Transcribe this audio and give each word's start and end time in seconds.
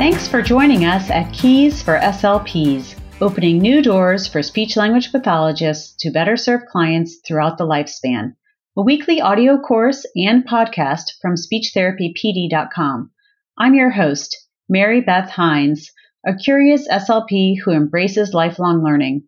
Thanks 0.00 0.26
for 0.26 0.40
joining 0.40 0.86
us 0.86 1.10
at 1.10 1.30
Keys 1.30 1.82
for 1.82 1.98
SLPs, 1.98 2.98
opening 3.20 3.58
new 3.58 3.82
doors 3.82 4.26
for 4.26 4.42
speech 4.42 4.74
language 4.74 5.12
pathologists 5.12 5.94
to 5.98 6.10
better 6.10 6.38
serve 6.38 6.64
clients 6.64 7.18
throughout 7.18 7.58
the 7.58 7.66
lifespan. 7.66 8.34
A 8.78 8.82
weekly 8.82 9.20
audio 9.20 9.58
course 9.58 10.06
and 10.16 10.48
podcast 10.48 11.10
from 11.20 11.34
SpeechTherapyPD.com. 11.34 13.10
I'm 13.58 13.74
your 13.74 13.90
host, 13.90 14.38
Mary 14.70 15.02
Beth 15.02 15.28
Hines, 15.28 15.90
a 16.26 16.34
curious 16.34 16.88
SLP 16.88 17.56
who 17.62 17.72
embraces 17.72 18.32
lifelong 18.32 18.82
learning. 18.82 19.24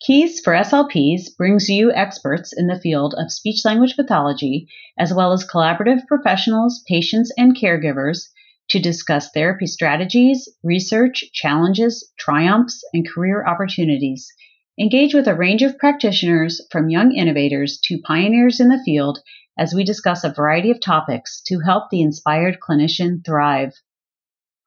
Keys 0.00 0.38
for 0.38 0.52
SLPs 0.52 1.36
brings 1.36 1.68
you 1.68 1.90
experts 1.90 2.52
in 2.56 2.68
the 2.68 2.78
field 2.78 3.16
of 3.18 3.32
speech 3.32 3.64
language 3.64 3.96
pathology, 3.96 4.68
as 4.96 5.12
well 5.12 5.32
as 5.32 5.44
collaborative 5.44 6.06
professionals, 6.06 6.84
patients, 6.86 7.32
and 7.36 7.56
caregivers 7.56 8.28
to 8.76 8.82
discuss 8.82 9.30
therapy 9.30 9.66
strategies, 9.66 10.50
research, 10.62 11.24
challenges, 11.32 12.12
triumphs, 12.18 12.84
and 12.92 13.08
career 13.08 13.42
opportunities. 13.46 14.30
Engage 14.78 15.14
with 15.14 15.26
a 15.26 15.34
range 15.34 15.62
of 15.62 15.78
practitioners 15.78 16.60
from 16.70 16.90
young 16.90 17.12
innovators 17.12 17.78
to 17.84 18.02
pioneers 18.06 18.60
in 18.60 18.68
the 18.68 18.82
field 18.84 19.18
as 19.58 19.72
we 19.72 19.82
discuss 19.82 20.24
a 20.24 20.32
variety 20.32 20.70
of 20.70 20.78
topics 20.78 21.40
to 21.46 21.60
help 21.60 21.84
the 21.90 22.02
inspired 22.02 22.58
clinician 22.60 23.24
thrive. 23.24 23.72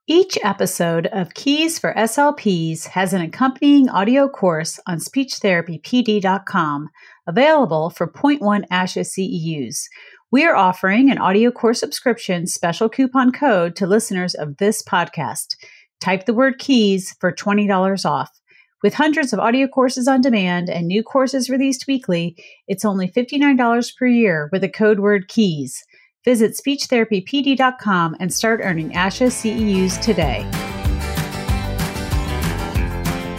Each 0.08 0.40
episode 0.44 1.06
of 1.06 1.36
Keys 1.36 1.78
for 1.78 1.94
SLPs 1.94 2.88
has 2.88 3.14
an 3.14 3.22
accompanying 3.22 3.90
audio 3.90 4.28
course 4.28 4.80
on 4.88 4.98
speechtherapypd.com 4.98 6.90
available 7.28 7.92
for 7.92 8.12
0.1 8.12 8.68
ASHA 8.72 9.06
CEUs. 9.06 9.84
We 10.32 10.46
are 10.46 10.56
offering 10.56 11.10
an 11.10 11.18
audio 11.18 11.50
course 11.50 11.80
subscription 11.80 12.46
special 12.46 12.88
coupon 12.88 13.32
code 13.32 13.76
to 13.78 13.88
listeners 13.88 14.36
of 14.36 14.58
this 14.58 14.84
podcast. 14.84 15.56
Type 16.00 16.28
the 16.28 16.36
word 16.36 16.60
keys 16.60 17.16
for 17.20 17.32
$20 17.32 18.06
off. 18.06 18.30
With 18.84 18.94
hundreds 18.94 19.34
of 19.34 19.40
audio 19.40 19.68
courses 19.68 20.08
on 20.08 20.22
demand 20.22 20.70
and 20.70 20.88
new 20.88 21.02
courses 21.02 21.50
released 21.50 21.88
weekly, 21.88 22.36
it's 22.68 22.86
only 22.86 23.10
$59 23.10 23.98
per 23.98 24.06
year 24.06 24.50
with 24.52 24.62
the 24.62 24.70
code 24.70 25.00
word 25.00 25.30
keys. 25.30 25.84
Visit 26.24 26.52
speechtherapypd.com 26.52 28.16
and 28.20 28.32
start 28.32 28.62
earning 28.64 28.92
ASHA 28.92 29.32
CEUs 29.32 30.00
today. 30.00 30.48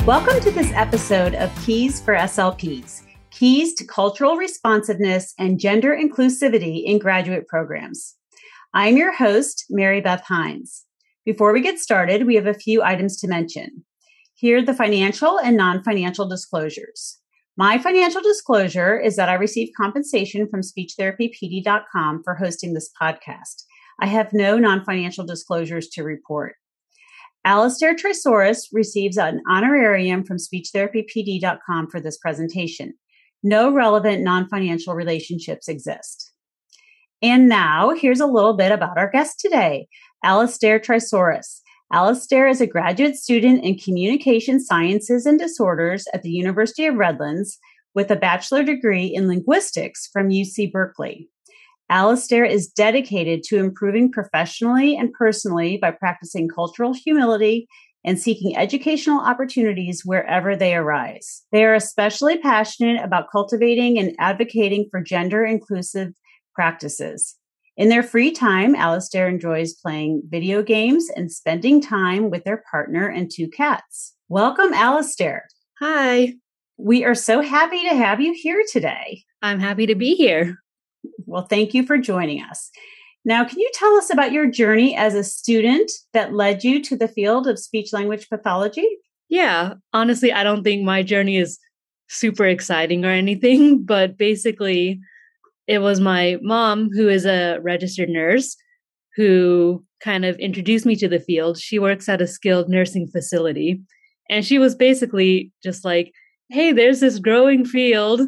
Welcome 0.05 0.41
to 0.41 0.51
this 0.51 0.73
episode 0.73 1.37
of 1.37 1.55
Keys 1.65 2.01
for 2.01 2.15
SLPs 2.15 3.05
Keys 3.31 3.75
to 3.75 3.87
Cultural 3.87 4.37
Responsiveness 4.37 5.35
and 5.39 5.61
Gender 5.61 5.97
Inclusivity 5.97 6.83
in 6.85 6.99
Graduate 6.99 7.47
Programs. 7.47 8.17
I'm 8.75 8.97
your 8.97 9.13
host, 9.13 9.67
Mary 9.71 10.01
Beth 10.01 10.25
Hines. 10.27 10.85
Before 11.25 11.53
we 11.53 11.61
get 11.61 11.79
started, 11.79 12.27
we 12.27 12.35
have 12.35 12.47
a 12.47 12.55
few 12.55 12.83
items 12.83 13.19
to 13.21 13.29
mention. 13.29 13.85
Here 14.35 14.59
are 14.59 14.63
the 14.63 14.75
financial 14.75 15.39
and 15.39 15.57
non 15.57 15.83
financial 15.83 16.29
disclosures. 16.29 17.19
My 17.57 17.79
financial 17.79 18.21
disclosure 18.21 18.99
is 18.99 19.17
that 19.17 19.29
I 19.29 19.35
receive 19.35 19.71
compensation 19.77 20.49
from 20.49 20.63
speechtherapypd.com 20.63 22.23
for 22.25 22.35
hosting 22.35 22.75
this 22.75 22.91
podcast. 23.01 23.65
I 24.01 24.07
have 24.07 24.33
no 24.33 24.59
non 24.59 24.85
financial 24.85 25.25
disclosures 25.25 25.89
to 25.91 26.03
report. 26.03 26.57
Alastair 27.45 27.95
Trisoris 27.95 28.69
receives 28.73 29.17
an 29.17 29.41
honorarium 29.49 30.25
from 30.25 30.37
speechtherapypd.com 30.37 31.89
for 31.91 32.01
this 32.01 32.19
presentation. 32.19 32.95
No 33.43 33.73
relevant 33.73 34.23
non 34.23 34.49
financial 34.49 34.95
relationships 34.95 35.69
exist. 35.69 36.33
And 37.23 37.49
now, 37.49 37.91
here's 37.91 38.21
a 38.21 38.27
little 38.27 38.55
bit 38.55 38.73
about 38.73 38.99
our 38.99 39.11
guest 39.11 39.41
today, 39.41 39.89
Alastair 40.25 40.79
Trisoris. 40.79 41.61
Alastair 41.93 42.47
is 42.47 42.61
a 42.61 42.67
graduate 42.67 43.17
student 43.17 43.65
in 43.65 43.77
communication 43.77 44.61
sciences 44.61 45.27
and 45.27 45.39
disorders 45.39 46.07
at 46.15 46.23
the 46.23 46.31
University 46.31 46.87
of 46.87 46.95
Redlands 46.95 47.59
with 47.95 48.11
a 48.11 48.17
bachelor 48.17 48.63
degree 48.63 49.07
in 49.07 49.27
linguistics 49.27 50.09
from 50.13 50.29
UC 50.29 50.71
Berkeley. 50.71 51.29
Alastair 51.91 52.45
is 52.45 52.69
dedicated 52.69 53.43
to 53.43 53.59
improving 53.59 54.13
professionally 54.13 54.97
and 54.97 55.13
personally 55.13 55.77
by 55.77 55.91
practicing 55.91 56.49
cultural 56.49 56.95
humility 56.95 57.67
and 58.05 58.19
seeking 58.19 58.57
educational 58.57 59.21
opportunities 59.21 60.03
wherever 60.05 60.57
they 60.57 60.75
arise. 60.75 61.43
They 61.53 61.65
are 61.65 61.75
especially 61.75 62.39
passionate 62.39 63.03
about 63.03 63.31
cultivating 63.31 63.99
and 63.99 64.15
advocating 64.19 64.87
for 64.91 65.03
gender 65.03 65.45
inclusive 65.45 66.13
practices. 66.55 67.37
In 67.77 67.89
their 67.89 68.03
free 68.03 68.31
time, 68.31 68.75
Alastair 68.75 69.29
enjoys 69.29 69.75
playing 69.75 70.23
video 70.29 70.63
games 70.63 71.09
and 71.15 71.33
spending 71.33 71.81
time 71.81 72.31
with 72.31 72.45
their 72.45 72.63
partner 72.71 73.07
and 73.09 73.31
two 73.31 73.49
cats. 73.49 74.15
Welcome, 74.29 74.75
Alastair. 74.75 75.47
Hi. 75.79 76.35
We 76.77 77.05
are 77.05 77.15
so 77.15 77.41
happy 77.43 77.83
to 77.83 77.95
have 77.95 78.21
you 78.21 78.35
here 78.35 78.63
today. 78.71 79.23
I'm 79.43 79.61
happy 79.61 79.87
to 79.87 79.95
be 79.95 80.15
here. 80.15 80.59
Well, 81.27 81.47
thank 81.47 81.73
you 81.75 81.87
for 81.87 81.99
joining 81.99 82.43
us. 82.43 82.71
Now, 83.25 83.45
can 83.45 83.59
you 83.59 83.71
tell 83.75 83.95
us 83.97 84.11
about 84.11 84.33
your 84.33 84.51
journey 84.51 84.97
as 84.97 85.15
a 85.15 85.25
student 85.25 85.91
that 86.13 86.33
led 86.33 86.65
you 86.65 86.83
to 86.85 86.97
the 86.97 87.09
field 87.09 87.47
of 87.47 87.59
speech 87.59 87.93
language 87.93 88.29
pathology? 88.29 88.87
Yeah, 89.29 89.75
honestly, 89.93 90.33
I 90.33 90.43
don't 90.43 90.65
think 90.65 90.83
my 90.83 91.03
journey 91.03 91.37
is 91.37 91.59
super 92.09 92.47
exciting 92.47 93.05
or 93.05 93.11
anything, 93.11 93.83
but 93.85 94.17
basically, 94.17 95.01
it 95.67 95.79
was 95.79 96.01
my 96.01 96.39
mom, 96.43 96.91
who 96.93 97.09
is 97.09 97.27
a 97.27 97.59
registered 97.61 98.09
nurse, 98.09 98.57
who 99.17 99.85
kind 100.03 100.25
of 100.25 100.39
introduced 100.39 100.87
me 100.87 100.97
to 100.97 101.09
the 101.09 101.21
field. 101.21 101.59
She 101.59 101.79
works 101.79 102.09
at 102.09 102.23
a 102.23 102.27
skilled 102.27 102.69
nursing 102.69 103.07
facility. 103.07 103.81
And 104.31 104.45
she 104.45 104.59
was 104.59 104.75
basically 104.75 105.53
just 105.63 105.85
like, 105.85 106.13
hey, 106.49 106.73
there's 106.73 107.01
this 107.01 107.19
growing 107.19 107.65
field 107.65 108.23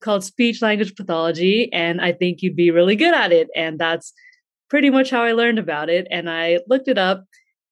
called 0.00 0.22
speech 0.22 0.62
language 0.62 0.94
pathology, 0.94 1.72
and 1.72 2.00
I 2.00 2.12
think 2.12 2.42
you'd 2.42 2.56
be 2.56 2.70
really 2.70 2.96
good 2.96 3.14
at 3.14 3.32
it. 3.32 3.48
And 3.56 3.78
that's 3.78 4.12
pretty 4.68 4.90
much 4.90 5.10
how 5.10 5.22
I 5.22 5.32
learned 5.32 5.58
about 5.58 5.88
it. 5.88 6.06
And 6.10 6.28
I 6.28 6.60
looked 6.68 6.88
it 6.88 6.98
up, 6.98 7.24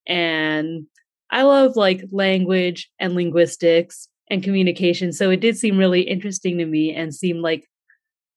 and 0.06 0.86
I 1.30 1.42
love 1.42 1.76
like 1.76 2.04
language 2.12 2.90
and 2.98 3.14
linguistics 3.14 4.08
and 4.30 4.42
communication. 4.42 5.12
So 5.12 5.30
it 5.30 5.40
did 5.40 5.56
seem 5.56 5.78
really 5.78 6.02
interesting 6.02 6.58
to 6.58 6.66
me 6.66 6.94
and 6.94 7.14
seemed 7.14 7.40
like 7.40 7.64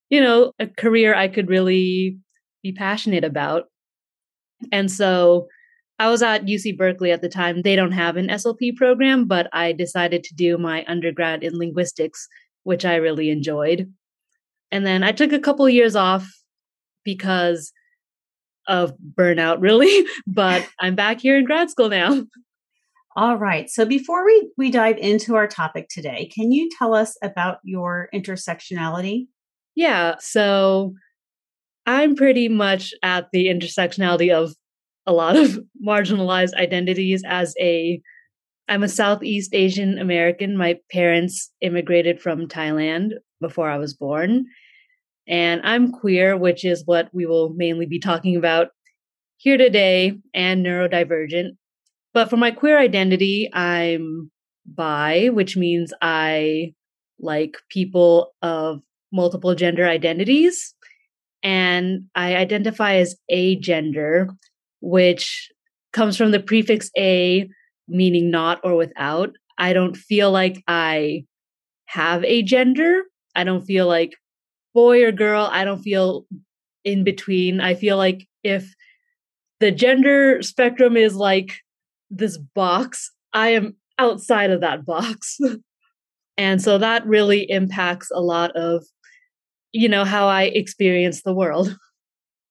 you 0.10 0.22
know, 0.22 0.54
a 0.60 0.68
career 0.68 1.14
I 1.16 1.28
could 1.28 1.50
really 1.50 2.18
be 2.64 2.72
passionate 2.72 3.24
about. 3.24 3.66
And 4.72 4.90
so 4.92 5.48
I 6.00 6.10
was 6.10 6.22
at 6.22 6.46
UC 6.46 6.78
Berkeley 6.78 7.12
at 7.12 7.22
the 7.22 7.30
time. 7.30 7.62
They 7.62 7.76
don't 7.76 7.92
have 7.92 8.18
an 8.18 8.28
SLP 8.28 8.76
program, 8.76 9.26
but 9.26 9.50
I 9.54 9.72
decided 9.72 10.24
to 10.24 10.36
do 10.36 10.58
my 10.58 10.86
undergrad 10.88 11.44
in 11.44 11.58
linguistics, 11.58 12.28
which 12.64 12.86
I 12.86 12.96
really 12.96 13.30
enjoyed. 13.30 13.92
And 14.72 14.86
then 14.86 15.04
I 15.04 15.12
took 15.12 15.34
a 15.34 15.40
couple 15.40 15.68
years 15.70 15.96
off 15.96 16.28
because 17.04 17.72
of 18.68 18.94
burnout, 19.16 19.58
really, 19.60 20.06
but 20.28 20.68
I'm 20.80 20.96
back 20.96 21.22
here 21.22 21.38
in 21.38 21.46
grad 21.46 21.70
school 21.70 21.90
now. 21.90 22.24
All 23.16 23.38
right. 23.38 23.68
So 23.68 23.84
before 23.84 24.24
we, 24.24 24.52
we 24.58 24.70
dive 24.70 24.98
into 24.98 25.36
our 25.36 25.48
topic 25.48 25.88
today, 25.90 26.30
can 26.34 26.52
you 26.52 26.70
tell 26.78 26.94
us 26.94 27.18
about 27.24 27.58
your 27.64 28.10
intersectionality? 28.14 29.26
Yeah. 29.76 30.16
So 30.20 30.94
I'm 31.88 32.16
pretty 32.16 32.48
much 32.48 32.94
at 33.02 33.30
the 33.34 33.48
intersectionality 33.48 34.32
of 34.32 34.54
a 35.08 35.14
lot 35.14 35.36
of 35.36 35.60
marginalized 35.86 36.54
identities 36.54 37.24
as 37.26 37.56
a 37.60 38.02
I'm 38.70 38.84
a 38.84 38.90
Southeast 38.90 39.54
Asian 39.54 39.98
American. 39.98 40.58
My 40.58 40.78
parents 40.92 41.52
immigrated 41.62 42.22
from 42.22 42.48
Thailand 42.48 43.12
before 43.40 43.70
I 43.70 43.78
was 43.78 43.94
born. 43.94 44.46
And 45.28 45.62
I'm 45.64 45.92
queer, 45.92 46.38
which 46.38 46.64
is 46.64 46.84
what 46.86 47.10
we 47.14 47.26
will 47.26 47.54
mainly 47.56 47.86
be 47.86 48.00
talking 48.00 48.36
about 48.36 48.70
here 49.38 49.58
today, 49.58 50.18
and 50.34 50.66
neurodivergent. 50.66 51.50
But 52.14 52.30
for 52.30 52.38
my 52.38 52.52
queer 52.52 52.80
identity, 52.80 53.50
I'm 53.54 54.32
bi, 54.66 55.28
which 55.28 55.56
means 55.56 55.94
I 56.02 56.74
like 57.20 57.58
people 57.70 58.34
of 58.42 58.82
multiple 59.12 59.54
gender 59.56 59.88
identities. 59.88 60.74
And 61.44 62.06
I 62.16 62.36
identify 62.36 62.96
as 62.96 63.16
agender, 63.32 64.28
which 64.82 65.52
comes 65.94 66.18
from 66.18 66.32
the 66.32 66.40
prefix 66.40 66.90
a, 66.98 67.48
meaning 67.88 68.32
not 68.32 68.60
or 68.64 68.76
without. 68.76 69.32
I 69.58 69.74
don't 69.74 69.96
feel 69.96 70.32
like 70.32 70.64
I 70.68 71.26
have 71.86 72.24
a 72.24 72.42
gender. 72.42 73.04
I 73.36 73.44
don't 73.44 73.66
feel 73.66 73.88
like 73.88 74.14
boy 74.78 75.04
or 75.04 75.12
girl. 75.12 75.50
I 75.52 75.66
don't 75.66 75.82
feel 75.82 76.28
in 76.84 77.04
between. 77.04 77.62
I 77.62 77.74
feel 77.74 77.98
like 77.98 78.28
if 78.44 78.72
the 79.60 79.72
gender 79.72 80.44
spectrum 80.44 80.96
is 80.96 81.16
like 81.16 81.56
this 82.12 82.38
box, 82.38 83.12
I 83.34 83.50
am 83.50 83.76
outside 83.98 84.52
of 84.52 84.62
that 84.62 84.86
box. 84.86 85.40
and 86.38 86.62
so 86.62 86.78
that 86.78 87.08
really 87.08 87.50
impacts 87.50 88.12
a 88.14 88.22
lot 88.22 88.56
of 88.56 88.86
you 89.74 89.90
know, 89.90 90.06
how 90.06 90.28
I 90.28 90.44
experience 90.44 91.24
the 91.24 91.34
world. 91.34 91.76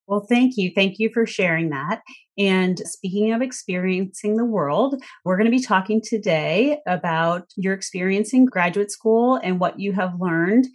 Well, 0.09 0.25
thank 0.29 0.55
you. 0.55 0.71
Thank 0.73 0.99
you 0.99 1.09
for 1.13 1.25
sharing 1.25 1.69
that. 1.71 1.99
And 2.37 2.79
speaking 2.85 3.33
of 3.33 3.41
experiencing 3.41 4.37
the 4.37 4.45
world, 4.45 5.03
we're 5.25 5.35
going 5.35 5.51
to 5.51 5.57
be 5.57 5.61
talking 5.61 6.01
today 6.01 6.79
about 6.87 7.43
your 7.57 7.73
experience 7.73 8.33
in 8.33 8.45
graduate 8.45 8.89
school 8.89 9.37
and 9.43 9.59
what 9.59 9.81
you 9.81 9.91
have 9.91 10.13
learned 10.17 10.65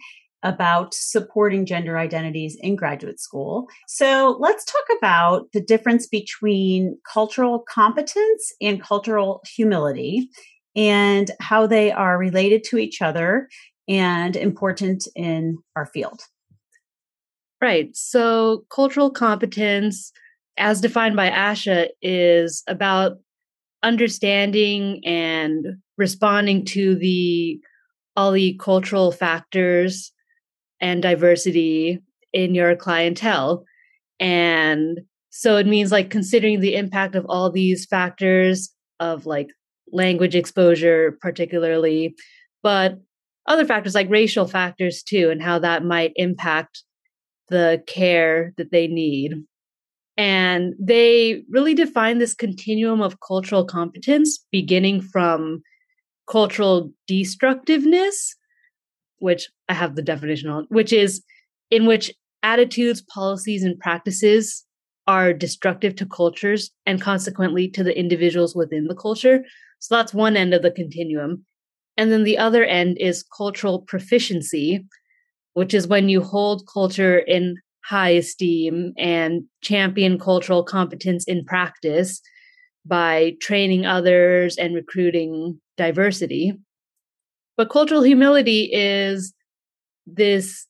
about 0.43 0.93
supporting 0.93 1.65
gender 1.65 1.97
identities 1.97 2.57
in 2.59 2.75
graduate 2.75 3.19
school. 3.19 3.67
So 3.87 4.37
let's 4.39 4.65
talk 4.65 4.97
about 4.97 5.51
the 5.53 5.61
difference 5.61 6.05
between 6.05 6.97
cultural 7.11 7.59
competence 7.59 8.53
and 8.61 8.81
cultural 8.81 9.41
humility 9.55 10.29
and 10.75 11.31
how 11.39 11.65
they 11.67 11.91
are 11.91 12.17
related 12.17 12.63
to 12.65 12.77
each 12.77 13.01
other 13.01 13.47
and 13.87 14.35
important 14.35 15.07
in 15.15 15.57
our 15.75 15.85
field. 15.85 16.21
Right. 17.61 17.95
So, 17.95 18.65
cultural 18.69 19.09
competence, 19.09 20.11
as 20.57 20.81
defined 20.81 21.15
by 21.15 21.29
ASHA, 21.29 21.89
is 22.01 22.61
about 22.67 23.19
understanding 23.83 25.01
and 25.05 25.77
responding 25.97 26.65
to 26.65 26.95
the 26.95 27.59
all 28.15 28.31
the 28.31 28.59
cultural 28.61 29.11
factors 29.11 30.12
and 30.83 31.01
diversity 31.01 31.97
in 32.33 32.53
your 32.53 32.75
clientele. 32.75 33.63
And 34.19 34.99
so 35.29 35.55
it 35.55 35.65
means 35.65 35.91
like 35.91 36.09
considering 36.09 36.59
the 36.59 36.75
impact 36.75 37.15
of 37.15 37.25
all 37.29 37.49
these 37.49 37.85
factors 37.85 38.69
of 38.99 39.25
like 39.25 39.47
language 39.93 40.35
exposure, 40.35 41.17
particularly, 41.21 42.15
but 42.61 42.99
other 43.47 43.65
factors 43.65 43.95
like 43.95 44.09
racial 44.09 44.45
factors 44.45 45.01
too, 45.01 45.29
and 45.29 45.41
how 45.41 45.57
that 45.59 45.85
might 45.85 46.11
impact 46.17 46.83
the 47.47 47.81
care 47.87 48.53
that 48.57 48.71
they 48.71 48.87
need. 48.87 49.35
And 50.17 50.73
they 50.79 51.43
really 51.49 51.73
define 51.73 52.17
this 52.17 52.33
continuum 52.33 53.01
of 53.01 53.21
cultural 53.25 53.65
competence, 53.65 54.45
beginning 54.51 55.01
from 55.01 55.63
cultural 56.29 56.91
destructiveness, 57.07 58.35
which 59.23 59.49
I 59.69 59.73
have 59.73 59.95
the 59.95 60.01
definition 60.01 60.49
on, 60.49 60.65
which 60.67 60.91
is 60.91 61.23
in 61.71 61.85
which 61.85 62.11
attitudes, 62.43 63.01
policies, 63.01 63.63
and 63.63 63.79
practices 63.79 64.65
are 65.07 65.31
destructive 65.31 65.95
to 65.95 66.05
cultures 66.05 66.71
and 66.85 67.01
consequently 67.01 67.69
to 67.69 67.85
the 67.85 67.97
individuals 67.97 68.53
within 68.53 68.87
the 68.87 68.95
culture. 68.95 69.45
So 69.79 69.95
that's 69.95 70.13
one 70.13 70.35
end 70.35 70.53
of 70.53 70.61
the 70.61 70.71
continuum. 70.71 71.45
And 71.95 72.11
then 72.11 72.25
the 72.25 72.37
other 72.37 72.65
end 72.65 72.97
is 72.99 73.23
cultural 73.23 73.83
proficiency, 73.83 74.85
which 75.53 75.73
is 75.73 75.87
when 75.87 76.09
you 76.09 76.21
hold 76.21 76.67
culture 76.67 77.19
in 77.19 77.55
high 77.85 78.09
esteem 78.09 78.91
and 78.97 79.43
champion 79.61 80.19
cultural 80.19 80.65
competence 80.65 81.23
in 81.29 81.45
practice 81.45 82.19
by 82.85 83.35
training 83.39 83.85
others 83.85 84.57
and 84.57 84.75
recruiting 84.75 85.61
diversity. 85.77 86.57
But 87.55 87.69
cultural 87.69 88.03
humility 88.03 88.69
is 88.73 89.33
this 90.05 90.67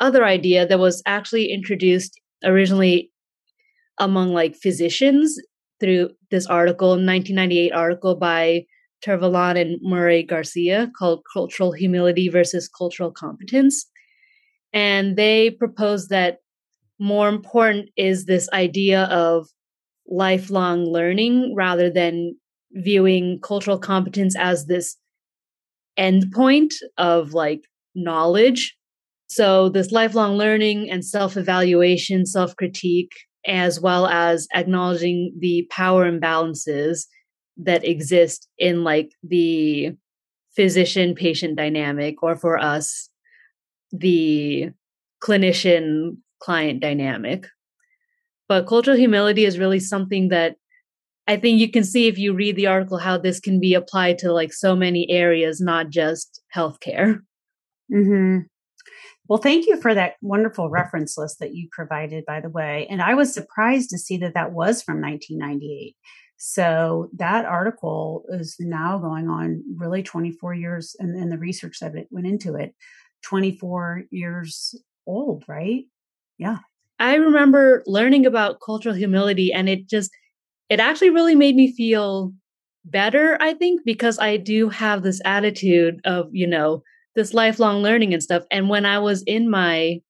other 0.00 0.24
idea 0.24 0.66
that 0.66 0.78
was 0.78 1.02
actually 1.06 1.52
introduced 1.52 2.18
originally 2.44 3.10
among 3.98 4.32
like 4.32 4.56
physicians 4.56 5.36
through 5.80 6.10
this 6.30 6.46
article, 6.46 6.90
1998 6.90 7.72
article 7.72 8.16
by 8.16 8.64
Tervalon 9.04 9.60
and 9.60 9.78
Murray 9.82 10.22
Garcia 10.22 10.90
called 10.98 11.22
Cultural 11.32 11.72
Humility 11.72 12.28
versus 12.28 12.68
Cultural 12.68 13.12
Competence. 13.12 13.86
And 14.72 15.16
they 15.16 15.50
propose 15.50 16.08
that 16.08 16.38
more 16.98 17.28
important 17.28 17.90
is 17.96 18.24
this 18.24 18.48
idea 18.52 19.04
of 19.04 19.48
lifelong 20.08 20.84
learning 20.84 21.54
rather 21.56 21.90
than 21.90 22.36
viewing 22.72 23.38
cultural 23.42 23.78
competence 23.78 24.34
as 24.36 24.66
this 24.66 24.96
endpoint 25.98 26.74
of 26.96 27.32
like 27.34 27.62
knowledge. 27.94 28.76
So, 29.28 29.68
this 29.68 29.92
lifelong 29.92 30.36
learning 30.36 30.90
and 30.90 31.04
self 31.04 31.36
evaluation, 31.36 32.24
self 32.24 32.56
critique, 32.56 33.12
as 33.46 33.80
well 33.80 34.06
as 34.06 34.46
acknowledging 34.54 35.34
the 35.38 35.66
power 35.70 36.10
imbalances 36.10 37.06
that 37.58 37.84
exist 37.84 38.48
in 38.58 38.84
like 38.84 39.10
the 39.22 39.92
physician 40.56 41.14
patient 41.14 41.56
dynamic, 41.56 42.22
or 42.22 42.36
for 42.36 42.58
us, 42.58 43.10
the 43.92 44.70
clinician 45.22 46.16
client 46.40 46.80
dynamic. 46.80 47.46
But 48.48 48.66
cultural 48.66 48.96
humility 48.96 49.44
is 49.44 49.58
really 49.58 49.80
something 49.80 50.28
that 50.28 50.56
I 51.28 51.36
think 51.36 51.60
you 51.60 51.70
can 51.70 51.84
see 51.84 52.08
if 52.08 52.18
you 52.18 52.32
read 52.32 52.56
the 52.56 52.66
article 52.66 52.96
how 52.96 53.18
this 53.18 53.38
can 53.38 53.60
be 53.60 53.74
applied 53.74 54.18
to 54.18 54.32
like 54.32 54.52
so 54.52 54.74
many 54.74 55.08
areas, 55.10 55.60
not 55.60 55.90
just 55.90 56.40
healthcare. 56.56 57.20
Mm-hmm. 57.92 58.38
Well, 59.28 59.38
thank 59.38 59.66
you 59.66 59.78
for 59.78 59.94
that 59.94 60.14
wonderful 60.22 60.70
reference 60.70 61.18
list 61.18 61.38
that 61.40 61.54
you 61.54 61.68
provided, 61.70 62.24
by 62.24 62.40
the 62.40 62.48
way. 62.48 62.86
And 62.88 63.02
I 63.02 63.14
was 63.14 63.32
surprised 63.32 63.90
to 63.90 63.98
see 63.98 64.16
that 64.16 64.32
that 64.32 64.52
was 64.52 64.82
from 64.82 65.02
1998. 65.02 65.94
So 66.38 67.10
that 67.16 67.44
article 67.44 68.24
is 68.30 68.56
now 68.58 68.96
going 68.96 69.28
on 69.28 69.62
really 69.76 70.02
24 70.02 70.54
years, 70.54 70.96
and, 70.98 71.14
and 71.14 71.30
the 71.30 71.36
research 71.36 71.80
that 71.80 71.94
it 71.94 72.08
went 72.10 72.26
into 72.26 72.54
it 72.54 72.74
24 73.24 74.04
years 74.10 74.74
old, 75.06 75.44
right? 75.46 75.84
Yeah. 76.38 76.58
I 76.98 77.16
remember 77.16 77.82
learning 77.86 78.24
about 78.24 78.60
cultural 78.64 78.94
humility 78.94 79.52
and 79.52 79.68
it 79.68 79.88
just 79.88 80.10
it 80.68 80.80
actually 80.80 81.10
really 81.10 81.34
made 81.34 81.56
me 81.56 81.72
feel 81.74 82.32
better, 82.84 83.38
I 83.40 83.54
think, 83.54 83.82
because 83.84 84.18
I 84.18 84.36
do 84.36 84.68
have 84.68 85.02
this 85.02 85.20
attitude 85.24 86.00
of, 86.04 86.28
you 86.32 86.46
know, 86.46 86.82
this 87.14 87.34
lifelong 87.34 87.82
learning 87.82 88.12
and 88.12 88.22
stuff. 88.22 88.44
And 88.50 88.68
when 88.68 88.86
I 88.86 88.98
was 88.98 89.22
in 89.26 89.50
my 89.50 90.00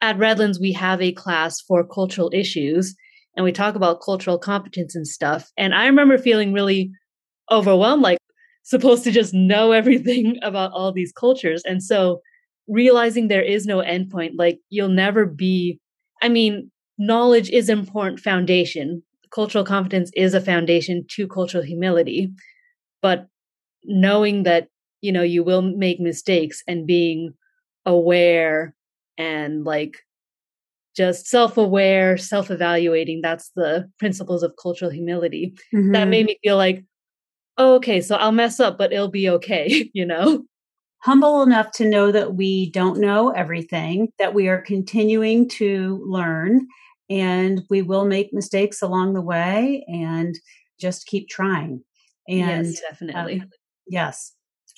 at 0.00 0.18
Redlands, 0.18 0.60
we 0.60 0.72
have 0.72 1.00
a 1.00 1.12
class 1.12 1.60
for 1.60 1.86
cultural 1.86 2.30
issues 2.32 2.94
and 3.36 3.44
we 3.44 3.52
talk 3.52 3.74
about 3.74 4.02
cultural 4.02 4.38
competence 4.38 4.94
and 4.94 5.06
stuff. 5.06 5.50
And 5.56 5.74
I 5.74 5.86
remember 5.86 6.18
feeling 6.18 6.52
really 6.52 6.90
overwhelmed, 7.50 8.02
like 8.02 8.18
supposed 8.62 9.04
to 9.04 9.10
just 9.10 9.32
know 9.32 9.72
everything 9.72 10.38
about 10.42 10.72
all 10.72 10.92
these 10.92 11.12
cultures. 11.12 11.62
And 11.64 11.82
so 11.82 12.20
realizing 12.68 13.28
there 13.28 13.42
is 13.42 13.66
no 13.66 13.78
endpoint 13.78 14.30
like 14.36 14.58
you'll 14.70 14.88
never 14.88 15.26
be 15.26 15.80
i 16.22 16.28
mean 16.28 16.70
knowledge 16.98 17.50
is 17.50 17.68
important 17.68 18.20
foundation 18.20 19.02
cultural 19.34 19.64
confidence 19.64 20.10
is 20.14 20.34
a 20.34 20.40
foundation 20.40 21.04
to 21.08 21.26
cultural 21.26 21.62
humility 21.62 22.30
but 23.00 23.26
knowing 23.84 24.42
that 24.44 24.68
you 25.00 25.12
know 25.12 25.22
you 25.22 25.42
will 25.42 25.62
make 25.62 26.00
mistakes 26.00 26.62
and 26.66 26.86
being 26.86 27.32
aware 27.84 28.74
and 29.18 29.64
like 29.64 29.98
just 30.96 31.26
self-aware 31.26 32.16
self-evaluating 32.16 33.20
that's 33.22 33.50
the 33.56 33.88
principles 33.98 34.42
of 34.42 34.54
cultural 34.60 34.90
humility 34.90 35.54
mm-hmm. 35.74 35.92
that 35.92 36.08
made 36.08 36.26
me 36.26 36.38
feel 36.42 36.56
like 36.56 36.84
oh, 37.58 37.74
okay 37.74 38.00
so 38.00 38.16
i'll 38.16 38.32
mess 38.32 38.60
up 38.60 38.78
but 38.78 38.92
it'll 38.92 39.08
be 39.08 39.28
okay 39.28 39.90
you 39.94 40.04
know 40.04 40.44
humble 41.02 41.42
enough 41.42 41.72
to 41.72 41.88
know 41.88 42.12
that 42.12 42.34
we 42.34 42.70
don't 42.70 43.00
know 43.00 43.30
everything, 43.30 44.08
that 44.18 44.34
we 44.34 44.48
are 44.48 44.60
continuing 44.60 45.48
to 45.48 46.02
learn, 46.06 46.66
and 47.10 47.62
we 47.70 47.82
will 47.82 48.04
make 48.04 48.32
mistakes 48.32 48.82
along 48.82 49.14
the 49.14 49.20
way 49.20 49.84
and 49.88 50.34
just 50.80 51.06
keep 51.06 51.28
trying. 51.28 51.82
And 52.28 52.66
yes, 52.66 52.80
definitely. 52.80 53.40
Uh, 53.40 53.44
yes. 53.86 54.32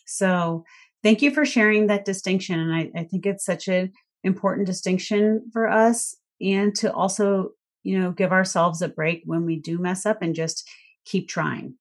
So 0.06 0.64
thank 1.02 1.22
you 1.22 1.30
for 1.30 1.44
sharing 1.44 1.86
that 1.86 2.04
distinction. 2.04 2.58
And 2.58 2.74
I, 2.74 2.90
I 3.00 3.04
think 3.04 3.26
it's 3.26 3.44
such 3.44 3.68
an 3.68 3.92
important 4.22 4.66
distinction 4.66 5.50
for 5.52 5.68
us 5.68 6.16
and 6.40 6.74
to 6.76 6.92
also, 6.92 7.50
you 7.82 7.98
know, 7.98 8.10
give 8.10 8.32
ourselves 8.32 8.82
a 8.82 8.88
break 8.88 9.22
when 9.24 9.44
we 9.44 9.56
do 9.56 9.78
mess 9.78 10.06
up 10.06 10.22
and 10.22 10.34
just 10.34 10.68
keep 11.04 11.28
trying. 11.28 11.74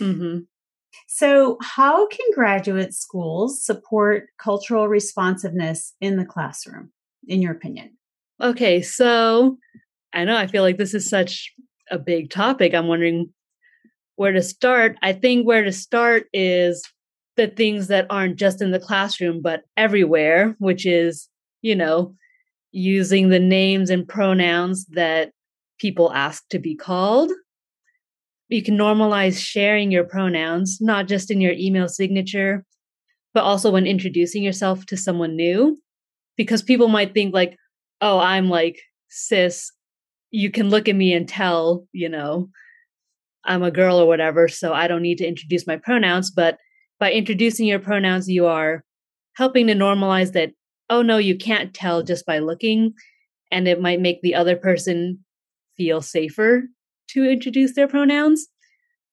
Mm-hmm. 0.00 0.40
So, 1.06 1.56
how 1.60 2.06
can 2.08 2.26
graduate 2.34 2.94
schools 2.94 3.64
support 3.64 4.26
cultural 4.38 4.88
responsiveness 4.88 5.94
in 6.00 6.16
the 6.16 6.24
classroom, 6.24 6.90
in 7.28 7.42
your 7.42 7.52
opinion? 7.52 7.96
Okay, 8.40 8.80
so 8.80 9.58
I 10.12 10.24
know 10.24 10.36
I 10.36 10.46
feel 10.46 10.62
like 10.62 10.76
this 10.76 10.94
is 10.94 11.08
such 11.08 11.52
a 11.90 11.98
big 11.98 12.30
topic. 12.30 12.74
I'm 12.74 12.88
wondering 12.88 13.32
where 14.16 14.32
to 14.32 14.42
start. 14.42 14.96
I 15.02 15.12
think 15.12 15.46
where 15.46 15.64
to 15.64 15.72
start 15.72 16.26
is 16.32 16.82
the 17.36 17.46
things 17.46 17.88
that 17.88 18.06
aren't 18.10 18.36
just 18.36 18.60
in 18.60 18.70
the 18.70 18.80
classroom, 18.80 19.40
but 19.40 19.62
everywhere, 19.76 20.54
which 20.58 20.84
is, 20.84 21.28
you 21.62 21.74
know, 21.74 22.14
using 22.72 23.28
the 23.28 23.38
names 23.38 23.90
and 23.90 24.06
pronouns 24.06 24.86
that 24.86 25.32
people 25.78 26.12
ask 26.12 26.46
to 26.50 26.58
be 26.58 26.74
called 26.74 27.32
you 28.50 28.62
can 28.62 28.76
normalize 28.76 29.38
sharing 29.38 29.92
your 29.92 30.04
pronouns, 30.04 30.78
not 30.80 31.06
just 31.06 31.30
in 31.30 31.40
your 31.40 31.52
email 31.52 31.88
signature, 31.88 32.64
but 33.32 33.44
also 33.44 33.70
when 33.70 33.86
introducing 33.86 34.42
yourself 34.42 34.84
to 34.86 34.96
someone 34.96 35.36
new. 35.36 35.78
Because 36.36 36.60
people 36.62 36.88
might 36.88 37.14
think, 37.14 37.32
like, 37.32 37.56
oh, 38.00 38.18
I'm 38.18 38.48
like 38.48 38.80
cis 39.08 39.70
you 40.30 40.50
can 40.50 40.70
look 40.70 40.88
at 40.88 40.96
me 40.96 41.12
and 41.12 41.28
tell, 41.28 41.86
you 41.92 42.08
know, 42.08 42.48
I'm 43.44 43.62
a 43.62 43.70
girl 43.70 43.98
or 43.98 44.06
whatever, 44.06 44.48
so 44.48 44.72
I 44.72 44.86
don't 44.86 45.02
need 45.02 45.18
to 45.18 45.26
introduce 45.26 45.66
my 45.66 45.76
pronouns. 45.76 46.30
But 46.30 46.58
by 46.98 47.12
introducing 47.12 47.66
your 47.66 47.78
pronouns, 47.78 48.28
you 48.28 48.46
are 48.46 48.84
helping 49.34 49.66
to 49.68 49.74
normalize 49.74 50.32
that, 50.32 50.50
oh 50.88 51.02
no, 51.02 51.18
you 51.18 51.36
can't 51.36 51.72
tell 51.72 52.02
just 52.02 52.26
by 52.26 52.38
looking. 52.38 52.92
And 53.50 53.66
it 53.66 53.80
might 53.80 54.00
make 54.00 54.20
the 54.22 54.34
other 54.34 54.56
person 54.56 55.24
feel 55.76 56.02
safer 56.02 56.64
to 57.08 57.24
introduce 57.24 57.74
their 57.74 57.88
pronouns. 57.88 58.46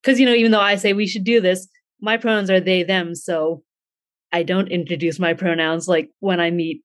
Because, 0.01 0.19
you 0.19 0.25
know, 0.25 0.33
even 0.33 0.51
though 0.51 0.59
I 0.59 0.75
say 0.75 0.93
we 0.93 1.07
should 1.07 1.24
do 1.24 1.41
this, 1.41 1.67
my 2.01 2.17
pronouns 2.17 2.51
are 2.51 2.59
they, 2.59 2.83
them. 2.83 3.15
So 3.15 3.63
I 4.31 4.43
don't 4.43 4.67
introduce 4.67 5.17
my 5.17 5.33
pronouns 5.33 5.88
like 5.88 6.09
when 6.19 6.39
I 6.39 6.51
meet 6.51 6.83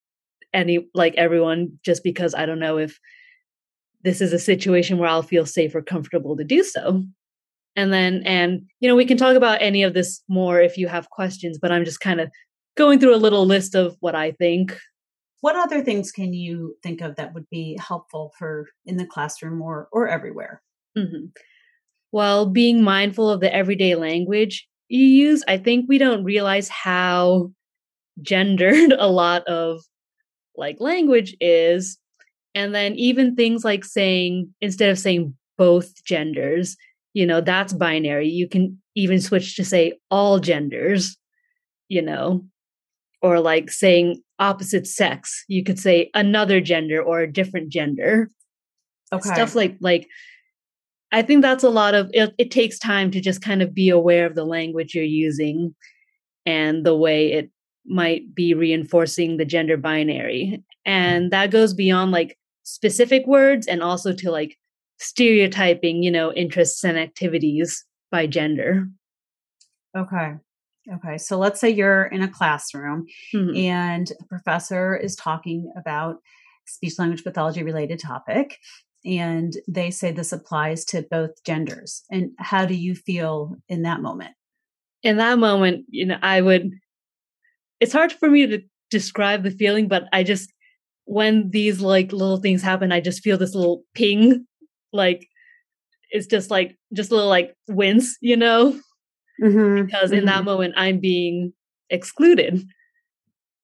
any, 0.55 0.89
like 0.95 1.15
everyone, 1.17 1.79
just 1.85 2.03
because 2.03 2.35
I 2.35 2.47
don't 2.47 2.61
know 2.61 2.79
if 2.79 2.99
this 4.05 4.21
is 4.21 4.33
a 4.33 4.39
situation 4.39 4.99
where 4.99 5.09
I'll 5.09 5.23
feel 5.23 5.47
safe 5.47 5.75
or 5.75 5.83
comfortable 5.83 6.37
to 6.37 6.45
do 6.45 6.65
so. 6.65 7.03
And 7.75 7.93
then, 7.93 8.23
and, 8.27 8.63
you 8.81 8.89
know, 8.89 8.97
we 8.97 9.07
can 9.07 9.17
talk 9.17 9.37
about 9.37 9.63
any 9.63 9.83
of 9.83 9.95
this 9.95 10.23
more 10.29 10.61
if 10.61 10.77
you 10.77 10.89
have 10.89 11.11
questions, 11.11 11.59
but 11.61 11.73
I'm 11.73 11.85
just 11.85 12.01
kind 12.01 12.21
of 12.21 12.31
going 12.77 13.01
through 13.01 13.15
a 13.15 13.17
little 13.17 13.47
list 13.47 13.75
of 13.75 13.97
what 14.01 14.15
I 14.15 14.33
think. 14.33 14.77
What 15.41 15.57
other 15.57 15.83
things 15.83 16.13
can 16.13 16.33
you 16.33 16.77
think 16.83 17.01
of 17.01 17.17
that 17.17 17.35
would 17.35 17.49
be 17.51 17.79
helpful 17.81 18.33
for 18.39 18.69
in 18.85 18.97
the 18.97 19.07
classroom 19.07 19.63
or, 19.63 19.89
or 19.91 20.07
everywhere? 20.07 20.63
Mm-hmm. 20.97 21.27
Well, 22.13 22.47
being 22.47 22.83
mindful 22.83 23.31
of 23.31 23.41
the 23.41 23.53
everyday 23.53 23.95
language 23.95 24.69
you 24.89 25.07
use, 25.07 25.43
I 25.49 25.57
think 25.57 25.87
we 25.89 25.97
don't 25.97 26.23
realize 26.23 26.69
how 26.69 27.51
gendered 28.21 28.93
a 28.99 29.09
lot 29.09 29.45
of 29.45 29.81
like 30.57 30.77
language 30.81 31.35
is. 31.41 31.99
And 32.55 32.75
then 32.75 32.95
even 32.97 33.35
things 33.35 33.65
like 33.65 33.85
saying, 33.85 34.53
instead 34.61 34.91
of 34.91 34.99
saying 34.99 35.35
both 35.57 36.05
genders, 36.05 36.77
you 37.15 37.27
know, 37.27 37.41
that's 37.41 37.73
binary. 37.73 38.29
You 38.29 38.49
can 38.49 38.81
even 38.95 39.21
switch 39.21 39.57
to 39.57 39.65
say 39.65 39.99
all 40.11 40.39
genders, 40.39 41.17
you 41.89 42.03
know, 42.03 42.45
or 43.21 43.41
like 43.41 43.71
saying 43.71 44.23
opposite 44.39 44.87
sex. 44.87 45.45
You 45.49 45.63
could 45.63 45.79
say 45.79 46.11
another 46.15 46.61
gender 46.61 47.03
or 47.03 47.21
a 47.21 47.33
different 47.33 47.71
gender. 47.71 48.31
Okay. 49.13 49.29
Stuff 49.29 49.55
like 49.55 49.77
like 49.81 50.09
I 51.13 51.23
think 51.23 51.43
that's 51.43 51.65
a 51.65 51.69
lot 51.69 51.95
of 51.95 52.11
it, 52.13 52.35
it 52.39 52.51
takes 52.51 52.79
time 52.79 53.11
to 53.11 53.21
just 53.21 53.43
kind 53.43 53.63
of 53.63 53.75
be 53.75 53.91
aware 53.91 54.27
of 54.27 54.35
the 54.35 54.45
language 54.45 54.95
you're 54.95 55.05
using 55.05 55.75
and 56.47 56.85
the 56.85 56.97
way 56.97 57.33
it 57.33 57.51
might 57.85 58.35
be 58.35 58.55
reinforcing 58.55 59.37
the 59.37 59.45
gender 59.45 59.77
binary. 59.77 60.63
And 60.87 61.31
that 61.31 61.51
goes 61.51 61.75
beyond 61.75 62.11
like 62.13 62.39
specific 62.73 63.27
words 63.27 63.67
and 63.67 63.83
also 63.83 64.13
to 64.13 64.31
like 64.31 64.57
stereotyping, 64.99 66.03
you 66.03 66.11
know, 66.11 66.33
interests 66.33 66.85
and 66.85 66.99
activities 66.99 67.85
by 68.11 68.27
gender. 68.27 68.87
Okay. 69.97 70.35
Okay. 70.95 71.19
So 71.19 71.39
let's 71.39 71.61
say 71.61 71.71
you're 71.71 72.05
in 72.07 72.23
a 72.23 72.29
classroom 72.29 73.07
mm-hmm. 73.35 73.57
and 73.57 74.11
a 74.21 74.25
professor 74.25 74.97
is 74.97 75.15
talking 75.15 75.73
about 75.77 76.17
speech 76.67 76.99
language 76.99 77.25
pathology 77.25 77.63
related 77.63 78.01
topic 78.01 78.59
and 79.05 79.53
they 79.69 79.91
say 79.91 80.13
this 80.13 80.33
applies 80.33 80.85
to 80.87 81.03
both 81.03 81.43
genders. 81.45 82.03
And 82.11 82.31
how 82.39 82.67
do 82.67 82.75
you 82.75 82.95
feel 82.95 83.57
in 83.69 83.83
that 83.83 84.01
moment? 84.01 84.35
In 85.03 85.17
that 85.17 85.39
moment, 85.39 85.87
you 85.89 86.07
know, 86.07 86.19
I 86.23 86.41
would 86.41 86.71
it's 87.81 87.93
hard 87.93 88.13
for 88.13 88.31
me 88.31 88.47
to 88.47 88.61
describe 88.91 89.43
the 89.43 89.51
feeling, 89.51 89.89
but 89.89 90.05
I 90.13 90.23
just 90.23 90.53
when 91.05 91.51
these 91.51 91.81
like 91.81 92.13
little 92.13 92.39
things 92.39 92.63
happen, 92.63 92.93
I 92.93 93.01
just 93.01 93.23
feel 93.23 93.39
this 93.39 93.55
little 93.55 93.83
ping 93.95 94.47
like 94.93 95.29
it's 96.11 96.27
just 96.27 96.51
like 96.51 96.77
just 96.93 97.11
a 97.11 97.15
little 97.15 97.31
like 97.31 97.55
wince, 97.69 98.17
you 98.21 98.37
know, 98.37 98.79
mm-hmm, 99.43 99.85
because 99.85 100.11
mm-hmm. 100.11 100.19
in 100.19 100.25
that 100.27 100.37
mm-hmm. 100.37 100.45
moment 100.45 100.75
I'm 100.77 101.01
being 101.01 101.53
excluded. 101.91 102.65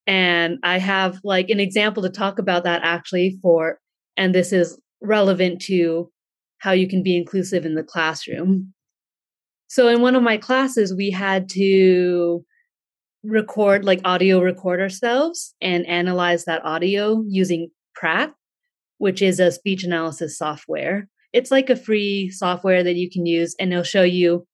And 0.07 0.59
I 0.63 0.79
have 0.79 1.21
like 1.23 1.51
an 1.51 1.61
example 1.61 2.03
to 2.03 2.09
talk 2.09 2.39
about 2.39 2.65
that 2.65 2.81
actually 2.83 3.39
for, 3.43 3.79
and 4.17 4.35
this 4.35 4.53
is 4.53 4.81
relevant 5.03 5.61
to 5.63 6.11
how 6.59 6.73
you 6.73 6.89
can 6.89 7.03
be 7.03 7.17
inclusive 7.17 7.67
in 7.67 7.75
the 7.75 7.83
classroom. 7.83 8.73
So 9.69 9.89
in 9.89 10.01
one 10.01 10.17
of 10.17 10.23
my 10.23 10.39
classes, 10.39 10.95
we 10.95 11.11
had 11.11 11.49
to 11.51 12.43
record, 13.25 13.85
like 13.85 14.01
audio 14.05 14.41
record 14.41 14.81
ourselves 14.81 15.55
and 15.61 15.87
analyze 15.87 16.45
that 16.45 16.65
audio 16.65 17.23
using 17.27 17.71
Praat, 17.97 18.33
which 18.99 19.23
is 19.23 19.41
a 19.41 19.51
speech 19.51 19.85
analysis 19.85 20.39
software. 20.39 21.09
It's 21.33 21.51
like 21.51 21.69
a 21.71 21.77
free 21.77 22.31
software 22.31 22.83
that 22.83 22.97
you 22.97 23.11
can 23.11 23.27
use 23.27 23.55
and 23.59 23.73
it'll 23.73 23.85
show 23.85 24.03
you 24.03 24.47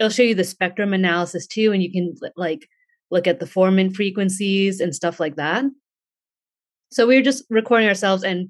it'll 0.00 0.10
show 0.10 0.22
you 0.22 0.34
the 0.34 0.44
spectrum 0.44 0.94
analysis 0.94 1.46
too 1.46 1.70
and 1.72 1.82
you 1.82 1.92
can 1.92 2.14
like 2.36 2.66
look 3.10 3.26
at 3.26 3.40
the 3.40 3.46
formant 3.46 3.94
frequencies 3.94 4.80
and 4.80 4.94
stuff 4.94 5.20
like 5.20 5.36
that. 5.36 5.64
So 6.90 7.06
we 7.06 7.16
were 7.16 7.22
just 7.22 7.44
recording 7.50 7.88
ourselves 7.88 8.24
and 8.24 8.48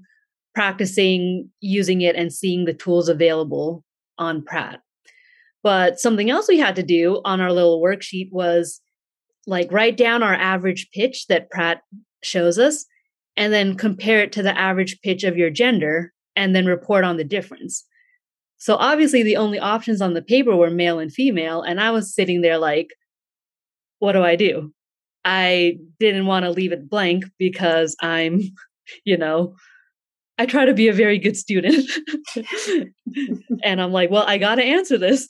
practicing 0.54 1.50
using 1.60 2.02
it 2.02 2.14
and 2.14 2.32
seeing 2.32 2.64
the 2.64 2.74
tools 2.74 3.08
available 3.08 3.84
on 4.18 4.42
praat 4.42 4.78
but 5.62 6.00
something 6.00 6.30
else 6.30 6.48
we 6.48 6.58
had 6.58 6.76
to 6.76 6.82
do 6.82 7.20
on 7.24 7.40
our 7.40 7.52
little 7.52 7.80
worksheet 7.80 8.30
was 8.30 8.80
like 9.46 9.72
write 9.72 9.96
down 9.96 10.22
our 10.22 10.34
average 10.34 10.90
pitch 10.92 11.26
that 11.26 11.50
Praat 11.50 11.78
shows 12.22 12.58
us 12.58 12.86
and 13.36 13.52
then 13.52 13.76
compare 13.76 14.20
it 14.20 14.32
to 14.32 14.42
the 14.42 14.56
average 14.56 15.00
pitch 15.02 15.24
of 15.24 15.36
your 15.36 15.50
gender 15.50 16.12
and 16.36 16.54
then 16.54 16.66
report 16.66 17.04
on 17.04 17.16
the 17.16 17.24
difference. 17.24 17.84
So 18.58 18.76
obviously 18.76 19.22
the 19.22 19.36
only 19.36 19.58
options 19.58 20.00
on 20.00 20.14
the 20.14 20.22
paper 20.22 20.54
were 20.54 20.70
male 20.70 20.98
and 20.98 21.12
female. 21.12 21.62
And 21.62 21.80
I 21.80 21.90
was 21.90 22.14
sitting 22.14 22.42
there 22.42 22.58
like, 22.58 22.88
what 23.98 24.12
do 24.12 24.22
I 24.22 24.36
do? 24.36 24.72
I 25.24 25.78
didn't 25.98 26.26
want 26.26 26.44
to 26.44 26.50
leave 26.50 26.72
it 26.72 26.88
blank 26.88 27.24
because 27.38 27.96
I'm, 28.00 28.40
you 29.04 29.16
know, 29.16 29.56
I 30.38 30.46
try 30.46 30.64
to 30.64 30.74
be 30.74 30.88
a 30.88 30.92
very 30.92 31.18
good 31.18 31.36
student. 31.36 31.90
and 33.64 33.80
I'm 33.80 33.92
like, 33.92 34.10
well, 34.10 34.24
I 34.26 34.38
got 34.38 34.56
to 34.56 34.64
answer 34.64 34.98
this. 34.98 35.28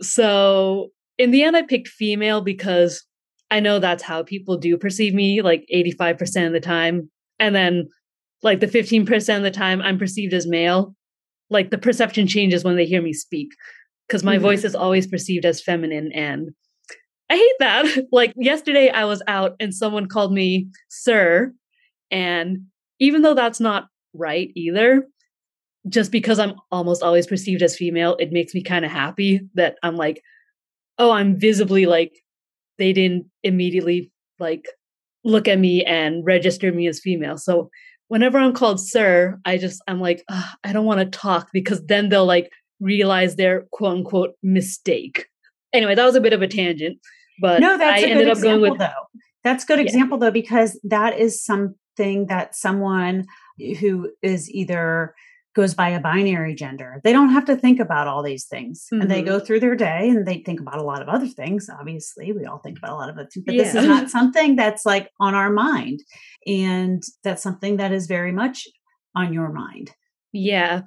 So 0.00 0.90
in 1.18 1.30
the 1.30 1.42
end, 1.42 1.56
I 1.56 1.62
picked 1.62 1.88
female 1.88 2.40
because 2.40 3.04
I 3.52 3.60
know 3.60 3.78
that's 3.78 4.02
how 4.02 4.22
people 4.22 4.56
do 4.56 4.78
perceive 4.78 5.12
me, 5.12 5.42
like 5.42 5.66
85% 5.72 6.46
of 6.46 6.52
the 6.54 6.60
time. 6.60 7.10
And 7.38 7.54
then 7.54 7.86
like 8.42 8.60
the 8.60 8.66
15% 8.66 9.36
of 9.36 9.42
the 9.42 9.50
time 9.50 9.82
I'm 9.82 9.98
perceived 9.98 10.32
as 10.32 10.46
male, 10.46 10.96
like 11.50 11.70
the 11.70 11.76
perception 11.76 12.26
changes 12.26 12.64
when 12.64 12.76
they 12.76 12.86
hear 12.86 13.02
me 13.02 13.12
speak 13.12 13.50
because 14.08 14.24
my 14.24 14.36
mm-hmm. 14.36 14.42
voice 14.42 14.64
is 14.64 14.74
always 14.74 15.06
perceived 15.06 15.44
as 15.44 15.62
feminine 15.62 16.10
and 16.12 16.52
I 17.28 17.36
hate 17.36 17.56
that. 17.58 18.06
like 18.12 18.32
yesterday 18.36 18.88
I 18.88 19.04
was 19.04 19.22
out 19.28 19.54
and 19.60 19.74
someone 19.74 20.06
called 20.06 20.32
me 20.32 20.68
sir 20.88 21.52
and 22.10 22.66
even 23.00 23.20
though 23.20 23.34
that's 23.34 23.60
not 23.60 23.88
right 24.14 24.50
either, 24.54 25.06
just 25.88 26.10
because 26.10 26.38
I'm 26.38 26.54
almost 26.70 27.02
always 27.02 27.26
perceived 27.26 27.62
as 27.62 27.76
female, 27.76 28.16
it 28.18 28.32
makes 28.32 28.54
me 28.54 28.62
kind 28.62 28.86
of 28.86 28.90
happy 28.90 29.40
that 29.54 29.76
I'm 29.82 29.96
like, 29.96 30.22
oh, 30.98 31.10
I'm 31.10 31.38
visibly 31.38 31.84
like 31.84 32.21
they 32.82 32.92
didn't 32.92 33.26
immediately 33.44 34.10
like 34.40 34.66
look 35.24 35.46
at 35.46 35.60
me 35.60 35.84
and 35.84 36.26
register 36.26 36.72
me 36.72 36.88
as 36.88 36.98
female. 36.98 37.38
So 37.38 37.70
whenever 38.08 38.38
I'm 38.38 38.52
called 38.52 38.80
sir, 38.80 39.38
I 39.44 39.56
just 39.56 39.80
I'm 39.86 40.00
like, 40.00 40.24
I 40.64 40.72
don't 40.72 40.84
want 40.84 40.98
to 40.98 41.18
talk 41.18 41.48
because 41.52 41.80
then 41.86 42.08
they'll 42.08 42.26
like 42.26 42.50
realize 42.80 43.36
their 43.36 43.66
quote 43.70 43.98
unquote 43.98 44.30
mistake. 44.42 45.26
Anyway, 45.72 45.94
that 45.94 46.04
was 46.04 46.16
a 46.16 46.20
bit 46.20 46.32
of 46.32 46.42
a 46.42 46.48
tangent, 46.48 46.98
but 47.40 47.60
no, 47.60 47.78
that's 47.78 48.02
I 48.02 48.06
ended 48.06 48.26
up 48.28 48.38
example, 48.38 48.58
going 48.58 48.72
with 48.72 48.80
though. 48.80 49.20
That's 49.44 49.64
good 49.64 49.78
yeah. 49.78 49.84
example 49.84 50.18
though 50.18 50.32
because 50.32 50.78
that 50.82 51.16
is 51.16 51.40
something 51.40 52.26
that 52.26 52.56
someone 52.56 53.26
who 53.78 54.10
is 54.22 54.50
either 54.50 55.14
goes 55.54 55.74
by 55.74 55.90
a 55.90 56.00
binary 56.00 56.54
gender. 56.54 57.00
They 57.04 57.12
don't 57.12 57.30
have 57.30 57.44
to 57.46 57.56
think 57.56 57.78
about 57.78 58.08
all 58.08 58.22
these 58.22 58.46
things. 58.46 58.86
Mm-hmm. 58.92 59.02
And 59.02 59.10
they 59.10 59.22
go 59.22 59.36
mm-hmm. 59.36 59.44
through 59.44 59.60
their 59.60 59.76
day 59.76 60.08
and 60.08 60.26
they 60.26 60.38
think 60.38 60.60
about 60.60 60.78
a 60.78 60.82
lot 60.82 61.02
of 61.02 61.08
other 61.08 61.26
things. 61.26 61.68
Obviously, 61.68 62.32
we 62.32 62.46
all 62.46 62.58
think 62.58 62.78
about 62.78 62.92
a 62.92 62.96
lot 62.96 63.10
of 63.10 63.18
it 63.18 63.28
too, 63.32 63.42
but 63.44 63.54
yeah. 63.54 63.62
this 63.62 63.74
is 63.74 63.86
not 63.86 64.10
something 64.10 64.56
that's 64.56 64.86
like 64.86 65.10
on 65.20 65.34
our 65.34 65.50
mind. 65.50 66.00
And 66.46 67.02
that's 67.22 67.42
something 67.42 67.76
that 67.76 67.92
is 67.92 68.06
very 68.06 68.32
much 68.32 68.66
on 69.14 69.32
your 69.32 69.52
mind. 69.52 69.90
Yeah, 70.32 70.82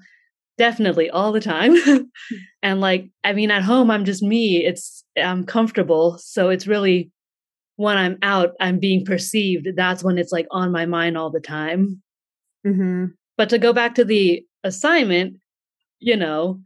definitely 0.57 1.10
all 1.10 1.31
the 1.31 1.41
time. 1.41 1.75
and 2.63 2.81
like, 2.81 3.10
I 3.24 3.34
mean, 3.34 3.51
at 3.51 3.63
home, 3.63 3.91
I'm 3.91 4.05
just 4.05 4.24
me. 4.24 4.65
It's, 4.65 5.03
I'm 5.22 5.45
comfortable. 5.45 6.17
So 6.17 6.50
it's 6.50 6.67
really 6.67 7.12
when 7.75 7.98
I'm 7.98 8.17
out, 8.22 8.51
I'm 8.60 8.79
being 8.79 9.05
perceived. 9.05 9.67
That's 9.75 10.03
when 10.03 10.17
it's 10.17 10.31
like 10.31 10.48
on 10.50 10.72
my 10.72 10.86
mind 10.86 11.17
all 11.17 11.29
the 11.29 11.39
time. 11.39 12.01
Mm-hmm. 12.65 13.05
But 13.38 13.50
to 13.50 13.60
go 13.60 13.74
back 13.74 13.95
to 13.95 14.05
the 14.05 14.43
assignment, 14.65 15.38
you 16.00 16.17
know, 16.17 16.60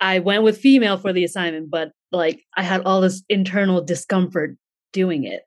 I 0.00 0.20
went 0.20 0.44
with 0.44 0.58
female 0.58 0.98
for 0.98 1.12
the 1.12 1.24
assignment, 1.24 1.70
but 1.70 1.92
like 2.12 2.44
I 2.56 2.62
had 2.62 2.82
all 2.82 3.00
this 3.00 3.22
internal 3.28 3.82
discomfort 3.82 4.56
doing 4.92 5.24
it. 5.24 5.42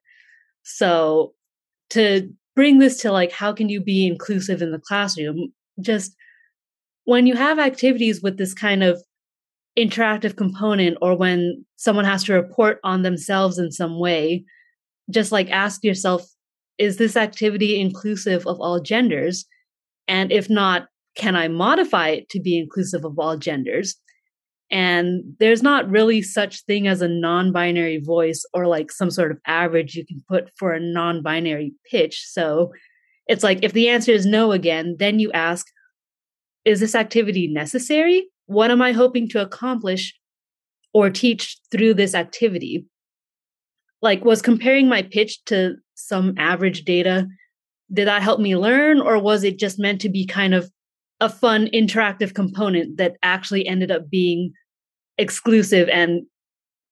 So 0.63 1.33
to 1.91 2.29
bring 2.55 2.79
this 2.79 2.97
to 3.01 3.11
like 3.11 3.31
how 3.31 3.53
can 3.53 3.69
you 3.69 3.81
be 3.81 4.07
inclusive 4.07 4.61
in 4.61 4.71
the 4.71 4.79
classroom, 4.79 5.53
just 5.79 6.15
when 7.03 7.27
you 7.27 7.35
have 7.35 7.59
activities 7.59 8.21
with 8.21 8.37
this 8.37 8.53
kind 8.53 8.83
of 8.83 9.01
interactive 9.77 10.35
component 10.35 10.97
or 11.01 11.15
when 11.15 11.65
someone 11.75 12.05
has 12.05 12.23
to 12.23 12.33
report 12.33 12.79
on 12.83 13.03
themselves 13.03 13.59
in 13.59 13.71
some 13.71 13.99
way, 13.99 14.43
just 15.11 15.31
like 15.31 15.49
ask 15.51 15.83
yourself, 15.83 16.25
is 16.77 16.97
this 16.97 17.15
activity 17.15 17.79
inclusive 17.79 18.47
of 18.47 18.59
all 18.59 18.79
genders? 18.79 19.45
And 20.07 20.31
if 20.31 20.49
not, 20.49 20.87
can 21.15 21.35
I 21.35 21.47
modify 21.47 22.09
it 22.09 22.29
to 22.29 22.39
be 22.39 22.57
inclusive 22.57 23.05
of 23.05 23.17
all 23.17 23.37
genders? 23.37 23.95
And 24.71 25.23
there's 25.39 25.61
not 25.61 25.89
really 25.89 26.21
such 26.21 26.63
thing 26.65 26.87
as 26.87 27.01
a 27.01 27.07
non-binary 27.07 27.99
voice 27.99 28.45
or 28.53 28.67
like 28.67 28.91
some 28.91 29.11
sort 29.11 29.31
of 29.31 29.37
average 29.45 29.95
you 29.95 30.05
can 30.05 30.23
put 30.27 30.49
for 30.57 30.73
a 30.73 30.79
non-binary 30.79 31.73
pitch. 31.89 32.25
So 32.27 32.71
it's 33.27 33.43
like 33.43 33.59
if 33.63 33.73
the 33.73 33.89
answer 33.89 34.11
is 34.11 34.25
no 34.25 34.51
again, 34.51 34.95
then 34.99 35.19
you 35.19 35.31
ask, 35.33 35.67
is 36.65 36.79
this 36.79 36.95
activity 36.95 37.47
necessary? 37.47 38.27
What 38.47 38.71
am 38.71 38.81
I 38.81 38.91
hoping 38.91 39.29
to 39.29 39.41
accomplish 39.41 40.15
or 40.93 41.09
teach 41.09 41.59
through 41.71 41.93
this 41.93 42.15
activity? 42.15 42.87
Like, 44.01 44.25
was 44.25 44.41
comparing 44.41 44.87
my 44.87 45.01
pitch 45.03 45.43
to 45.45 45.75
some 45.95 46.35
average 46.37 46.83
data, 46.85 47.27
did 47.91 48.07
that 48.07 48.21
help 48.21 48.39
me 48.39 48.55
learn, 48.55 48.99
or 48.99 49.19
was 49.19 49.43
it 49.43 49.57
just 49.57 49.79
meant 49.79 50.01
to 50.01 50.09
be 50.09 50.25
kind 50.25 50.53
of 50.53 50.69
a 51.25 51.29
fun 51.29 51.67
interactive 51.73 52.33
component 52.35 52.97
that 52.97 53.17
actually 53.23 53.67
ended 53.67 53.89
up 53.89 54.09
being 54.09 54.53
exclusive 55.17 55.89
and 55.89 56.21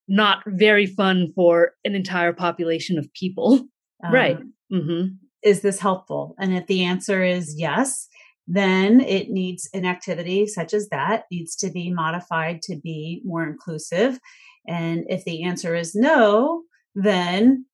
not 0.07 0.39
very 0.47 0.87
fun 0.87 1.31
for 1.35 1.73
an 1.85 1.93
entire 1.93 2.33
population 2.33 2.97
of 2.97 3.13
people? 3.13 3.67
Um, 4.03 4.13
right. 4.13 4.39
Mm-hmm. 4.71 5.13
Is 5.43 5.61
this 5.61 5.79
helpful? 5.79 6.35
And 6.39 6.55
if 6.55 6.67
the 6.67 6.83
answer 6.83 7.23
is 7.23 7.55
yes, 7.57 8.07
then 8.47 9.01
it 9.01 9.29
needs 9.29 9.69
an 9.73 9.85
activity 9.85 10.47
such 10.47 10.73
as 10.73 10.89
that 10.89 11.25
needs 11.31 11.55
to 11.57 11.69
be 11.69 11.91
modified 11.91 12.61
to 12.63 12.75
be 12.75 13.21
more 13.23 13.43
inclusive. 13.47 14.19
And 14.67 15.05
if 15.07 15.23
the 15.25 15.43
answer 15.43 15.75
is 15.75 15.93
no, 15.93 16.63
then 16.95 17.65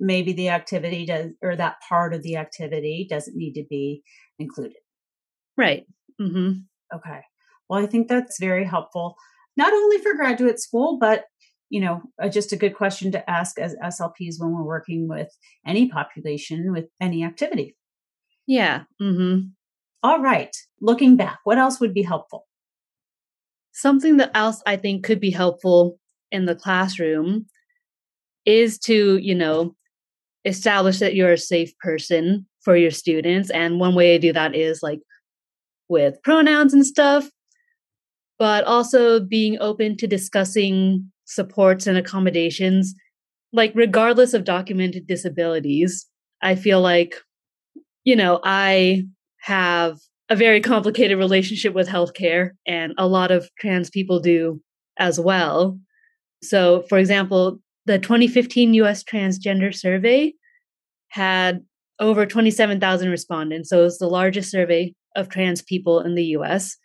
maybe 0.00 0.32
the 0.32 0.48
activity 0.48 1.04
does, 1.06 1.30
or 1.42 1.56
that 1.56 1.76
part 1.88 2.14
of 2.14 2.22
the 2.22 2.36
activity 2.36 3.06
doesn't 3.08 3.36
need 3.36 3.52
to 3.52 3.64
be 3.68 4.02
included. 4.38 4.78
Right. 5.56 5.86
Mm-hmm. 6.20 6.52
Okay. 6.94 7.20
Well, 7.68 7.82
I 7.82 7.86
think 7.86 8.08
that's 8.08 8.38
very 8.38 8.64
helpful, 8.64 9.16
not 9.56 9.72
only 9.72 9.98
for 9.98 10.14
graduate 10.14 10.60
school, 10.60 10.98
but 10.98 11.24
you 11.68 11.80
know, 11.80 12.00
uh, 12.22 12.28
just 12.28 12.52
a 12.52 12.56
good 12.56 12.76
question 12.76 13.10
to 13.12 13.28
ask 13.28 13.58
as 13.58 13.74
SLPs 13.82 14.36
when 14.38 14.52
we're 14.52 14.62
working 14.62 15.08
with 15.08 15.36
any 15.66 15.88
population 15.88 16.72
with 16.72 16.86
any 17.00 17.24
activity. 17.24 17.76
Yeah. 18.46 18.82
Mm-hmm. 19.02 19.48
All 20.02 20.20
right. 20.20 20.54
Looking 20.80 21.16
back, 21.16 21.40
what 21.44 21.58
else 21.58 21.80
would 21.80 21.92
be 21.92 22.02
helpful? 22.02 22.46
Something 23.72 24.18
that 24.18 24.30
else 24.34 24.62
I 24.64 24.76
think 24.76 25.04
could 25.04 25.20
be 25.20 25.30
helpful 25.30 25.98
in 26.30 26.46
the 26.46 26.54
classroom 26.54 27.46
is 28.44 28.78
to, 28.78 29.16
you 29.16 29.34
know, 29.34 29.74
establish 30.44 31.00
that 31.00 31.16
you're 31.16 31.32
a 31.32 31.38
safe 31.38 31.76
person 31.78 32.46
for 32.62 32.76
your 32.76 32.92
students. 32.92 33.50
And 33.50 33.80
one 33.80 33.94
way 33.94 34.12
to 34.12 34.18
do 34.20 34.32
that 34.32 34.54
is 34.54 34.82
like 34.82 35.00
with 35.88 36.22
pronouns 36.22 36.74
and 36.74 36.86
stuff, 36.86 37.28
but 38.38 38.64
also 38.64 39.20
being 39.20 39.58
open 39.60 39.96
to 39.96 40.06
discussing 40.06 41.10
supports 41.24 41.86
and 41.86 41.98
accommodations, 41.98 42.94
like 43.52 43.72
regardless 43.74 44.34
of 44.34 44.44
documented 44.44 45.06
disabilities. 45.06 46.06
I 46.42 46.54
feel 46.54 46.80
like, 46.80 47.16
you 48.04 48.14
know, 48.16 48.40
I 48.44 49.04
have 49.40 49.98
a 50.28 50.36
very 50.36 50.60
complicated 50.60 51.18
relationship 51.18 51.74
with 51.74 51.88
healthcare, 51.88 52.50
and 52.66 52.92
a 52.98 53.06
lot 53.06 53.30
of 53.30 53.48
trans 53.58 53.90
people 53.90 54.20
do 54.20 54.60
as 54.98 55.20
well. 55.20 55.78
So, 56.42 56.82
for 56.88 56.98
example, 56.98 57.58
the 57.86 57.98
2015 57.98 58.74
US 58.74 59.04
Transgender 59.04 59.74
Survey 59.74 60.34
had 61.08 61.64
over 61.98 62.26
27,000 62.26 63.08
respondents. 63.08 63.70
So, 63.70 63.80
it 63.80 63.84
was 63.84 63.98
the 63.98 64.08
largest 64.08 64.50
survey 64.50 64.94
of 65.16 65.28
trans 65.28 65.62
people 65.62 66.00
in 66.00 66.14
the 66.14 66.24
US. 66.36 66.76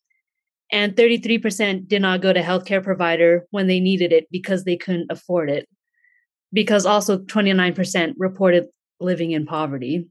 And 0.71 0.95
33% 0.95 1.89
did 1.89 2.03
not 2.03 2.21
go 2.21 2.33
to 2.33 2.43
healthcare 2.43 2.83
provider 2.83 3.47
when 3.51 3.69
they 3.69 3.81
needed 3.81 4.13
it 4.13 4.27
because 4.31 4.65
they 4.65 4.77
couldn't 4.77 5.11
afford 5.11 5.51
it. 5.51 5.67
Because 6.53 6.85
also 6.85 7.19
29% 7.19 8.15
reported 8.19 8.67
living 9.01 9.33
in 9.33 9.47
poverty. 9.47 10.07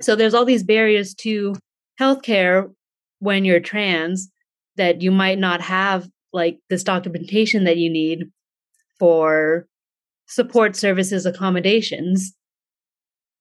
So 0.00 0.14
there's 0.14 0.34
all 0.34 0.44
these 0.44 0.62
barriers 0.62 1.14
to 1.16 1.54
healthcare 2.00 2.72
when 3.18 3.44
you're 3.44 3.60
trans 3.60 4.30
that 4.76 5.00
you 5.00 5.10
might 5.10 5.38
not 5.38 5.60
have 5.60 6.08
like 6.32 6.58
this 6.68 6.82
documentation 6.82 7.64
that 7.64 7.76
you 7.76 7.90
need 7.90 8.24
for 8.98 9.66
support 10.26 10.74
services 10.74 11.26
accommodations 11.26 12.34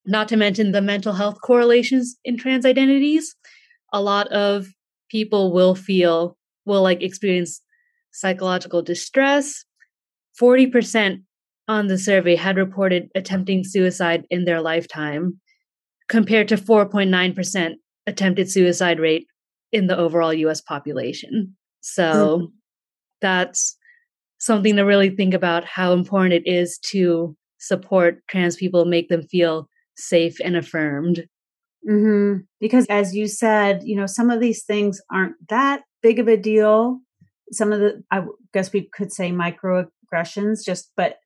not 0.05 0.27
to 0.27 0.37
mention 0.37 0.71
the 0.71 0.81
mental 0.81 1.13
health 1.13 1.37
correlations 1.41 2.17
in 2.23 2.37
trans 2.37 2.65
identities. 2.65 3.35
A 3.93 4.01
lot 4.01 4.27
of 4.29 4.67
people 5.09 5.53
will 5.53 5.75
feel, 5.75 6.37
will 6.65 6.81
like 6.81 7.01
experience 7.01 7.61
psychological 8.11 8.81
distress. 8.81 9.65
40% 10.41 11.23
on 11.67 11.87
the 11.87 11.97
survey 11.97 12.35
had 12.35 12.57
reported 12.57 13.09
attempting 13.15 13.63
suicide 13.63 14.25
in 14.29 14.45
their 14.45 14.61
lifetime, 14.61 15.39
compared 16.09 16.47
to 16.49 16.57
4.9% 16.57 17.73
attempted 18.07 18.49
suicide 18.49 18.99
rate 18.99 19.27
in 19.71 19.87
the 19.87 19.97
overall 19.97 20.33
US 20.33 20.61
population. 20.61 21.55
So 21.81 22.39
mm. 22.39 22.47
that's 23.21 23.77
something 24.39 24.75
to 24.75 24.83
really 24.83 25.09
think 25.09 25.33
about 25.33 25.65
how 25.65 25.93
important 25.93 26.33
it 26.33 26.49
is 26.49 26.77
to 26.91 27.35
support 27.59 28.19
trans 28.29 28.55
people, 28.55 28.85
make 28.85 29.09
them 29.09 29.23
feel 29.23 29.69
safe 29.95 30.37
and 30.43 30.55
affirmed. 30.55 31.25
Mm-hmm. 31.89 32.41
Because 32.59 32.85
as 32.89 33.15
you 33.15 33.27
said, 33.27 33.81
you 33.83 33.95
know, 33.95 34.05
some 34.05 34.29
of 34.29 34.39
these 34.39 34.63
things 34.63 35.01
aren't 35.11 35.35
that 35.49 35.81
big 36.01 36.19
of 36.19 36.27
a 36.27 36.37
deal. 36.37 36.99
Some 37.51 37.71
of 37.71 37.79
the, 37.79 38.03
I 38.11 38.25
guess 38.53 38.71
we 38.71 38.89
could 38.93 39.11
say 39.11 39.31
microaggressions, 39.31 40.63
just, 40.65 40.91
but 40.95 41.17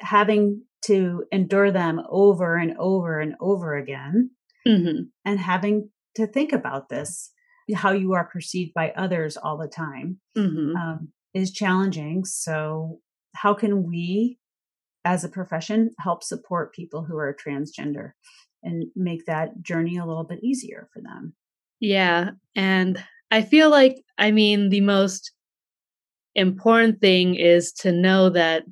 having 0.00 0.62
to 0.86 1.24
endure 1.32 1.70
them 1.70 2.00
over 2.08 2.56
and 2.56 2.76
over 2.78 3.20
and 3.20 3.34
over 3.40 3.76
again 3.76 4.30
mm-hmm. 4.66 5.02
and 5.24 5.40
having 5.40 5.90
to 6.16 6.26
think 6.26 6.52
about 6.52 6.88
this, 6.88 7.30
how 7.74 7.92
you 7.92 8.12
are 8.14 8.28
perceived 8.28 8.72
by 8.74 8.92
others 8.96 9.36
all 9.36 9.58
the 9.58 9.68
time 9.68 10.18
mm-hmm. 10.36 10.76
um, 10.76 11.08
is 11.34 11.52
challenging. 11.52 12.24
So, 12.24 13.00
how 13.34 13.52
can 13.52 13.86
we 13.86 14.38
as 15.06 15.22
a 15.22 15.28
profession 15.28 15.90
help 16.00 16.24
support 16.24 16.74
people 16.74 17.04
who 17.04 17.16
are 17.16 17.34
transgender 17.34 18.10
and 18.66 18.86
make 18.96 19.24
that 19.26 19.62
journey 19.62 19.96
a 19.96 20.04
little 20.04 20.24
bit 20.24 20.42
easier 20.42 20.88
for 20.92 21.00
them. 21.00 21.32
Yeah. 21.78 22.30
And 22.56 23.02
I 23.30 23.42
feel 23.42 23.70
like, 23.70 24.02
I 24.18 24.32
mean, 24.32 24.70
the 24.70 24.80
most 24.80 25.30
important 26.34 27.00
thing 27.00 27.36
is 27.36 27.72
to 27.74 27.92
know 27.92 28.30
that, 28.30 28.64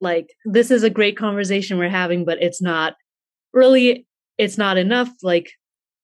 like, 0.00 0.28
this 0.44 0.70
is 0.70 0.84
a 0.84 0.90
great 0.90 1.16
conversation 1.16 1.78
we're 1.78 1.88
having, 1.88 2.24
but 2.24 2.40
it's 2.40 2.62
not 2.62 2.94
really, 3.52 4.06
it's 4.38 4.58
not 4.58 4.76
enough. 4.76 5.10
Like, 5.22 5.52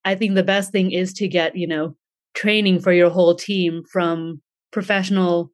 I 0.04 0.14
think 0.14 0.34
the 0.34 0.42
best 0.42 0.72
thing 0.72 0.92
is 0.92 1.12
to 1.14 1.28
get, 1.28 1.56
you 1.56 1.66
know, 1.66 1.96
training 2.34 2.80
for 2.80 2.92
your 2.92 3.10
whole 3.10 3.34
team 3.34 3.82
from 3.92 4.40
professional 4.72 5.50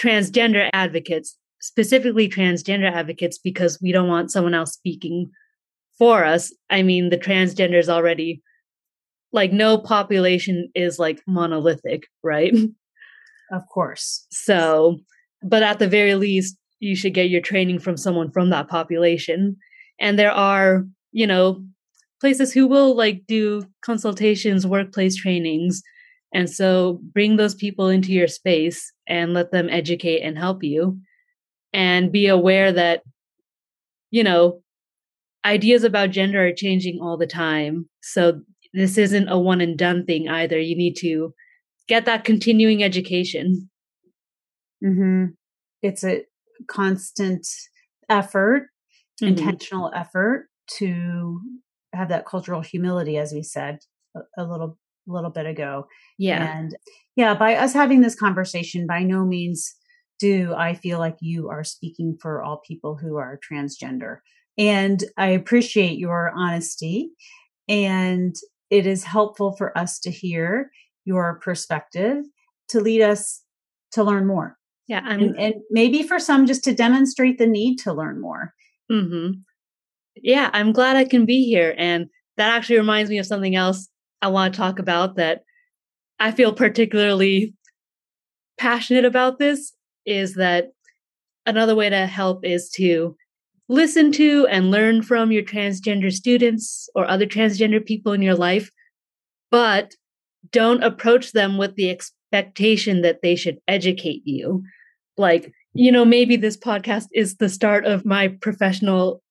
transgender 0.00 0.70
advocates 0.72 1.36
specifically 1.62 2.28
transgender 2.28 2.90
advocates 2.92 3.38
because 3.38 3.80
we 3.80 3.92
don't 3.92 4.08
want 4.08 4.30
someone 4.30 4.52
else 4.52 4.72
speaking 4.72 5.30
for 5.96 6.24
us. 6.24 6.52
I 6.68 6.82
mean, 6.82 7.08
the 7.08 7.16
transgenders 7.16 7.88
already 7.88 8.42
like 9.32 9.52
no 9.52 9.78
population 9.78 10.68
is 10.74 10.98
like 10.98 11.22
monolithic, 11.26 12.02
right? 12.22 12.54
Of 13.50 13.68
course. 13.68 14.26
So, 14.30 15.00
but 15.42 15.62
at 15.62 15.78
the 15.78 15.86
very 15.86 16.14
least, 16.14 16.56
you 16.80 16.96
should 16.96 17.12
get 17.12 17.28
your 17.28 17.42
training 17.42 17.80
from 17.80 17.98
someone 17.98 18.30
from 18.30 18.48
that 18.48 18.66
population. 18.66 19.58
And 20.00 20.18
there 20.18 20.32
are, 20.32 20.86
you 21.10 21.26
know, 21.26 21.62
places 22.22 22.52
who 22.52 22.68
will 22.68 22.96
like 22.96 23.24
do 23.26 23.64
consultations, 23.84 24.64
workplace 24.64 25.16
trainings. 25.16 25.82
And 26.32 26.48
so 26.48 27.00
bring 27.12 27.36
those 27.36 27.56
people 27.56 27.88
into 27.88 28.12
your 28.12 28.28
space 28.28 28.92
and 29.08 29.34
let 29.34 29.50
them 29.50 29.68
educate 29.68 30.20
and 30.20 30.38
help 30.38 30.62
you. 30.62 30.98
And 31.74 32.12
be 32.12 32.28
aware 32.28 32.70
that, 32.70 33.02
you 34.12 34.22
know, 34.22 34.62
ideas 35.44 35.82
about 35.82 36.10
gender 36.10 36.46
are 36.46 36.52
changing 36.52 37.00
all 37.02 37.16
the 37.16 37.26
time. 37.26 37.88
So 38.02 38.40
this 38.72 38.98
isn't 38.98 39.28
a 39.28 39.36
one 39.36 39.60
and 39.60 39.76
done 39.76 40.06
thing 40.06 40.28
either. 40.28 40.60
You 40.60 40.76
need 40.76 40.94
to 40.98 41.34
get 41.88 42.04
that 42.04 42.24
continuing 42.24 42.84
education. 42.84 43.68
Mm-hmm. 44.84 45.24
It's 45.82 46.04
a 46.04 46.22
constant 46.68 47.48
effort, 48.08 48.68
mm-hmm. 49.20 49.26
intentional 49.26 49.90
effort 49.92 50.46
to 50.78 51.40
have 51.92 52.08
that 52.08 52.26
cultural 52.26 52.60
humility, 52.60 53.18
as 53.18 53.32
we 53.32 53.42
said 53.42 53.78
a, 54.16 54.20
a 54.38 54.44
little 54.44 54.78
little 55.06 55.30
bit 55.30 55.46
ago. 55.46 55.86
Yeah. 56.18 56.58
And 56.58 56.76
yeah, 57.16 57.34
by 57.34 57.56
us 57.56 57.72
having 57.72 58.00
this 58.00 58.14
conversation, 58.14 58.86
by 58.86 59.02
no 59.02 59.24
means 59.24 59.74
do 60.20 60.54
I 60.56 60.74
feel 60.74 61.00
like 61.00 61.16
you 61.20 61.48
are 61.48 61.64
speaking 61.64 62.16
for 62.20 62.42
all 62.42 62.62
people 62.64 62.96
who 62.96 63.16
are 63.16 63.40
transgender. 63.50 64.18
And 64.56 65.02
I 65.16 65.28
appreciate 65.28 65.98
your 65.98 66.32
honesty. 66.36 67.10
And 67.68 68.36
it 68.70 68.86
is 68.86 69.04
helpful 69.04 69.56
for 69.56 69.76
us 69.76 69.98
to 70.00 70.10
hear 70.10 70.70
your 71.04 71.40
perspective 71.40 72.24
to 72.68 72.80
lead 72.80 73.02
us 73.02 73.42
to 73.92 74.04
learn 74.04 74.26
more. 74.26 74.56
Yeah. 74.86 75.02
And, 75.04 75.38
and, 75.38 75.54
maybe 75.70 76.02
for 76.02 76.18
some, 76.18 76.46
just 76.46 76.64
to 76.64 76.74
demonstrate 76.74 77.38
the 77.38 77.46
need 77.46 77.78
to 77.80 77.92
learn 77.92 78.20
more. 78.20 78.54
Mm-hmm. 78.90 79.40
Yeah. 80.22 80.50
I'm 80.52 80.72
glad 80.72 80.96
I 80.96 81.04
can 81.04 81.26
be 81.26 81.44
here. 81.44 81.74
And 81.76 82.06
that 82.36 82.50
actually 82.50 82.78
reminds 82.78 83.10
me 83.10 83.18
of 83.18 83.26
something 83.26 83.54
else 83.54 83.88
I 84.22 84.28
want 84.28 84.54
to 84.54 84.58
talk 84.58 84.78
about 84.78 85.16
that 85.16 85.42
I 86.18 86.30
feel 86.30 86.52
particularly 86.52 87.54
passionate 88.56 89.04
about 89.04 89.38
this 89.38 89.72
is 90.06 90.34
that 90.34 90.68
another 91.46 91.74
way 91.74 91.90
to 91.90 92.06
help 92.06 92.44
is 92.44 92.70
to 92.70 93.16
listen 93.68 94.12
to 94.12 94.46
and 94.48 94.70
learn 94.70 95.02
from 95.02 95.32
your 95.32 95.42
transgender 95.42 96.12
students 96.12 96.88
or 96.94 97.08
other 97.08 97.26
transgender 97.26 97.84
people 97.84 98.12
in 98.12 98.22
your 98.22 98.34
life, 98.34 98.70
but 99.50 99.94
don't 100.50 100.84
approach 100.84 101.32
them 101.32 101.58
with 101.58 101.74
the 101.74 101.90
expectation 101.90 103.02
that 103.02 103.20
they 103.22 103.34
should 103.34 103.58
educate 103.66 104.22
you. 104.24 104.62
Like, 105.16 105.52
you 105.72 105.90
know, 105.90 106.04
maybe 106.04 106.36
this 106.36 106.56
podcast 106.56 107.06
is 107.12 107.36
the 107.36 107.48
start 107.48 107.84
of 107.84 108.04
my 108.04 108.28
professional 108.28 109.22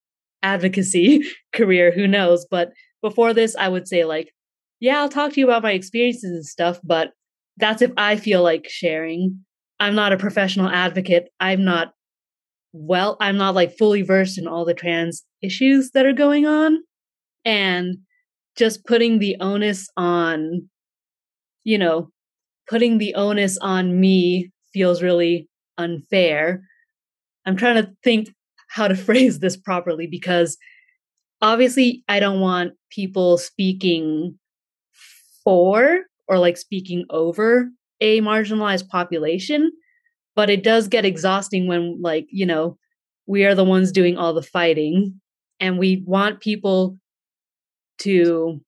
advocacy 0.43 1.23
career, 1.53 1.91
who 1.91 2.07
knows? 2.07 2.45
But 2.49 2.71
before 3.01 3.33
this, 3.33 3.55
I 3.55 3.67
would 3.67 3.87
say, 3.87 4.05
like, 4.05 4.33
yeah, 4.79 4.99
I'll 4.99 5.09
talk 5.09 5.33
to 5.33 5.39
you 5.39 5.45
about 5.45 5.63
my 5.63 5.71
experiences 5.71 6.31
and 6.31 6.45
stuff, 6.45 6.79
but 6.83 7.11
that's 7.57 7.81
if 7.81 7.91
I 7.97 8.15
feel 8.15 8.43
like 8.43 8.67
sharing. 8.69 9.43
I'm 9.79 9.95
not 9.95 10.13
a 10.13 10.17
professional 10.17 10.69
advocate. 10.69 11.29
I'm 11.39 11.63
not 11.63 11.93
well, 12.73 13.17
I'm 13.19 13.37
not 13.37 13.53
like 13.55 13.77
fully 13.77 14.01
versed 14.01 14.37
in 14.37 14.47
all 14.47 14.63
the 14.63 14.73
trans 14.73 15.23
issues 15.41 15.91
that 15.91 16.05
are 16.05 16.13
going 16.13 16.45
on. 16.45 16.77
And 17.43 17.97
just 18.55 18.85
putting 18.85 19.19
the 19.19 19.35
onus 19.39 19.89
on 19.97 20.69
you 21.63 21.77
know, 21.77 22.09
putting 22.69 22.97
the 22.97 23.13
onus 23.15 23.57
on 23.59 23.99
me 23.99 24.51
feels 24.73 25.03
really 25.03 25.47
unfair. 25.77 26.63
I'm 27.45 27.55
trying 27.55 27.83
to 27.83 27.91
think 28.03 28.33
how 28.71 28.87
to 28.87 28.95
phrase 29.07 29.39
this 29.39 29.57
properly 29.57 30.07
because 30.07 30.57
obviously 31.41 32.03
I 32.07 32.19
don't 32.19 32.39
want 32.39 32.73
people 32.89 33.37
speaking 33.37 34.37
for 35.43 35.99
or 36.27 36.37
like 36.37 36.57
speaking 36.57 37.05
over 37.09 37.69
a 37.99 38.21
marginalized 38.21 38.87
population, 38.87 39.71
but 40.35 40.49
it 40.49 40.63
does 40.63 40.87
get 40.87 41.05
exhausting 41.05 41.67
when 41.67 42.01
like, 42.01 42.27
you 42.31 42.45
know, 42.45 42.77
we 43.27 43.45
are 43.45 43.55
the 43.55 43.63
ones 43.63 43.91
doing 43.91 44.17
all 44.17 44.33
the 44.33 44.41
fighting 44.41 45.19
and 45.59 45.77
we 45.77 46.03
want 46.05 46.41
people 46.41 46.97
to 47.99 48.59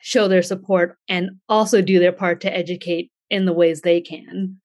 show 0.00 0.28
their 0.28 0.42
support 0.42 0.96
and 1.08 1.30
also 1.48 1.80
do 1.80 1.98
their 1.98 2.12
part 2.12 2.40
to 2.40 2.54
educate 2.54 3.10
in 3.30 3.44
the 3.44 3.52
ways 3.52 3.80
they 3.80 4.00
can. 4.00 4.59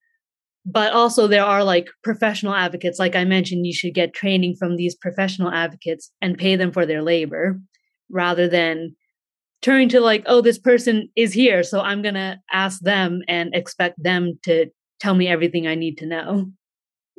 But 0.65 0.93
also, 0.93 1.28
there 1.28 1.45
are 1.45 1.63
like 1.63 1.89
professional 2.04 2.56
advocates. 2.56 2.97
Like 2.97 3.15
I 3.15 3.23
mentioned, 3.23 3.67
you 3.67 3.73
should 3.73 3.93
get 3.93 4.15
training 4.15 4.56
from 4.58 4.78
these 4.78 4.95
professional 4.95 5.51
advocates 5.51 6.12
and 6.21 6.38
pay 6.38 6.56
them 6.56 6.71
for 6.71 6.86
their 6.86 7.04
labor 7.04 7.60
rather 8.10 8.47
than 8.47 8.95
turning 9.62 9.89
to 9.89 9.99
like, 9.99 10.23
oh, 10.25 10.41
this 10.41 10.58
person 10.58 11.10
is 11.15 11.34
here. 11.34 11.62
So 11.63 11.82
I'm 11.82 12.01
going 12.01 12.15
to 12.15 12.39
ask 12.51 12.80
them 12.82 13.21
and 13.28 13.54
expect 13.54 14.01
them 14.01 14.39
to 14.43 14.67
tell 14.99 15.13
me 15.13 15.28
everything 15.28 15.67
I 15.67 15.75
need 15.75 15.99
to 15.99 16.08
know. 16.08 16.51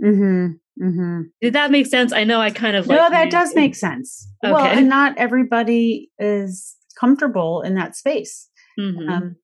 Mm-hmm. 0.03 0.47
Mm-hmm. 0.83 1.21
Did 1.41 1.55
that 1.55 1.71
make 1.71 1.87
sense? 1.87 2.13
I 2.13 2.25
know 2.25 2.41
I 2.41 2.51
kind 2.51 2.77
of 2.77 2.87
like. 2.87 2.99
No, 2.99 3.11
that 3.11 3.31
does 3.31 3.55
make 3.55 3.75
sense. 3.75 4.29
Okay. 4.45 4.53
Well, 4.53 4.65
and 4.65 4.89
not 4.89 5.17
everybody 5.17 6.11
is 6.19 6.75
comfortable 6.99 7.63
in 7.63 7.75
that 7.77 7.97
space. 7.97 8.49
Mm-hmm. 8.79 9.09
Um, 9.09 9.37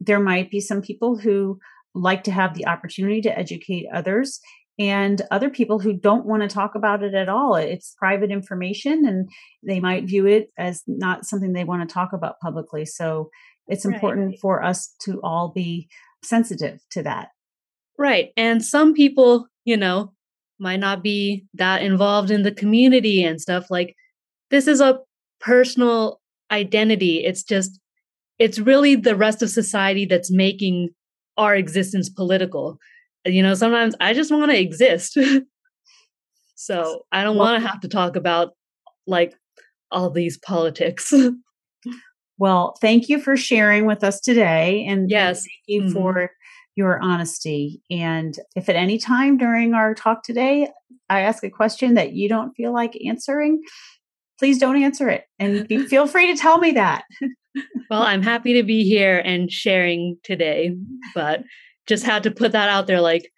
there 0.00 0.20
might 0.20 0.50
be 0.50 0.60
some 0.60 0.80
people 0.80 1.18
who 1.18 1.58
like 1.94 2.24
to 2.24 2.32
have 2.32 2.54
the 2.54 2.66
opportunity 2.66 3.20
to 3.22 3.38
educate 3.38 3.86
others 3.92 4.40
and 4.78 5.22
other 5.30 5.50
people 5.50 5.80
who 5.80 5.92
don't 5.92 6.26
want 6.26 6.42
to 6.42 6.48
talk 6.48 6.74
about 6.74 7.02
it 7.02 7.14
at 7.14 7.28
all. 7.28 7.56
It's 7.56 7.96
private 7.98 8.30
information 8.30 9.04
and 9.06 9.28
they 9.66 9.80
might 9.80 10.04
view 10.04 10.26
it 10.26 10.50
as 10.56 10.82
not 10.86 11.24
something 11.26 11.52
they 11.52 11.64
want 11.64 11.88
to 11.88 11.92
talk 11.92 12.12
about 12.12 12.38
publicly. 12.40 12.84
So 12.84 13.30
it's 13.66 13.84
important 13.84 14.28
right. 14.28 14.38
for 14.40 14.62
us 14.62 14.94
to 15.00 15.20
all 15.22 15.48
be 15.48 15.88
sensitive 16.22 16.80
to 16.92 17.02
that. 17.02 17.28
Right. 17.98 18.30
And 18.36 18.64
some 18.64 18.94
people, 18.94 19.48
you 19.64 19.76
know, 19.76 20.12
might 20.60 20.80
not 20.80 21.02
be 21.02 21.44
that 21.54 21.82
involved 21.82 22.30
in 22.30 22.42
the 22.42 22.52
community 22.52 23.24
and 23.24 23.40
stuff. 23.40 23.70
Like, 23.70 23.94
this 24.50 24.66
is 24.66 24.80
a 24.80 25.00
personal 25.40 26.20
identity. 26.50 27.24
It's 27.24 27.42
just, 27.42 27.80
it's 28.38 28.58
really 28.58 28.94
the 28.94 29.16
rest 29.16 29.42
of 29.42 29.50
society 29.50 30.04
that's 30.04 30.32
making 30.32 30.90
our 31.38 31.54
existence 31.56 32.10
political. 32.10 32.78
You 33.24 33.42
know, 33.42 33.54
sometimes 33.54 33.94
I 34.00 34.12
just 34.12 34.30
want 34.30 34.50
to 34.50 34.58
exist. 34.58 35.16
so 36.54 37.06
I 37.12 37.22
don't 37.22 37.36
want 37.36 37.62
to 37.62 37.68
have 37.68 37.80
to 37.80 37.88
talk 37.88 38.16
about 38.16 38.50
like 39.06 39.34
all 39.90 40.10
these 40.10 40.36
politics. 40.36 41.14
well, 42.38 42.76
thank 42.80 43.08
you 43.08 43.20
for 43.20 43.36
sharing 43.36 43.86
with 43.86 44.04
us 44.04 44.20
today. 44.20 44.84
And 44.86 45.10
yes, 45.10 45.40
thank 45.40 45.62
you 45.66 45.82
mm-hmm. 45.82 45.92
for 45.92 46.30
your 46.76 47.00
honesty. 47.00 47.82
And 47.90 48.38
if 48.54 48.68
at 48.68 48.76
any 48.76 48.98
time 48.98 49.36
during 49.36 49.74
our 49.74 49.94
talk 49.94 50.22
today, 50.22 50.68
I 51.10 51.20
ask 51.20 51.42
a 51.42 51.50
question 51.50 51.94
that 51.94 52.12
you 52.12 52.28
don't 52.28 52.54
feel 52.54 52.72
like 52.72 52.96
answering, 53.06 53.62
please 54.38 54.58
don't 54.58 54.80
answer 54.80 55.08
it 55.08 55.24
and 55.38 55.66
be, 55.66 55.78
feel 55.86 56.06
free 56.06 56.32
to 56.32 56.40
tell 56.40 56.58
me 56.58 56.72
that. 56.72 57.04
Well, 57.90 58.02
I'm 58.02 58.22
happy 58.22 58.54
to 58.54 58.62
be 58.62 58.84
here 58.84 59.18
and 59.18 59.50
sharing 59.50 60.18
today, 60.22 60.76
but 61.14 61.42
just 61.86 62.04
had 62.04 62.22
to 62.24 62.30
put 62.30 62.52
that 62.52 62.68
out 62.68 62.86
there 62.86 63.00
like, 63.00 63.30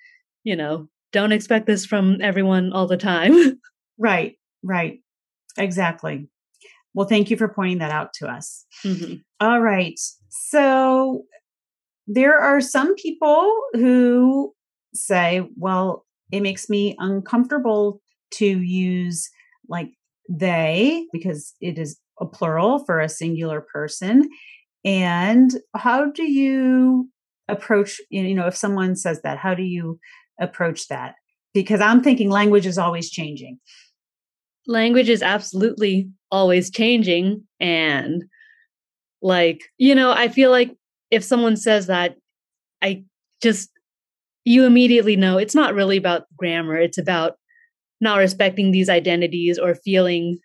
you 0.45 0.57
know, 0.57 0.89
don't 1.13 1.33
expect 1.33 1.67
this 1.67 1.87
from 1.87 2.21
everyone 2.21 2.73
all 2.73 2.87
the 2.87 2.97
time. 2.97 3.61
right, 3.99 4.37
right. 4.63 5.01
Exactly. 5.59 6.29
Well, 6.95 7.07
thank 7.07 7.31
you 7.31 7.37
for 7.37 7.49
pointing 7.49 7.79
that 7.79 7.93
out 7.93 8.13
to 8.15 8.29
us. 8.29 8.65
Mm-hmm. 8.85 9.15
All 9.41 9.61
right. 9.61 9.99
So 10.29 11.25
there 12.07 12.39
are 12.39 12.61
some 12.61 12.95
people 12.97 13.53
who 13.75 14.53
say, 14.95 15.49
well, 15.57 16.05
it 16.33 16.41
makes 16.41 16.69
me 16.69 16.97
uncomfortable 16.99 18.01
to 18.33 18.47
use 18.47 19.31
like 19.69 19.91
they 20.31 21.07
because 21.12 21.55
it 21.61 21.79
is 21.79 21.99
a 22.21 22.25
plural 22.25 22.85
for 22.85 23.01
a 23.01 23.09
singular 23.09 23.61
person. 23.61 24.29
And 24.85 25.53
how 25.75 26.11
do 26.11 26.23
you 26.23 27.11
approach 27.49 28.01
you 28.11 28.33
know 28.33 28.47
if 28.47 28.55
someone 28.55 28.95
says 28.95 29.23
that 29.23 29.37
how 29.37 29.55
do 29.55 29.64
you 29.64 29.99
approach 30.40 30.87
that? 30.88 31.16
Because 31.53 31.81
i'm 31.81 32.01
thinking 32.01 32.31
language 32.31 32.64
is 32.66 32.79
always 32.79 33.11
changing. 33.11 33.59
Language 34.66 35.09
is 35.09 35.23
absolutely 35.23 36.09
always 36.31 36.71
changing 36.71 37.43
and 37.59 38.25
like 39.21 39.62
you 39.79 39.95
know 39.95 40.12
i 40.12 40.29
feel 40.29 40.51
like 40.51 40.77
if 41.11 41.25
someone 41.25 41.57
says 41.57 41.88
that 41.88 42.16
i 42.83 43.03
just 43.43 43.71
you 44.45 44.64
immediately 44.64 45.16
know 45.16 45.38
it's 45.38 45.55
not 45.55 45.75
really 45.75 45.97
about 45.97 46.25
grammar 46.37 46.77
it's 46.77 46.99
about 46.99 47.37
not 48.01 48.19
respecting 48.19 48.71
these 48.71 48.89
identities 48.89 49.59
or 49.59 49.75
feeling 49.75 50.39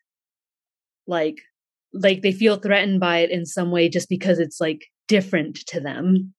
like 1.08 1.38
like 1.94 2.22
they 2.22 2.32
feel 2.32 2.58
threatened 2.58 3.00
by 3.00 3.20
it 3.20 3.32
in 3.32 3.46
some 3.46 3.72
way 3.72 3.88
just 3.88 4.10
because 4.10 4.40
it's 4.40 4.60
like 4.60 4.86
different 5.08 5.56
to 5.68 5.80
them. 5.80 6.34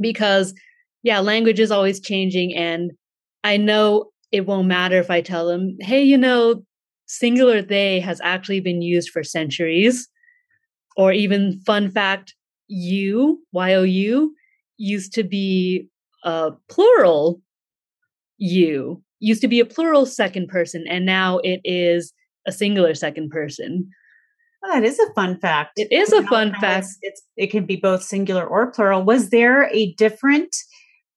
Because 0.00 0.54
yeah 1.02 1.20
language 1.20 1.60
is 1.60 1.70
always 1.70 2.00
changing 2.00 2.54
and 2.54 2.90
i 3.44 3.56
know 3.56 4.10
it 4.32 4.46
won't 4.46 4.66
matter 4.66 4.98
if 4.98 5.10
i 5.10 5.20
tell 5.20 5.46
them 5.46 5.76
hey 5.80 6.02
you 6.02 6.18
know 6.18 6.62
singular 7.06 7.62
they 7.62 8.00
has 8.00 8.20
actually 8.22 8.60
been 8.60 8.82
used 8.82 9.10
for 9.10 9.22
centuries. 9.22 10.08
Or 10.96 11.12
even 11.12 11.60
fun 11.66 11.90
fact 11.90 12.34
you 12.68 13.42
you 13.52 14.34
used 14.78 15.12
to 15.14 15.22
be 15.22 15.88
a 16.24 16.52
plural 16.68 17.40
you 18.38 19.02
used 19.20 19.40
to 19.40 19.48
be 19.48 19.60
a 19.60 19.66
plural 19.66 20.06
second 20.06 20.48
person 20.48 20.84
and 20.88 21.06
now 21.06 21.38
it 21.38 21.60
is 21.64 22.12
a 22.46 22.52
singular 22.52 22.94
second 22.94 23.30
person 23.30 23.88
Oh, 24.64 24.72
that 24.72 24.84
is 24.84 24.98
a 24.98 25.12
fun 25.12 25.38
fact. 25.38 25.72
It 25.76 25.92
is 25.92 26.12
a 26.12 26.24
fun 26.24 26.52
fact. 26.60 26.86
It's, 26.86 26.98
it's, 27.02 27.22
it 27.36 27.46
can 27.50 27.66
be 27.66 27.76
both 27.76 28.02
singular 28.02 28.44
or 28.44 28.72
plural. 28.72 29.04
Was 29.04 29.30
there 29.30 29.68
a 29.72 29.92
different 29.94 30.56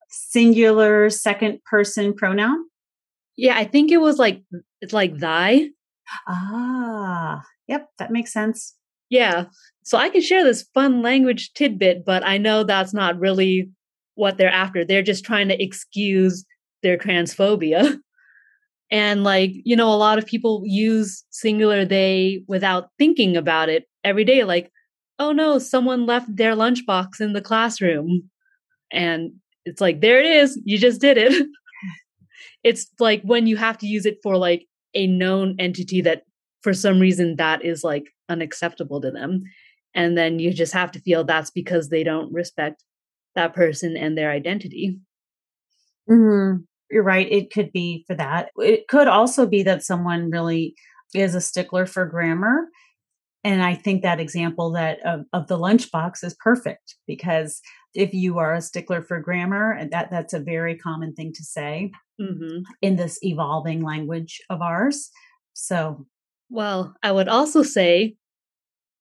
singular 0.09 1.09
second 1.09 1.59
person 1.63 2.13
pronoun? 2.13 2.57
Yeah, 3.37 3.57
I 3.57 3.63
think 3.63 3.91
it 3.91 3.97
was 3.97 4.17
like 4.17 4.43
it's 4.81 4.93
like 4.93 5.17
thy. 5.17 5.69
Ah, 6.27 7.41
yep, 7.67 7.87
that 7.97 8.11
makes 8.11 8.33
sense. 8.33 8.75
Yeah. 9.09 9.45
So 9.83 9.97
I 9.97 10.09
can 10.09 10.21
share 10.21 10.43
this 10.43 10.67
fun 10.73 11.01
language 11.01 11.53
tidbit, 11.53 12.05
but 12.05 12.23
I 12.23 12.37
know 12.37 12.63
that's 12.63 12.93
not 12.93 13.19
really 13.19 13.71
what 14.15 14.37
they're 14.37 14.51
after. 14.51 14.85
They're 14.85 15.01
just 15.01 15.25
trying 15.25 15.47
to 15.47 15.63
excuse 15.63 16.45
their 16.83 16.97
transphobia. 16.97 17.97
And 18.91 19.23
like, 19.23 19.51
you 19.63 19.75
know, 19.75 19.93
a 19.93 19.95
lot 19.95 20.17
of 20.17 20.25
people 20.25 20.63
use 20.65 21.23
singular 21.29 21.85
they 21.85 22.43
without 22.47 22.89
thinking 22.97 23.37
about 23.37 23.69
it 23.69 23.85
every 24.03 24.23
day. 24.23 24.43
Like, 24.43 24.71
oh 25.19 25.31
no, 25.31 25.59
someone 25.59 26.05
left 26.05 26.35
their 26.35 26.55
lunchbox 26.55 27.21
in 27.21 27.33
the 27.33 27.41
classroom. 27.41 28.29
And 28.91 29.33
it's 29.65 29.81
like, 29.81 30.01
there 30.01 30.19
it 30.19 30.25
is. 30.25 30.59
You 30.65 30.79
just 30.79 31.01
did 31.01 31.17
it. 31.17 31.47
it's 32.63 32.87
like 32.99 33.21
when 33.23 33.45
you 33.45 33.57
have 33.57 33.77
to 33.79 33.87
use 33.87 34.05
it 34.05 34.17
for 34.23 34.37
like 34.37 34.65
a 34.95 35.05
known 35.05 35.55
entity 35.59 36.01
that 36.01 36.23
for 36.63 36.73
some 36.73 36.99
reason 36.99 37.35
that 37.35 37.63
is 37.63 37.83
like 37.83 38.05
unacceptable 38.27 39.01
to 39.01 39.11
them. 39.11 39.43
And 39.93 40.17
then 40.17 40.39
you 40.39 40.53
just 40.53 40.73
have 40.73 40.91
to 40.93 40.99
feel 40.99 41.23
that's 41.23 41.51
because 41.51 41.89
they 41.89 42.03
don't 42.03 42.33
respect 42.33 42.83
that 43.35 43.53
person 43.53 43.95
and 43.95 44.17
their 44.17 44.31
identity. 44.31 44.97
Mm-hmm 46.09 46.63
you're 46.89 47.03
right. 47.03 47.31
It 47.31 47.51
could 47.51 47.71
be 47.71 48.03
for 48.07 48.15
that. 48.15 48.49
It 48.57 48.87
could 48.87 49.07
also 49.07 49.45
be 49.45 49.63
that 49.63 49.83
someone 49.83 50.29
really 50.31 50.75
is 51.13 51.35
a 51.35 51.41
stickler 51.41 51.85
for 51.85 52.05
grammar. 52.05 52.67
And 53.43 53.63
I 53.63 53.75
think 53.75 54.01
that 54.01 54.19
example 54.19 54.71
that 54.71 54.99
of, 55.05 55.21
of 55.31 55.47
the 55.47 55.57
lunchbox 55.57 56.23
is 56.23 56.35
perfect 56.39 56.95
because 57.07 57.61
if 57.93 58.13
you 58.13 58.37
are 58.37 58.53
a 58.53 58.61
stickler 58.61 59.01
for 59.01 59.19
grammar, 59.19 59.71
and 59.71 59.91
that 59.91 60.11
that's 60.11 60.33
a 60.33 60.39
very 60.39 60.77
common 60.77 61.13
thing 61.13 61.31
to 61.33 61.43
say 61.43 61.91
mm-hmm. 62.19 62.61
in 62.81 62.95
this 62.97 63.17
evolving 63.21 63.81
language 63.81 64.41
of 64.49 64.61
ours. 64.61 65.09
So, 65.53 66.05
well, 66.49 66.95
I 67.01 67.11
would 67.11 67.27
also 67.27 67.63
say 67.63 68.15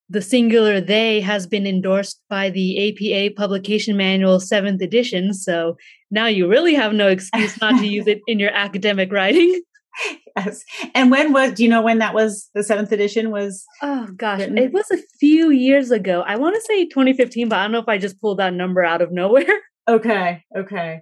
the 0.08 0.22
singular 0.22 0.80
they 0.80 1.20
has 1.20 1.46
been 1.46 1.66
endorsed 1.66 2.22
by 2.30 2.50
the 2.50 2.88
APA 2.88 3.34
Publication 3.34 3.96
Manual 3.96 4.38
7th 4.38 4.82
edition. 4.82 5.34
So 5.34 5.76
now 6.10 6.26
you 6.26 6.48
really 6.48 6.74
have 6.74 6.92
no 6.94 7.08
excuse 7.08 7.60
not 7.60 7.78
to 7.80 7.86
use 7.86 8.06
it 8.06 8.20
in 8.26 8.38
your 8.38 8.50
academic 8.50 9.12
writing. 9.12 9.60
Yes. 10.36 10.64
And 10.94 11.10
when 11.10 11.32
was, 11.32 11.52
do 11.52 11.64
you 11.64 11.68
know 11.68 11.82
when 11.82 11.98
that 11.98 12.14
was, 12.14 12.48
the 12.54 12.60
7th 12.60 12.92
edition 12.92 13.30
was? 13.30 13.64
Oh, 13.82 14.06
gosh. 14.16 14.40
Written? 14.40 14.56
It 14.56 14.72
was 14.72 14.90
a 14.90 14.98
few 15.18 15.50
years 15.50 15.90
ago. 15.90 16.22
I 16.26 16.36
want 16.36 16.54
to 16.54 16.60
say 16.62 16.86
2015, 16.86 17.48
but 17.48 17.58
I 17.58 17.62
don't 17.62 17.72
know 17.72 17.80
if 17.80 17.88
I 17.88 17.98
just 17.98 18.20
pulled 18.20 18.38
that 18.38 18.54
number 18.54 18.84
out 18.84 19.02
of 19.02 19.12
nowhere. 19.12 19.44
Okay. 19.88 20.44
Okay. 20.54 21.00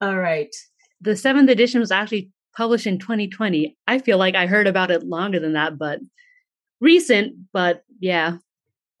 All 0.00 0.18
right. 0.18 0.52
The 1.00 1.12
7th 1.12 1.48
edition 1.48 1.78
was 1.78 1.92
actually 1.92 2.32
published 2.56 2.88
in 2.88 2.98
2020. 2.98 3.76
I 3.86 4.00
feel 4.00 4.18
like 4.18 4.34
I 4.34 4.46
heard 4.46 4.66
about 4.66 4.90
it 4.90 5.04
longer 5.04 5.38
than 5.38 5.52
that, 5.52 5.78
but 5.78 6.00
recent, 6.80 7.34
but 7.52 7.84
yeah. 8.00 8.36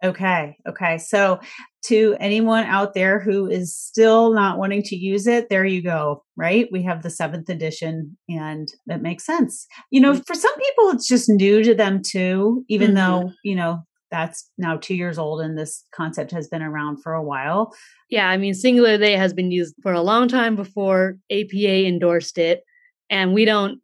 Okay. 0.04 0.56
Okay. 0.68 0.98
So, 0.98 1.40
to 1.86 2.16
anyone 2.18 2.64
out 2.64 2.94
there 2.94 3.20
who 3.20 3.46
is 3.46 3.74
still 3.74 4.32
not 4.34 4.58
wanting 4.58 4.82
to 4.82 4.96
use 4.96 5.26
it, 5.26 5.48
there 5.48 5.64
you 5.64 5.80
go, 5.80 6.24
right? 6.36 6.68
We 6.72 6.82
have 6.82 7.02
the 7.02 7.10
seventh 7.10 7.48
edition 7.48 8.16
and 8.28 8.68
that 8.86 9.02
makes 9.02 9.24
sense. 9.24 9.66
You 9.90 10.00
know, 10.00 10.14
mm. 10.14 10.26
for 10.26 10.34
some 10.34 10.54
people, 10.54 10.90
it's 10.90 11.06
just 11.06 11.28
new 11.28 11.62
to 11.62 11.74
them 11.74 12.02
too, 12.02 12.64
even 12.68 12.88
mm-hmm. 12.88 12.96
though, 12.96 13.32
you 13.44 13.54
know, 13.54 13.84
that's 14.10 14.50
now 14.58 14.76
two 14.76 14.96
years 14.96 15.16
old 15.16 15.40
and 15.40 15.56
this 15.56 15.84
concept 15.94 16.32
has 16.32 16.48
been 16.48 16.62
around 16.62 17.02
for 17.02 17.12
a 17.12 17.22
while. 17.22 17.72
Yeah. 18.10 18.28
I 18.28 18.36
mean, 18.36 18.54
singular 18.54 18.98
they 18.98 19.16
has 19.16 19.32
been 19.32 19.52
used 19.52 19.74
for 19.82 19.92
a 19.92 20.02
long 20.02 20.26
time 20.26 20.56
before 20.56 21.18
APA 21.30 21.86
endorsed 21.86 22.36
it. 22.36 22.64
And 23.10 23.32
we 23.32 23.44
don't, 23.44 23.80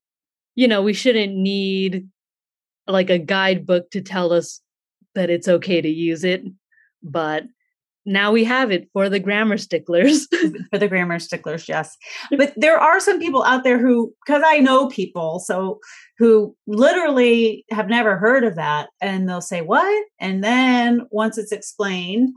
you 0.56 0.66
know, 0.66 0.82
we 0.82 0.92
shouldn't 0.92 1.34
need 1.34 2.08
like 2.88 3.10
a 3.10 3.18
guidebook 3.18 3.90
to 3.90 4.00
tell 4.00 4.32
us 4.32 4.60
that 5.14 5.30
it's 5.30 5.48
okay 5.48 5.80
to 5.80 5.88
use 5.88 6.24
it. 6.24 6.44
But 7.02 7.44
now 8.04 8.32
we 8.32 8.44
have 8.44 8.70
it 8.70 8.88
for 8.92 9.08
the 9.08 9.20
grammar 9.20 9.56
sticklers. 9.56 10.26
for 10.70 10.78
the 10.78 10.88
grammar 10.88 11.18
sticklers, 11.18 11.68
yes. 11.68 11.96
But 12.36 12.52
there 12.56 12.78
are 12.78 12.98
some 13.00 13.18
people 13.18 13.44
out 13.44 13.64
there 13.64 13.78
who, 13.78 14.12
because 14.24 14.42
I 14.44 14.58
know 14.58 14.88
people, 14.88 15.38
so 15.38 15.78
who 16.18 16.56
literally 16.66 17.64
have 17.70 17.88
never 17.88 18.16
heard 18.16 18.44
of 18.44 18.56
that, 18.56 18.88
and 19.00 19.28
they'll 19.28 19.40
say, 19.40 19.60
What? 19.60 20.06
And 20.18 20.42
then 20.42 21.02
once 21.10 21.38
it's 21.38 21.52
explained, 21.52 22.30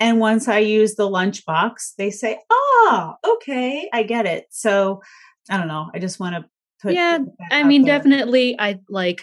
and 0.00 0.20
once 0.20 0.48
I 0.48 0.58
use 0.58 0.94
the 0.94 1.08
lunchbox, 1.08 1.94
they 1.98 2.10
say, 2.10 2.38
Oh, 2.50 3.14
okay, 3.26 3.88
I 3.92 4.04
get 4.04 4.26
it. 4.26 4.46
So 4.50 5.02
I 5.50 5.56
don't 5.56 5.68
know. 5.68 5.90
I 5.92 5.98
just 5.98 6.20
want 6.20 6.36
to 6.36 6.44
put. 6.80 6.94
Yeah, 6.94 7.18
I 7.50 7.62
mean, 7.64 7.84
there. 7.84 7.98
definitely. 7.98 8.58
I 8.58 8.80
like, 8.88 9.22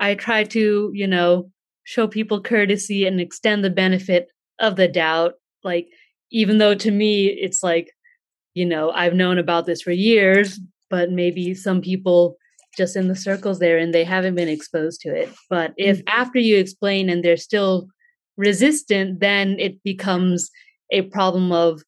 I 0.00 0.14
try 0.14 0.44
to, 0.44 0.90
you 0.92 1.06
know, 1.06 1.50
show 1.84 2.06
people 2.06 2.40
courtesy 2.40 3.06
and 3.06 3.20
extend 3.20 3.64
the 3.64 3.70
benefit 3.70 4.28
of 4.58 4.76
the 4.76 4.88
doubt. 4.88 5.34
Like, 5.64 5.88
even 6.30 6.58
though 6.58 6.74
to 6.74 6.90
me, 6.90 7.26
it's 7.26 7.62
like, 7.62 7.90
you 8.54 8.64
know, 8.66 8.90
I've 8.90 9.14
known 9.14 9.38
about 9.38 9.66
this 9.66 9.82
for 9.82 9.92
years, 9.92 10.60
but 10.90 11.10
maybe 11.10 11.54
some 11.54 11.80
people 11.80 12.36
just 12.76 12.96
in 12.96 13.08
the 13.08 13.16
circles 13.16 13.58
there 13.58 13.78
and 13.78 13.92
they 13.92 14.04
haven't 14.04 14.34
been 14.34 14.48
exposed 14.48 15.00
to 15.02 15.14
it. 15.14 15.32
But 15.50 15.74
if 15.76 15.98
mm-hmm. 15.98 16.20
after 16.20 16.38
you 16.38 16.56
explain 16.56 17.10
and 17.10 17.22
they're 17.22 17.36
still 17.36 17.88
resistant, 18.36 19.20
then 19.20 19.56
it 19.58 19.82
becomes 19.82 20.50
a 20.90 21.02
problem 21.02 21.52
of, 21.52 21.82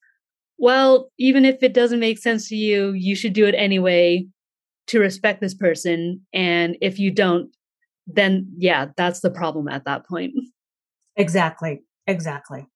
well, 0.59 1.11
even 1.19 1.45
if 1.45 1.63
it 1.63 1.75
doesn't 1.75 2.01
make 2.01 2.19
sense 2.19 2.49
to 2.49 2.57
you, 2.57 2.93
you 2.93 3.17
should 3.17 3.33
do 3.33 3.47
it 3.47 3.55
anyway 3.57 4.27
to 4.87 5.01
respect 5.01 5.41
this 5.41 5.55
person. 5.55 6.21
And 6.33 6.77
if 6.81 6.99
you 6.99 7.11
don't, 7.11 7.51
then 8.07 8.53
yeah, 8.57 8.89
that's 8.97 9.21
the 9.21 9.31
problem 9.31 9.69
at 9.69 9.85
that 9.85 10.07
point. 10.07 10.33
Exactly. 11.17 11.83
Exactly. 12.07 12.67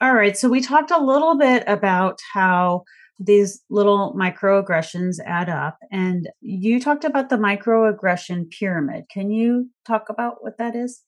All 0.00 0.14
right. 0.14 0.36
So 0.36 0.48
we 0.48 0.60
talked 0.60 0.90
a 0.90 1.02
little 1.02 1.36
bit 1.38 1.64
about 1.66 2.18
how 2.32 2.82
these 3.18 3.62
little 3.70 4.14
microaggressions 4.18 5.16
add 5.24 5.48
up. 5.48 5.78
And 5.90 6.28
you 6.40 6.80
talked 6.80 7.04
about 7.04 7.28
the 7.28 7.36
microaggression 7.36 8.50
pyramid. 8.50 9.04
Can 9.12 9.30
you 9.30 9.70
talk 9.86 10.08
about 10.08 10.42
what 10.42 10.58
that 10.58 10.74
is? 10.74 11.02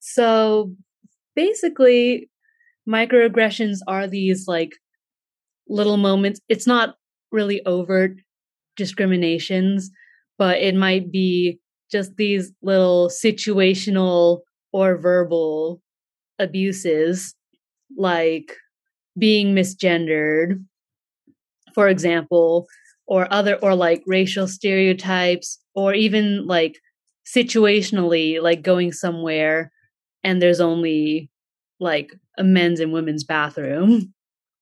So 0.00 0.74
basically, 1.36 2.28
microaggressions 2.88 3.78
are 3.86 4.06
these 4.08 4.48
like 4.48 4.72
little 5.68 5.96
moments. 5.96 6.40
It's 6.48 6.66
not 6.66 6.96
really 7.30 7.64
overt 7.66 8.12
discriminations, 8.76 9.90
but 10.38 10.58
it 10.58 10.74
might 10.74 11.12
be 11.12 11.60
just 11.90 12.16
these 12.16 12.52
little 12.62 13.08
situational 13.08 14.40
or 14.72 14.96
verbal 14.96 15.80
abuses 16.38 17.34
like 17.96 18.56
being 19.18 19.54
misgendered 19.54 20.64
for 21.74 21.88
example 21.88 22.66
or 23.06 23.26
other 23.32 23.56
or 23.56 23.74
like 23.74 24.02
racial 24.06 24.46
stereotypes 24.46 25.58
or 25.74 25.94
even 25.94 26.46
like 26.46 26.78
situationally 27.26 28.40
like 28.40 28.62
going 28.62 28.92
somewhere 28.92 29.70
and 30.22 30.40
there's 30.40 30.60
only 30.60 31.28
like 31.80 32.12
a 32.38 32.44
men's 32.44 32.80
and 32.80 32.92
women's 32.92 33.24
bathroom. 33.24 34.12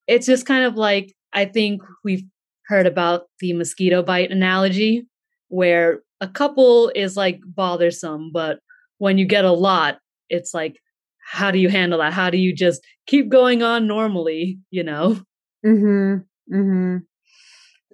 It's 0.06 0.26
just 0.26 0.46
kind 0.46 0.64
of 0.64 0.74
like 0.74 1.14
i 1.34 1.44
think 1.44 1.82
we've 2.04 2.24
heard 2.66 2.86
about 2.86 3.26
the 3.40 3.52
mosquito 3.52 4.02
bite 4.02 4.30
analogy 4.30 5.06
where 5.48 6.02
a 6.20 6.28
couple 6.28 6.90
is 6.94 7.16
like 7.16 7.40
bothersome, 7.44 8.30
but 8.32 8.58
when 8.98 9.18
you 9.18 9.26
get 9.26 9.44
a 9.44 9.52
lot, 9.52 9.98
it's 10.28 10.52
like, 10.54 10.76
how 11.30 11.50
do 11.50 11.58
you 11.58 11.68
handle 11.68 11.98
that? 11.98 12.12
How 12.12 12.30
do 12.30 12.38
you 12.38 12.54
just 12.54 12.82
keep 13.06 13.28
going 13.28 13.62
on 13.62 13.86
normally, 13.86 14.58
you 14.70 14.82
know? 14.82 15.20
Mm-hmm. 15.64 16.54
Mm-hmm. 16.54 16.96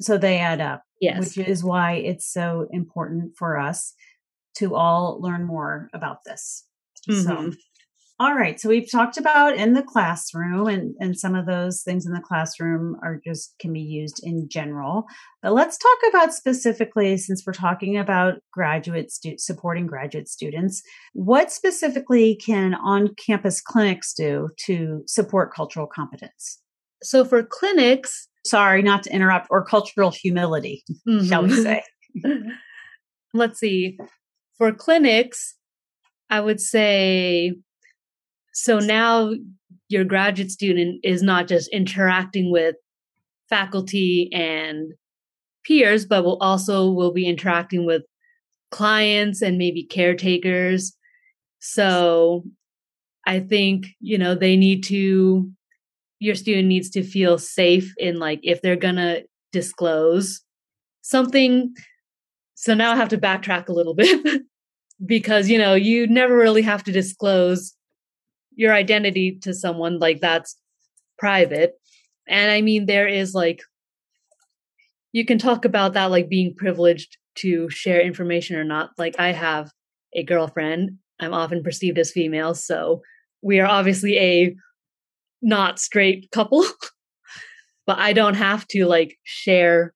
So 0.00 0.18
they 0.18 0.38
add 0.38 0.60
up. 0.60 0.82
Yes. 1.00 1.36
Which 1.36 1.48
is 1.48 1.62
why 1.62 1.94
it's 1.94 2.32
so 2.32 2.66
important 2.70 3.32
for 3.36 3.58
us 3.58 3.94
to 4.56 4.74
all 4.74 5.20
learn 5.20 5.44
more 5.44 5.88
about 5.92 6.18
this. 6.24 6.64
Mm-hmm. 7.08 7.22
So 7.22 7.52
All 8.20 8.36
right. 8.36 8.60
So 8.60 8.68
we've 8.68 8.88
talked 8.88 9.16
about 9.16 9.56
in 9.56 9.72
the 9.72 9.82
classroom, 9.82 10.68
and, 10.68 10.94
and 11.00 11.18
some 11.18 11.34
of 11.34 11.46
those 11.46 11.82
things 11.82 12.06
in 12.06 12.12
the 12.12 12.20
classroom 12.20 12.96
are 13.02 13.20
just 13.26 13.56
can 13.58 13.72
be 13.72 13.80
used 13.80 14.20
in 14.22 14.48
general. 14.48 15.06
But 15.42 15.52
let's 15.52 15.76
talk 15.76 15.98
about 16.10 16.32
specifically, 16.32 17.16
since 17.16 17.42
we're 17.44 17.54
talking 17.54 17.98
about 17.98 18.34
graduate 18.52 19.10
stu- 19.10 19.38
supporting 19.38 19.88
graduate 19.88 20.28
students, 20.28 20.80
what 21.12 21.50
specifically 21.50 22.36
can 22.36 22.74
on 22.74 23.16
campus 23.16 23.60
clinics 23.60 24.14
do 24.14 24.48
to 24.66 25.02
support 25.08 25.52
cultural 25.52 25.88
competence? 25.88 26.60
So 27.02 27.24
for 27.24 27.42
clinics, 27.42 28.28
sorry, 28.46 28.82
not 28.82 29.02
to 29.04 29.12
interrupt, 29.12 29.48
or 29.50 29.64
cultural 29.64 30.12
humility, 30.12 30.84
mm-hmm. 31.08 31.26
shall 31.26 31.42
we 31.42 31.50
say? 31.50 31.82
Let's 33.34 33.58
see. 33.58 33.98
For 34.56 34.70
clinics, 34.70 35.56
I 36.30 36.38
would 36.38 36.60
say 36.60 37.54
so 38.54 38.78
now 38.78 39.32
your 39.88 40.04
graduate 40.04 40.50
student 40.50 41.00
is 41.02 41.22
not 41.22 41.48
just 41.48 41.68
interacting 41.72 42.50
with 42.52 42.76
faculty 43.50 44.30
and 44.32 44.92
peers, 45.66 46.06
but 46.06 46.24
will 46.24 46.38
also 46.40 46.90
will 46.90 47.12
be 47.12 47.26
interacting 47.26 47.84
with 47.84 48.02
clients 48.70 49.42
and 49.42 49.58
maybe 49.58 49.82
caretakers. 49.84 50.96
So 51.58 52.44
I 53.26 53.40
think, 53.40 53.86
you 54.00 54.18
know, 54.18 54.34
they 54.34 54.56
need 54.56 54.84
to 54.84 55.50
your 56.20 56.36
student 56.36 56.68
needs 56.68 56.88
to 56.90 57.02
feel 57.02 57.36
safe 57.36 57.92
in 57.98 58.18
like 58.18 58.40
if 58.44 58.62
they're 58.62 58.76
gonna 58.76 59.22
disclose 59.52 60.42
something. 61.02 61.74
So 62.54 62.72
now 62.72 62.92
I 62.92 62.96
have 62.96 63.08
to 63.10 63.18
backtrack 63.18 63.68
a 63.68 63.72
little 63.72 63.94
bit 63.96 64.42
because 65.04 65.50
you 65.50 65.58
know 65.58 65.74
you 65.74 66.06
never 66.06 66.36
really 66.36 66.62
have 66.62 66.84
to 66.84 66.92
disclose 66.92 67.74
your 68.56 68.72
identity 68.72 69.38
to 69.42 69.54
someone 69.54 69.98
like 69.98 70.20
that's 70.20 70.56
private. 71.18 71.74
And 72.28 72.50
i 72.50 72.60
mean 72.60 72.86
there 72.86 73.06
is 73.06 73.34
like 73.34 73.60
you 75.12 75.24
can 75.24 75.38
talk 75.38 75.64
about 75.64 75.92
that 75.92 76.10
like 76.10 76.28
being 76.28 76.54
privileged 76.54 77.16
to 77.36 77.68
share 77.70 78.00
information 78.00 78.56
or 78.56 78.64
not. 78.64 78.90
Like 78.98 79.16
i 79.18 79.32
have 79.32 79.70
a 80.14 80.22
girlfriend. 80.22 80.98
I'm 81.20 81.34
often 81.34 81.62
perceived 81.62 81.98
as 81.98 82.12
female 82.12 82.54
so 82.54 83.02
we 83.42 83.60
are 83.60 83.66
obviously 83.66 84.18
a 84.18 84.56
not 85.42 85.78
straight 85.78 86.30
couple. 86.30 86.64
But 87.86 87.98
i 87.98 88.14
don't 88.14 88.34
have 88.34 88.66
to 88.68 88.86
like 88.86 89.18
share 89.24 89.92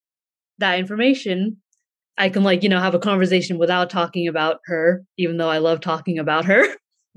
that 0.58 0.78
information. 0.78 1.56
I 2.18 2.28
can 2.28 2.42
like 2.42 2.62
you 2.62 2.68
know 2.68 2.80
have 2.80 2.94
a 2.94 2.98
conversation 2.98 3.56
without 3.58 3.88
talking 3.88 4.28
about 4.28 4.58
her 4.66 5.04
even 5.16 5.38
though 5.38 5.48
i 5.48 5.58
love 5.58 5.80
talking 5.80 6.18
about 6.18 6.44
her 6.44 6.66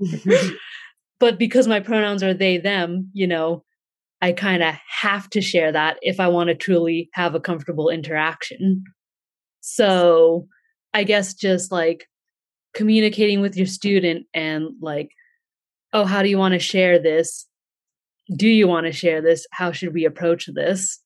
but 1.22 1.38
because 1.38 1.68
my 1.68 1.78
pronouns 1.78 2.20
are 2.24 2.34
they 2.34 2.58
them 2.58 3.08
you 3.14 3.28
know 3.28 3.62
i 4.20 4.32
kind 4.32 4.60
of 4.60 4.74
have 4.88 5.30
to 5.30 5.40
share 5.40 5.70
that 5.70 5.96
if 6.02 6.18
i 6.18 6.26
want 6.26 6.48
to 6.48 6.54
truly 6.54 7.08
have 7.14 7.34
a 7.34 7.40
comfortable 7.40 7.88
interaction. 7.88 8.82
So 9.60 10.48
i 10.92 11.04
guess 11.04 11.32
just 11.32 11.70
like 11.70 12.06
communicating 12.74 13.40
with 13.40 13.56
your 13.56 13.66
student 13.66 14.26
and 14.34 14.70
like 14.82 15.10
oh 15.92 16.04
how 16.04 16.22
do 16.22 16.28
you 16.28 16.38
want 16.38 16.54
to 16.54 16.58
share 16.58 16.98
this? 16.98 17.46
Do 18.36 18.48
you 18.48 18.66
want 18.66 18.86
to 18.86 18.92
share 18.92 19.20
this? 19.22 19.46
How 19.52 19.70
should 19.72 19.94
we 19.94 20.04
approach 20.04 20.48
this? 20.52 21.00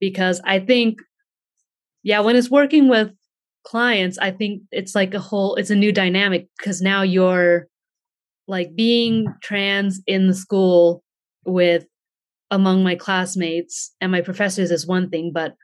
Because 0.00 0.40
i 0.44 0.58
think 0.58 0.98
yeah 2.02 2.18
when 2.18 2.34
it's 2.34 2.50
working 2.50 2.88
with 2.88 3.12
clients 3.64 4.18
i 4.18 4.30
think 4.30 4.62
it's 4.72 4.94
like 4.94 5.14
a 5.14 5.20
whole 5.20 5.54
it's 5.54 5.70
a 5.70 5.76
new 5.76 5.92
dynamic 5.92 6.48
because 6.58 6.82
now 6.82 7.02
you're 7.02 7.68
like 8.46 8.74
being 8.76 9.26
trans 9.42 10.00
in 10.06 10.26
the 10.26 10.34
school 10.34 11.02
with 11.46 11.86
among 12.50 12.82
my 12.82 12.94
classmates 12.94 13.94
and 14.00 14.12
my 14.12 14.20
professors 14.20 14.70
is 14.70 14.86
one 14.86 15.08
thing 15.08 15.32
but 15.34 15.54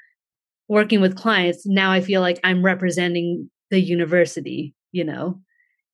working 0.69 1.01
with 1.01 1.17
clients 1.17 1.67
now 1.67 1.93
i 1.93 2.01
feel 2.01 2.21
like 2.21 2.41
i'm 2.45 2.65
representing 2.65 3.51
the 3.71 3.81
university 3.81 4.75
you 4.93 5.05
know? 5.05 5.41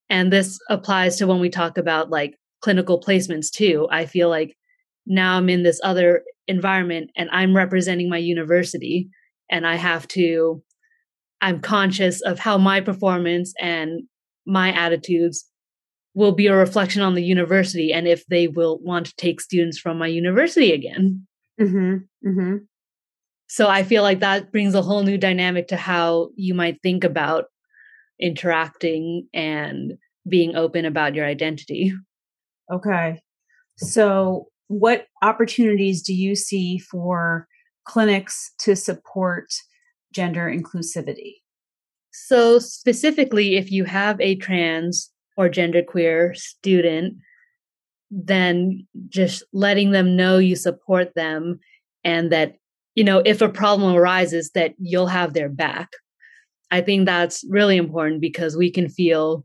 And 0.09 0.33
this 0.33 0.59
applies 0.70 1.16
to 1.16 1.27
when 1.27 1.40
we 1.40 1.51
talk 1.51 1.79
about 1.79 2.11
like 2.11 2.37
clinical 2.62 3.01
placements 3.01 3.51
too. 3.51 3.88
I 3.90 4.07
feel 4.07 4.29
like 4.29 4.57
now 5.09 5.37
i'm 5.37 5.49
in 5.49 5.62
this 5.62 5.81
other 5.85 6.25
environment 6.49 7.11
and 7.16 7.31
i'm 7.31 7.55
representing 7.55 8.09
my 8.09 8.18
university 8.18 9.09
and 9.49 9.64
i 9.64 9.77
have 9.77 10.09
to 10.09 10.61
i'm 11.40 11.61
conscious 11.61 12.20
of 12.22 12.40
how 12.40 12.59
my 12.59 12.81
performance 12.81 13.55
and 13.61 14.01
my 14.49 14.72
attitudes 14.72 15.49
will 16.16 16.33
be 16.33 16.46
a 16.46 16.57
reflection 16.57 17.02
on 17.02 17.14
the 17.14 17.22
university 17.22 17.92
and 17.92 18.09
if 18.09 18.24
they 18.26 18.48
will 18.48 18.79
want 18.83 19.05
to 19.05 19.14
take 19.16 19.38
students 19.38 19.79
from 19.79 19.98
my 19.98 20.07
university 20.07 20.72
again. 20.72 21.26
Mm-hmm. 21.61 22.29
Mm-hmm. 22.29 22.57
So 23.48 23.68
I 23.68 23.83
feel 23.83 24.02
like 24.02 24.20
that 24.20 24.50
brings 24.50 24.74
a 24.74 24.81
whole 24.81 25.02
new 25.02 25.18
dynamic 25.18 25.68
to 25.68 25.76
how 25.76 26.31
you 26.35 26.55
might 26.55 26.81
think 26.83 27.05
about 27.05 27.44
interacting 28.18 29.29
and 29.35 29.98
being 30.26 30.57
open 30.57 30.87
about 30.87 31.14
your 31.14 31.26
identity. 31.26 31.92
Okay. 32.72 33.20
So, 33.76 34.46
what 34.68 35.07
opportunities 35.22 36.02
do 36.02 36.14
you 36.14 36.35
see 36.35 36.79
for 36.79 37.46
clinics 37.85 38.52
to 38.61 38.74
support 38.74 39.52
gender 40.12 40.50
inclusivity? 40.50 41.35
So, 42.11 42.59
specifically, 42.59 43.57
if 43.57 43.70
you 43.70 43.85
have 43.85 44.20
a 44.20 44.35
trans 44.37 45.12
or 45.37 45.49
genderqueer 45.49 46.37
student, 46.37 47.14
then 48.11 48.87
just 49.09 49.42
letting 49.53 49.90
them 49.90 50.16
know 50.16 50.38
you 50.38 50.57
support 50.57 51.14
them 51.14 51.61
and 52.05 52.31
that, 52.33 52.57
you 52.94 53.05
know, 53.05 53.22
if 53.25 53.42
a 53.42 53.49
problem 53.49 53.94
arises, 53.94 54.51
that 54.53 54.75
you'll 54.79 55.09
have 55.09 55.35
their 55.35 55.49
back. 55.49 55.90
I 56.70 56.81
think 56.81 57.07
that's 57.07 57.44
really 57.49 57.77
important 57.77 58.20
because 58.20 58.57
we 58.57 58.70
can 58.70 58.88
feel, 58.88 59.44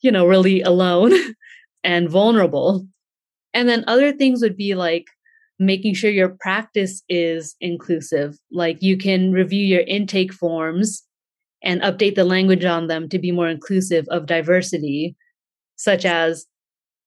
you 0.00 0.10
know, 0.10 0.26
really 0.26 0.62
alone 0.62 1.12
and 1.84 2.08
vulnerable. 2.08 2.86
And 3.54 3.68
then 3.68 3.84
other 3.86 4.12
things 4.12 4.40
would 4.42 4.56
be 4.56 4.74
like 4.74 5.06
making 5.58 5.94
sure 5.94 6.10
your 6.10 6.36
practice 6.40 7.02
is 7.08 7.54
inclusive. 7.60 8.38
Like 8.50 8.78
you 8.80 8.96
can 8.96 9.32
review 9.32 9.64
your 9.64 9.82
intake 9.82 10.32
forms 10.32 11.04
and 11.62 11.80
update 11.82 12.14
the 12.14 12.24
language 12.24 12.64
on 12.64 12.86
them 12.88 13.08
to 13.08 13.18
be 13.18 13.30
more 13.30 13.48
inclusive 13.48 14.06
of 14.08 14.26
diversity, 14.26 15.16
such 15.76 16.04
as 16.04 16.46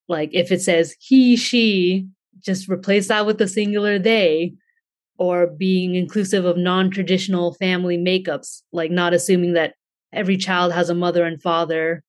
like 0.08 0.30
if 0.34 0.52
it 0.52 0.62
says 0.62 0.96
he, 1.00 1.36
she, 1.36 2.08
just 2.40 2.70
replace 2.70 3.08
that 3.08 3.26
with 3.26 3.38
the 3.38 3.48
singular 3.48 3.98
they, 3.98 4.54
or 5.18 5.48
being 5.48 5.96
inclusive 5.96 6.46
of 6.46 6.58
non 6.58 6.90
traditional 6.90 7.54
family 7.56 7.98
makeups, 7.98 8.62
like 8.72 8.92
not 8.92 9.14
assuming 9.14 9.54
that 9.54 9.76
every 10.14 10.38
child 10.38 10.74
has 10.74 10.90
a 10.90 10.96
mother 10.96 11.24
and 11.26 11.42
father, 11.42 12.04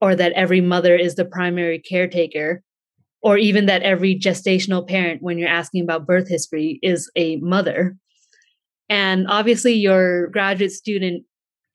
or 0.00 0.14
that 0.14 0.32
every 0.32 0.60
mother 0.60 0.96
is 0.96 1.14
the 1.14 1.24
primary 1.24 1.78
caretaker, 1.78 2.62
or 3.22 3.38
even 3.38 3.66
that 3.66 3.82
every 3.82 4.18
gestational 4.18 4.86
parent, 4.86 5.22
when 5.22 5.38
you're 5.38 5.48
asking 5.48 5.82
about 5.82 6.06
birth 6.06 6.28
history, 6.28 6.78
is 6.82 7.10
a 7.16 7.36
mother. 7.36 7.96
And 8.88 9.26
obviously, 9.28 9.74
your 9.74 10.28
graduate 10.28 10.72
student 10.72 11.24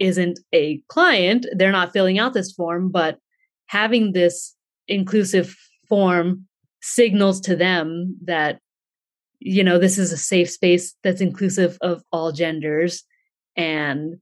isn't 0.03 0.39
a 0.53 0.81
client, 0.89 1.45
they're 1.55 1.71
not 1.71 1.93
filling 1.93 2.19
out 2.19 2.33
this 2.33 2.51
form, 2.51 2.91
but 2.91 3.17
having 3.67 4.11
this 4.11 4.55
inclusive 4.87 5.55
form 5.87 6.45
signals 6.81 7.39
to 7.39 7.55
them 7.55 8.17
that 8.25 8.59
you 9.39 9.63
know 9.63 9.79
this 9.79 9.97
is 9.97 10.11
a 10.11 10.17
safe 10.17 10.49
space 10.49 10.93
that's 11.03 11.21
inclusive 11.21 11.77
of 11.81 12.03
all 12.11 12.31
genders 12.33 13.03
and 13.55 14.15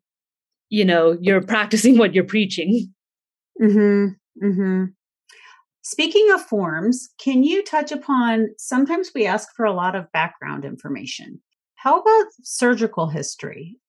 you 0.69 0.85
know 0.85 1.17
you're 1.19 1.41
practicing 1.41 1.97
what 1.97 2.13
you're 2.13 2.23
preaching. 2.23 2.93
Hmm 3.59 4.07
hmm 4.39 4.85
speaking 5.81 6.29
of 6.31 6.41
forms 6.41 7.09
can 7.19 7.43
you 7.43 7.63
touch 7.63 7.91
upon 7.91 8.49
sometimes 8.57 9.11
we 9.15 9.25
ask 9.25 9.49
for 9.55 9.65
a 9.65 9.73
lot 9.73 9.95
of 9.95 10.11
background 10.11 10.63
information. 10.63 11.41
How 11.75 11.99
about 11.99 12.27
surgical 12.43 13.07
history 13.09 13.80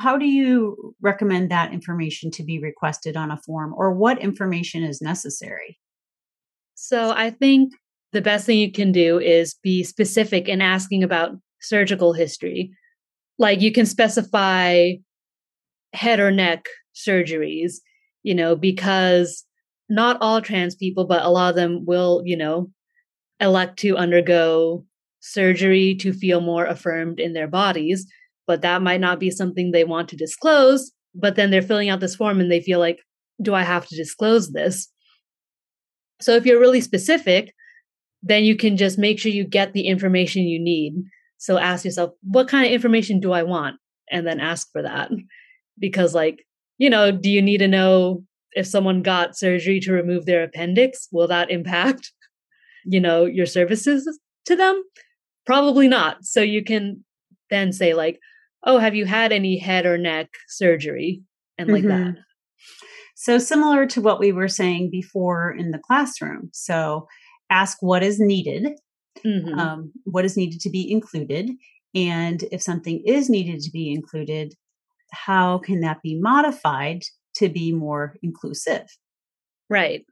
how 0.00 0.16
do 0.16 0.26
you 0.26 0.94
recommend 1.02 1.50
that 1.50 1.72
information 1.72 2.30
to 2.32 2.42
be 2.42 2.58
requested 2.58 3.16
on 3.16 3.30
a 3.30 3.36
form, 3.36 3.74
or 3.76 3.92
what 3.92 4.18
information 4.18 4.82
is 4.82 5.02
necessary? 5.02 5.78
So, 6.74 7.10
I 7.10 7.30
think 7.30 7.74
the 8.12 8.22
best 8.22 8.46
thing 8.46 8.58
you 8.58 8.72
can 8.72 8.92
do 8.92 9.18
is 9.20 9.54
be 9.62 9.84
specific 9.84 10.48
in 10.48 10.62
asking 10.62 11.04
about 11.04 11.32
surgical 11.60 12.14
history. 12.14 12.72
Like 13.38 13.60
you 13.60 13.72
can 13.72 13.86
specify 13.86 14.92
head 15.92 16.18
or 16.18 16.30
neck 16.30 16.64
surgeries, 16.94 17.74
you 18.22 18.34
know, 18.34 18.56
because 18.56 19.44
not 19.88 20.16
all 20.20 20.40
trans 20.40 20.74
people, 20.74 21.04
but 21.04 21.24
a 21.24 21.30
lot 21.30 21.50
of 21.50 21.56
them 21.56 21.84
will, 21.84 22.22
you 22.24 22.36
know, 22.36 22.70
elect 23.38 23.78
to 23.80 23.96
undergo 23.96 24.84
surgery 25.20 25.94
to 25.96 26.12
feel 26.12 26.40
more 26.40 26.64
affirmed 26.64 27.20
in 27.20 27.34
their 27.34 27.48
bodies 27.48 28.06
but 28.46 28.62
that 28.62 28.82
might 28.82 29.00
not 29.00 29.20
be 29.20 29.30
something 29.30 29.70
they 29.70 29.84
want 29.84 30.08
to 30.10 30.16
disclose. 30.16 30.92
But 31.14 31.36
then 31.36 31.50
they're 31.50 31.62
filling 31.62 31.88
out 31.88 32.00
this 32.00 32.14
form 32.14 32.40
and 32.40 32.50
they 32.50 32.60
feel 32.60 32.78
like, 32.78 33.00
do 33.42 33.54
I 33.54 33.62
have 33.62 33.86
to 33.88 33.96
disclose 33.96 34.52
this? 34.52 34.88
So 36.20 36.36
if 36.36 36.46
you're 36.46 36.60
really 36.60 36.80
specific, 36.80 37.52
then 38.22 38.44
you 38.44 38.54
can 38.54 38.76
just 38.76 38.98
make 38.98 39.18
sure 39.18 39.32
you 39.32 39.44
get 39.44 39.72
the 39.72 39.86
information 39.86 40.42
you 40.42 40.62
need. 40.62 40.94
So 41.38 41.58
ask 41.58 41.84
yourself, 41.84 42.10
what 42.22 42.48
kind 42.48 42.66
of 42.66 42.72
information 42.72 43.18
do 43.18 43.32
I 43.32 43.42
want? 43.42 43.76
And 44.10 44.26
then 44.26 44.40
ask 44.40 44.70
for 44.72 44.82
that. 44.82 45.10
Because, 45.78 46.14
like, 46.14 46.44
you 46.76 46.90
know, 46.90 47.10
do 47.10 47.30
you 47.30 47.40
need 47.40 47.58
to 47.58 47.68
know 47.68 48.22
if 48.52 48.66
someone 48.66 49.02
got 49.02 49.36
surgery 49.36 49.80
to 49.80 49.92
remove 49.92 50.26
their 50.26 50.42
appendix? 50.42 51.08
Will 51.10 51.28
that 51.28 51.50
impact, 51.50 52.12
you 52.84 53.00
know, 53.00 53.24
your 53.24 53.46
services 53.46 54.06
to 54.44 54.54
them? 54.54 54.82
Probably 55.46 55.88
not. 55.88 56.24
So 56.24 56.42
you 56.42 56.62
can 56.62 57.02
then 57.48 57.72
say, 57.72 57.94
like, 57.94 58.20
oh, 58.64 58.78
have 58.78 58.94
you 58.94 59.06
had 59.06 59.32
any 59.32 59.58
head 59.58 59.86
or 59.86 59.98
neck 59.98 60.28
surgery? 60.48 61.22
And 61.58 61.70
like 61.70 61.84
mm-hmm. 61.84 62.12
that. 62.12 62.16
So, 63.16 63.38
similar 63.38 63.86
to 63.88 64.00
what 64.00 64.18
we 64.18 64.32
were 64.32 64.48
saying 64.48 64.90
before 64.90 65.52
in 65.52 65.72
the 65.72 65.78
classroom. 65.78 66.48
So, 66.52 67.06
ask 67.50 67.78
what 67.82 68.02
is 68.02 68.18
needed, 68.18 68.72
mm-hmm. 69.24 69.58
um, 69.58 69.92
what 70.04 70.24
is 70.24 70.36
needed 70.38 70.60
to 70.60 70.70
be 70.70 70.90
included. 70.90 71.50
And 71.94 72.42
if 72.50 72.62
something 72.62 73.02
is 73.04 73.28
needed 73.28 73.60
to 73.60 73.70
be 73.70 73.92
included, 73.92 74.54
how 75.12 75.58
can 75.58 75.80
that 75.80 76.00
be 76.02 76.18
modified 76.18 77.02
to 77.34 77.48
be 77.48 77.72
more 77.72 78.16
inclusive? 78.22 78.86
Right. 79.68 80.04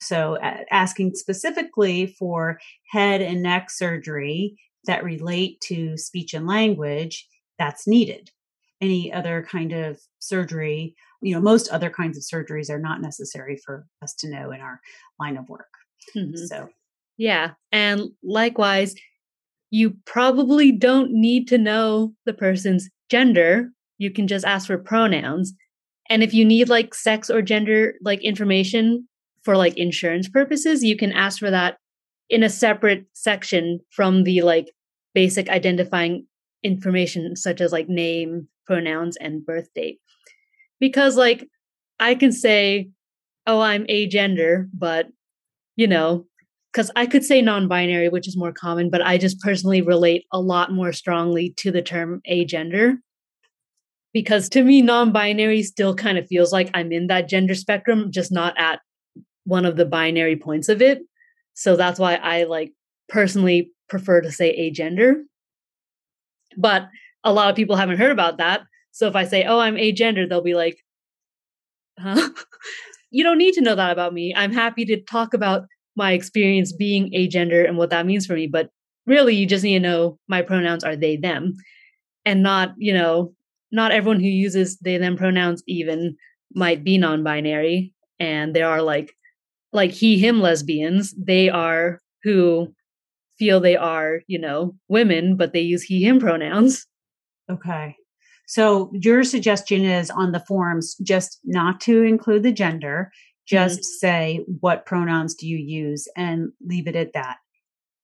So, 0.00 0.36
uh, 0.36 0.64
asking 0.70 1.14
specifically 1.14 2.16
for 2.18 2.58
head 2.90 3.20
and 3.22 3.42
neck 3.42 3.70
surgery 3.70 4.56
that 4.86 5.04
relate 5.04 5.60
to 5.68 5.96
speech 5.96 6.34
and 6.34 6.46
language, 6.46 7.28
that's 7.60 7.86
needed. 7.86 8.30
Any 8.80 9.12
other 9.12 9.46
kind 9.48 9.72
of 9.72 10.00
surgery, 10.18 10.96
you 11.22 11.34
know, 11.34 11.40
most 11.40 11.68
other 11.68 11.90
kinds 11.90 12.16
of 12.16 12.24
surgeries 12.24 12.70
are 12.70 12.78
not 12.78 13.02
necessary 13.02 13.60
for 13.64 13.86
us 14.02 14.14
to 14.14 14.30
know 14.30 14.50
in 14.50 14.60
our 14.60 14.80
line 15.20 15.36
of 15.36 15.48
work. 15.48 15.68
Mm-hmm. 16.16 16.46
So, 16.46 16.70
yeah. 17.18 17.50
And 17.70 18.08
likewise, 18.24 18.94
you 19.70 19.94
probably 20.06 20.72
don't 20.72 21.12
need 21.12 21.46
to 21.48 21.58
know 21.58 22.14
the 22.24 22.32
person's 22.32 22.88
gender. 23.10 23.68
You 23.98 24.10
can 24.10 24.26
just 24.26 24.46
ask 24.46 24.66
for 24.66 24.78
pronouns. 24.78 25.52
And 26.08 26.22
if 26.22 26.32
you 26.32 26.44
need 26.44 26.70
like 26.70 26.94
sex 26.94 27.28
or 27.30 27.42
gender 27.42 27.94
like 28.02 28.24
information 28.24 29.06
for 29.42 29.56
like 29.56 29.76
insurance 29.76 30.28
purposes, 30.28 30.82
you 30.82 30.96
can 30.96 31.12
ask 31.12 31.38
for 31.38 31.50
that 31.50 31.76
in 32.30 32.42
a 32.42 32.48
separate 32.48 33.04
section 33.12 33.80
from 33.90 34.24
the 34.24 34.40
like 34.40 34.72
basic 35.14 35.50
identifying 35.50 36.26
information 36.62 37.36
such 37.36 37.60
as 37.60 37.72
like 37.72 37.88
name, 37.88 38.48
pronouns 38.66 39.16
and 39.16 39.44
birth 39.44 39.68
date. 39.74 39.98
Because 40.78 41.16
like 41.16 41.48
I 41.98 42.14
can 42.14 42.32
say, 42.32 42.90
"Oh, 43.46 43.60
I'm 43.60 43.86
agender," 43.86 44.68
but 44.72 45.08
you 45.76 45.86
know, 45.86 46.26
because 46.72 46.90
I 46.96 47.06
could 47.06 47.24
say 47.24 47.42
non 47.42 47.68
binary, 47.68 48.08
which 48.08 48.28
is 48.28 48.36
more 48.36 48.52
common, 48.52 48.90
but 48.90 49.02
I 49.02 49.18
just 49.18 49.40
personally 49.40 49.82
relate 49.82 50.24
a 50.32 50.40
lot 50.40 50.72
more 50.72 50.92
strongly 50.92 51.54
to 51.58 51.70
the 51.70 51.82
term 51.82 52.20
agender. 52.30 52.98
Because 54.12 54.48
to 54.50 54.62
me, 54.62 54.82
non 54.82 55.12
binary 55.12 55.62
still 55.62 55.94
kind 55.94 56.18
of 56.18 56.26
feels 56.26 56.52
like 56.52 56.70
I'm 56.74 56.92
in 56.92 57.08
that 57.08 57.28
gender 57.28 57.54
spectrum, 57.54 58.10
just 58.10 58.32
not 58.32 58.54
at 58.58 58.80
one 59.44 59.64
of 59.64 59.76
the 59.76 59.86
binary 59.86 60.36
points 60.36 60.68
of 60.68 60.82
it. 60.82 61.00
So 61.54 61.76
that's 61.76 61.98
why 61.98 62.14
I 62.16 62.44
like 62.44 62.72
personally 63.08 63.72
prefer 63.88 64.20
to 64.20 64.30
say 64.30 64.56
agender. 64.70 65.22
But 66.56 66.88
a 67.24 67.32
lot 67.32 67.50
of 67.50 67.56
people 67.56 67.76
haven't 67.76 67.98
heard 67.98 68.12
about 68.12 68.38
that. 68.38 68.62
So 68.92 69.06
if 69.06 69.16
I 69.16 69.24
say, 69.24 69.44
oh, 69.44 69.58
I'm 69.58 69.76
agender, 69.76 70.28
they'll 70.28 70.42
be 70.42 70.54
like, 70.54 70.78
huh? 71.98 72.30
you 73.10 73.22
don't 73.24 73.38
need 73.38 73.54
to 73.54 73.60
know 73.60 73.74
that 73.74 73.92
about 73.92 74.12
me. 74.12 74.34
I'm 74.36 74.52
happy 74.52 74.84
to 74.86 75.00
talk 75.02 75.34
about 75.34 75.64
my 75.96 76.12
experience 76.12 76.72
being 76.72 77.12
agender 77.12 77.66
and 77.66 77.76
what 77.76 77.90
that 77.90 78.06
means 78.06 78.26
for 78.26 78.34
me. 78.34 78.46
But 78.46 78.70
really, 79.06 79.34
you 79.34 79.46
just 79.46 79.64
need 79.64 79.74
to 79.74 79.88
know 79.88 80.18
my 80.28 80.42
pronouns 80.42 80.84
are 80.84 80.96
they, 80.96 81.16
them, 81.16 81.54
and 82.24 82.42
not, 82.42 82.74
you 82.78 82.92
know, 82.92 83.34
not 83.72 83.92
everyone 83.92 84.20
who 84.20 84.26
uses 84.26 84.78
they, 84.78 84.96
them 84.98 85.16
pronouns 85.16 85.62
even 85.66 86.16
might 86.54 86.84
be 86.84 86.98
non 86.98 87.22
binary. 87.22 87.92
And 88.18 88.54
there 88.54 88.68
are 88.68 88.82
like, 88.82 89.14
like 89.72 89.92
he, 89.92 90.18
him 90.18 90.40
lesbians, 90.40 91.14
they 91.14 91.48
are 91.48 92.00
who 92.22 92.74
feel 93.40 93.58
they 93.58 93.76
are, 93.76 94.20
you 94.28 94.38
know, 94.38 94.76
women, 94.88 95.36
but 95.36 95.52
they 95.52 95.60
use 95.60 95.82
he, 95.82 96.06
him 96.06 96.20
pronouns. 96.20 96.86
Okay. 97.50 97.96
So 98.46 98.90
your 98.92 99.24
suggestion 99.24 99.84
is 99.84 100.10
on 100.10 100.32
the 100.32 100.44
forms 100.46 100.94
just 101.02 101.40
not 101.44 101.80
to 101.82 102.02
include 102.02 102.42
the 102.42 102.52
gender, 102.52 103.10
just 103.46 103.80
mm-hmm. 103.80 103.98
say 103.98 104.44
what 104.60 104.86
pronouns 104.86 105.34
do 105.34 105.48
you 105.48 105.56
use 105.56 106.06
and 106.16 106.50
leave 106.64 106.86
it 106.86 106.96
at 106.96 107.14
that. 107.14 107.38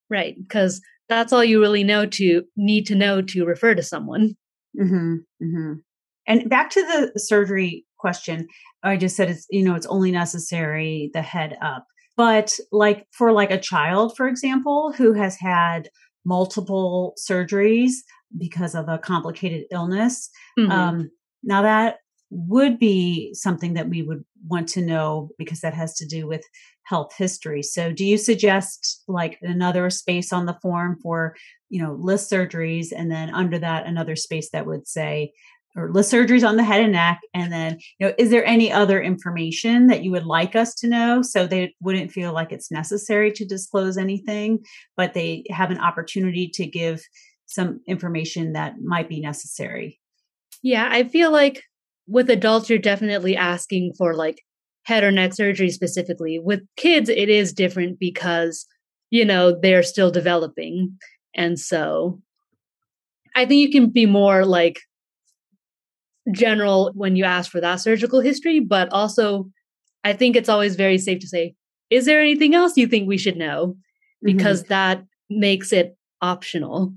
Right, 0.08 0.36
because 0.40 0.80
that's 1.08 1.32
all 1.32 1.44
you 1.44 1.60
really 1.60 1.84
know 1.84 2.06
to 2.06 2.44
need 2.56 2.86
to 2.86 2.94
know 2.94 3.20
to 3.22 3.44
refer 3.44 3.74
to 3.74 3.82
someone. 3.82 4.36
Mm-hmm, 4.80 5.14
mm-hmm. 5.42 5.72
And 6.28 6.48
back 6.48 6.70
to 6.70 6.82
the 6.82 7.18
surgery 7.18 7.84
question, 7.98 8.46
I 8.82 8.96
just 8.96 9.16
said 9.16 9.30
it's 9.30 9.46
you 9.50 9.64
know 9.64 9.74
it's 9.74 9.86
only 9.86 10.12
necessary 10.12 11.10
the 11.12 11.22
head 11.22 11.58
up, 11.60 11.86
but 12.16 12.58
like 12.72 13.06
for 13.12 13.32
like 13.32 13.50
a 13.50 13.60
child, 13.60 14.16
for 14.16 14.28
example, 14.28 14.92
who 14.92 15.12
has 15.12 15.36
had 15.38 15.88
multiple 16.24 17.14
surgeries, 17.18 17.92
because 18.36 18.74
of 18.74 18.88
a 18.88 18.98
complicated 18.98 19.64
illness. 19.70 20.30
Mm-hmm. 20.58 20.70
Um, 20.70 21.10
now, 21.42 21.62
that 21.62 21.98
would 22.30 22.78
be 22.78 23.32
something 23.34 23.74
that 23.74 23.88
we 23.88 24.02
would 24.02 24.24
want 24.48 24.68
to 24.68 24.82
know 24.82 25.30
because 25.38 25.60
that 25.60 25.74
has 25.74 25.94
to 25.94 26.06
do 26.06 26.26
with 26.26 26.44
health 26.82 27.12
history. 27.16 27.62
So, 27.62 27.92
do 27.92 28.04
you 28.04 28.18
suggest 28.18 29.02
like 29.08 29.38
another 29.42 29.90
space 29.90 30.32
on 30.32 30.46
the 30.46 30.58
form 30.60 30.98
for, 31.02 31.36
you 31.68 31.82
know, 31.82 31.96
list 32.00 32.30
surgeries 32.30 32.88
and 32.94 33.10
then 33.10 33.30
under 33.30 33.58
that 33.58 33.86
another 33.86 34.16
space 34.16 34.50
that 34.50 34.66
would 34.66 34.88
say, 34.88 35.32
or 35.76 35.92
list 35.92 36.12
surgeries 36.12 36.46
on 36.46 36.56
the 36.56 36.64
head 36.64 36.80
and 36.80 36.92
neck 36.92 37.20
and 37.34 37.52
then 37.52 37.78
you 37.98 38.06
know 38.06 38.14
is 38.18 38.30
there 38.30 38.44
any 38.44 38.72
other 38.72 39.00
information 39.00 39.86
that 39.86 40.02
you 40.02 40.10
would 40.10 40.26
like 40.26 40.56
us 40.56 40.74
to 40.74 40.86
know 40.86 41.22
so 41.22 41.46
they 41.46 41.74
wouldn't 41.80 42.10
feel 42.10 42.32
like 42.32 42.50
it's 42.52 42.70
necessary 42.70 43.30
to 43.30 43.44
disclose 43.44 43.96
anything 43.96 44.58
but 44.96 45.14
they 45.14 45.44
have 45.50 45.70
an 45.70 45.78
opportunity 45.78 46.48
to 46.48 46.66
give 46.66 47.02
some 47.46 47.80
information 47.86 48.52
that 48.52 48.74
might 48.82 49.08
be 49.08 49.20
necessary. 49.20 50.00
Yeah, 50.62 50.88
I 50.90 51.04
feel 51.04 51.30
like 51.30 51.62
with 52.06 52.28
adults, 52.28 52.68
you're 52.68 52.78
definitely 52.78 53.36
asking 53.36 53.94
for 53.96 54.14
like 54.14 54.42
head 54.82 55.04
or 55.04 55.10
neck 55.10 55.32
surgery 55.32 55.70
specifically. 55.70 56.38
With 56.38 56.60
kids, 56.76 57.08
it 57.08 57.28
is 57.28 57.52
different 57.52 57.98
because, 57.98 58.66
you 59.10 59.24
know, 59.24 59.58
they're 59.58 59.82
still 59.82 60.10
developing. 60.10 60.96
And 61.34 61.58
so 61.58 62.20
I 63.34 63.46
think 63.46 63.60
you 63.60 63.70
can 63.70 63.90
be 63.90 64.06
more 64.06 64.44
like 64.44 64.80
general 66.32 66.92
when 66.94 67.16
you 67.16 67.24
ask 67.24 67.50
for 67.50 67.60
that 67.60 67.76
surgical 67.76 68.20
history, 68.20 68.60
but 68.60 68.88
also 68.92 69.50
I 70.04 70.12
think 70.12 70.36
it's 70.36 70.48
always 70.48 70.76
very 70.76 70.98
safe 70.98 71.20
to 71.20 71.28
say, 71.28 71.54
is 71.90 72.04
there 72.04 72.20
anything 72.20 72.54
else 72.54 72.76
you 72.76 72.86
think 72.86 73.08
we 73.08 73.18
should 73.18 73.36
know? 73.36 73.76
Because 74.22 74.62
mm-hmm. 74.62 74.68
that 74.68 75.04
makes 75.30 75.72
it 75.72 75.96
optional 76.22 76.94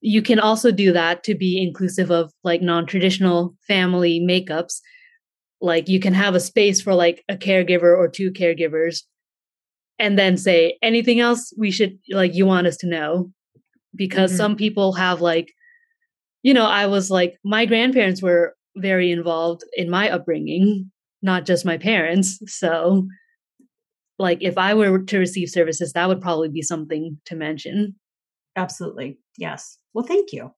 you 0.00 0.22
can 0.22 0.38
also 0.38 0.70
do 0.70 0.92
that 0.92 1.24
to 1.24 1.34
be 1.34 1.60
inclusive 1.60 2.10
of 2.10 2.32
like 2.44 2.62
non-traditional 2.62 3.54
family 3.66 4.20
makeups 4.20 4.80
like 5.60 5.88
you 5.88 5.98
can 5.98 6.14
have 6.14 6.34
a 6.34 6.40
space 6.40 6.80
for 6.80 6.94
like 6.94 7.24
a 7.28 7.36
caregiver 7.36 7.96
or 7.96 8.08
two 8.08 8.30
caregivers 8.30 9.02
and 9.98 10.18
then 10.18 10.36
say 10.36 10.78
anything 10.82 11.18
else 11.20 11.52
we 11.58 11.70
should 11.70 11.98
like 12.10 12.34
you 12.34 12.46
want 12.46 12.66
us 12.66 12.76
to 12.76 12.86
know 12.86 13.30
because 13.94 14.30
mm-hmm. 14.30 14.38
some 14.38 14.56
people 14.56 14.92
have 14.92 15.20
like 15.20 15.52
you 16.42 16.54
know 16.54 16.66
i 16.66 16.86
was 16.86 17.10
like 17.10 17.36
my 17.44 17.66
grandparents 17.66 18.22
were 18.22 18.54
very 18.80 19.10
involved 19.10 19.62
in 19.74 19.90
my 19.90 20.10
upbringing 20.10 20.90
not 21.22 21.44
just 21.44 21.64
my 21.64 21.76
parents 21.76 22.38
so 22.46 23.06
like 24.18 24.38
if 24.40 24.56
i 24.58 24.74
were 24.74 24.98
to 24.98 25.18
receive 25.18 25.48
services 25.48 25.92
that 25.92 26.08
would 26.08 26.20
probably 26.20 26.48
be 26.48 26.62
something 26.62 27.18
to 27.24 27.34
mention 27.34 27.94
absolutely 28.56 29.18
yes 29.36 29.78
well, 29.98 30.06
thank 30.06 30.32
you. 30.32 30.52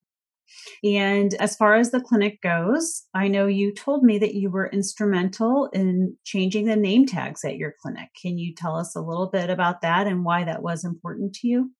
And 0.85 1.33
as 1.35 1.57
far 1.57 1.77
as 1.77 1.93
the 1.93 2.01
clinic 2.03 2.43
goes, 2.43 3.05
I 3.14 3.29
know 3.29 3.47
you 3.47 3.73
told 3.73 4.03
me 4.03 4.18
that 4.18 4.35
you 4.35 4.51
were 4.51 4.68
instrumental 4.68 5.71
in 5.73 6.14
changing 6.25 6.66
the 6.66 6.77
name 6.77 7.07
tags 7.07 7.43
at 7.43 7.57
your 7.57 7.73
clinic. 7.81 8.11
Can 8.21 8.37
you 8.37 8.55
tell 8.55 8.77
us 8.77 8.95
a 8.95 9.01
little 9.01 9.29
bit 9.29 9.49
about 9.49 9.81
that 9.81 10.07
and 10.07 10.27
why 10.27 10.45
that 10.45 10.62
was 10.62 10.85
important 10.85 11.33
to 11.37 11.49
you? 11.49 11.71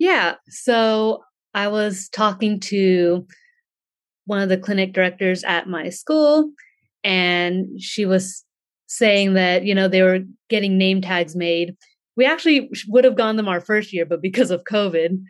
Yeah. 0.00 0.34
So 0.48 1.22
I 1.54 1.68
was 1.68 2.08
talking 2.08 2.58
to 2.58 3.24
one 4.30 4.40
of 4.40 4.48
the 4.48 4.56
clinic 4.56 4.92
directors 4.92 5.42
at 5.42 5.66
my 5.66 5.88
school, 5.88 6.52
and 7.02 7.66
she 7.82 8.06
was 8.06 8.44
saying 8.86 9.34
that, 9.34 9.64
you 9.64 9.74
know, 9.74 9.88
they 9.88 10.02
were 10.02 10.20
getting 10.48 10.78
name 10.78 11.00
tags 11.00 11.34
made. 11.34 11.76
We 12.16 12.24
actually 12.24 12.70
would 12.86 13.02
have 13.02 13.16
gone 13.16 13.34
them 13.34 13.48
our 13.48 13.60
first 13.60 13.92
year, 13.92 14.06
but 14.06 14.22
because 14.22 14.52
of 14.52 14.62
COVID, 14.70 15.20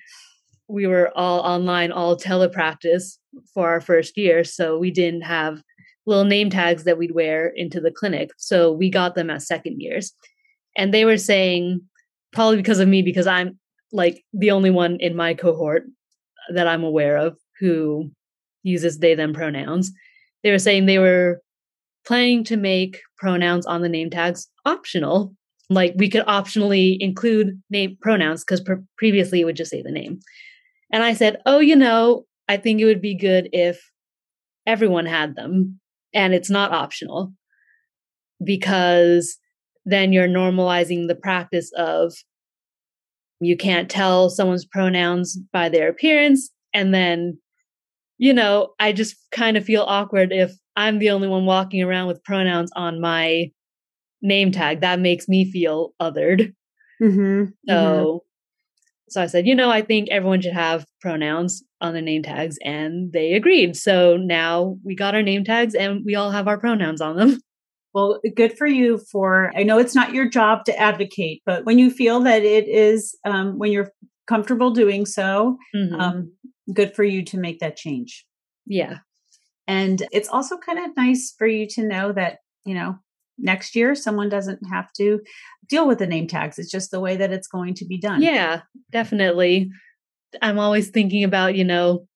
we 0.69 0.87
were 0.87 1.11
all 1.17 1.41
online, 1.41 1.93
all 1.93 2.15
telepractice 2.15 3.17
for 3.55 3.71
our 3.71 3.81
first 3.81 4.19
year. 4.19 4.45
So 4.45 4.79
we 4.79 4.91
didn't 4.91 5.23
have 5.23 5.63
little 6.05 6.27
name 6.27 6.51
tags 6.51 6.85
that 6.85 6.99
we'd 6.99 7.15
wear 7.15 7.49
into 7.49 7.81
the 7.81 7.91
clinic. 7.91 8.29
So 8.37 8.71
we 8.71 8.91
got 8.91 9.15
them 9.15 9.31
as 9.31 9.47
second 9.47 9.81
years. 9.81 10.13
And 10.77 10.93
they 10.93 11.07
were 11.07 11.17
saying, 11.17 11.81
probably 12.35 12.59
because 12.59 12.81
of 12.81 12.89
me, 12.89 13.01
because 13.01 13.27
I'm 13.27 13.59
like 13.93 14.23
the 14.35 14.51
only 14.51 14.71
one 14.71 14.99
in 15.01 15.17
my 15.17 15.33
cohort 15.33 15.85
that 16.53 16.69
I'm 16.69 16.85
aware 16.85 17.17
of 17.17 17.39
who 17.59 18.11
uses 18.63 18.99
they 18.99 19.15
them 19.15 19.33
pronouns. 19.33 19.93
They 20.43 20.51
were 20.51 20.59
saying 20.59 20.87
they 20.87 20.99
were 20.99 21.41
planning 22.07 22.45
to 22.45 22.57
make 22.57 23.01
pronouns 23.19 23.67
on 23.67 23.83
the 23.83 23.89
name 23.89 24.11
tags 24.11 24.49
optional. 24.65 25.35
Like 25.69 25.95
we 25.97 26.09
could 26.09 26.25
optionally 26.27 26.97
include 27.01 27.61
name 27.71 27.97
pronouns 28.01 28.45
because 28.45 28.61
pr- 28.61 28.75
previously 28.99 29.41
it 29.41 29.45
would 29.45 29.57
just 29.57 29.71
say 29.71 29.83
the 29.83 29.91
name. 29.91 30.21
And 30.93 31.05
I 31.05 31.13
said, 31.15 31.41
"Oh, 31.47 31.61
you 31.61 31.77
know, 31.77 32.25
I 32.49 32.57
think 32.57 32.81
it 32.81 32.87
would 32.87 33.01
be 33.01 33.15
good 33.15 33.49
if 33.53 33.81
everyone 34.67 35.07
had 35.07 35.37
them 35.37 35.81
and 36.13 36.35
it's 36.35 36.51
not 36.51 36.73
optional 36.73 37.33
because 38.43 39.39
then 39.85 40.13
you're 40.13 40.29
normalizing 40.29 41.09
the 41.09 41.15
practice 41.15 41.71
of 41.77 42.13
you 43.41 43.57
can't 43.57 43.91
tell 43.91 44.29
someone's 44.29 44.67
pronouns 44.67 45.37
by 45.53 45.69
their 45.69 45.89
appearance 45.89 46.51
and 46.75 46.93
then 46.93 47.39
you 48.21 48.33
know 48.33 48.69
i 48.79 48.93
just 48.93 49.17
kind 49.33 49.57
of 49.57 49.65
feel 49.65 49.83
awkward 49.83 50.31
if 50.31 50.53
i'm 50.77 50.99
the 50.99 51.11
only 51.11 51.27
one 51.27 51.47
walking 51.47 51.83
around 51.83 52.07
with 52.07 52.23
pronouns 52.23 52.71
on 52.77 53.01
my 53.01 53.51
name 54.23 54.53
tag. 54.53 54.83
That 54.83 55.01
makes 55.01 55.29
me 55.29 55.51
feel 55.51 55.95
othered. 55.99 56.53
Mm-hmm, 57.03 57.45
so 57.67 57.75
mm-hmm. 57.75 58.17
so 59.09 59.23
i 59.23 59.27
said 59.27 59.47
you 59.47 59.55
know 59.55 59.71
i 59.71 59.81
think 59.81 60.11
everyone 60.11 60.43
should 60.43 60.53
have 60.53 60.85
pronouns 61.01 61.65
on 61.81 61.95
their 61.95 62.03
name 62.03 62.23
tags 62.23 62.59
and 62.63 63.13
they 63.13 63.33
agreed. 63.33 63.77
So 63.77 64.17
now 64.17 64.77
we 64.85 64.95
got 64.95 65.15
our 65.15 65.23
name 65.23 65.45
tags 65.45 65.75
and 65.75 66.03
we 66.05 66.15
all 66.15 66.31
have 66.31 66.47
our 66.47 66.59
pronouns 66.59 67.01
on 67.01 67.17
them. 67.17 67.41
Well, 67.93 68.21
good 68.37 68.57
for 68.57 68.69
you 68.69 68.99
for, 69.11 69.51
I 69.57 69.65
know 69.65 69.79
it's 69.79 69.97
not 69.97 70.15
your 70.15 70.29
job 70.29 70.65
to 70.67 70.79
advocate, 70.79 71.43
but 71.45 71.65
when 71.65 71.79
you 71.81 71.91
feel 71.91 72.21
that 72.21 72.45
it 72.45 72.69
is, 72.69 73.19
um, 73.25 73.59
when 73.59 73.73
you're 73.73 73.91
comfortable 74.27 74.71
doing 74.71 75.07
so, 75.07 75.57
mm-hmm. 75.75 76.01
um, 76.01 76.33
good 76.73 76.95
for 76.95 77.05
you 77.05 77.25
to 77.25 77.39
make 77.39 77.61
that 77.61 77.77
change. 77.77 78.25
Yeah. 78.67 78.99
And 79.67 80.03
it's 80.13 80.29
also 80.29 80.57
kind 80.59 80.79
of 80.79 80.97
nice 80.97 81.35
for 81.37 81.47
you 81.47 81.67
to 81.69 81.83
know 81.83 82.13
that, 82.13 82.39
you 82.65 82.75
know, 82.75 82.97
next 83.39 83.75
year 83.75 83.95
someone 83.95 84.29
doesn't 84.29 84.61
have 84.71 84.93
to 84.95 85.21
deal 85.69 85.87
with 85.87 85.99
the 85.99 86.07
name 86.07 86.27
tags. 86.27 86.59
It's 86.59 86.71
just 86.71 86.91
the 86.91 87.01
way 87.01 87.17
that 87.17 87.33
it's 87.33 87.49
going 87.49 87.75
to 87.75 87.87
be 87.87 87.99
done. 87.99 88.23
Yeah, 88.23 88.63
definitely. 88.91 89.71
I'm 90.43 90.59
always 90.59 90.91
thinking 90.91 91.25
about, 91.25 91.55
you 91.55 91.65
know, 91.65 92.07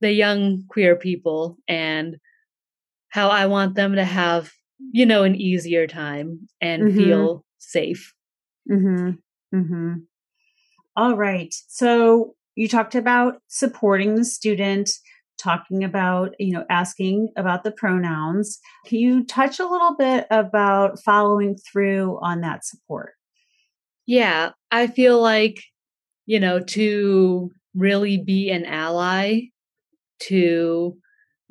the 0.00 0.12
young 0.12 0.64
queer 0.68 0.96
people 0.96 1.56
and 1.68 2.16
how 3.08 3.28
I 3.28 3.46
want 3.46 3.74
them 3.74 3.94
to 3.94 4.04
have 4.04 4.52
you 4.92 5.06
know, 5.06 5.22
an 5.22 5.34
easier 5.34 5.86
time 5.86 6.48
and 6.60 6.84
mm-hmm. 6.84 6.98
feel 6.98 7.44
safe. 7.58 8.14
Mm-hmm. 8.70 9.10
Mm-hmm. 9.56 9.92
All 10.96 11.16
right. 11.16 11.54
So 11.68 12.34
you 12.54 12.68
talked 12.68 12.94
about 12.94 13.42
supporting 13.48 14.14
the 14.14 14.24
student, 14.24 14.90
talking 15.38 15.84
about, 15.84 16.34
you 16.38 16.52
know, 16.52 16.64
asking 16.70 17.28
about 17.36 17.64
the 17.64 17.70
pronouns. 17.70 18.58
Can 18.86 18.98
you 18.98 19.24
touch 19.24 19.60
a 19.60 19.66
little 19.66 19.94
bit 19.96 20.26
about 20.30 20.98
following 21.04 21.56
through 21.56 22.18
on 22.22 22.40
that 22.40 22.64
support? 22.64 23.12
Yeah, 24.06 24.52
I 24.70 24.86
feel 24.86 25.20
like, 25.20 25.62
you 26.24 26.40
know, 26.40 26.60
to 26.60 27.50
really 27.74 28.16
be 28.16 28.50
an 28.50 28.64
ally 28.64 29.40
to 30.20 30.96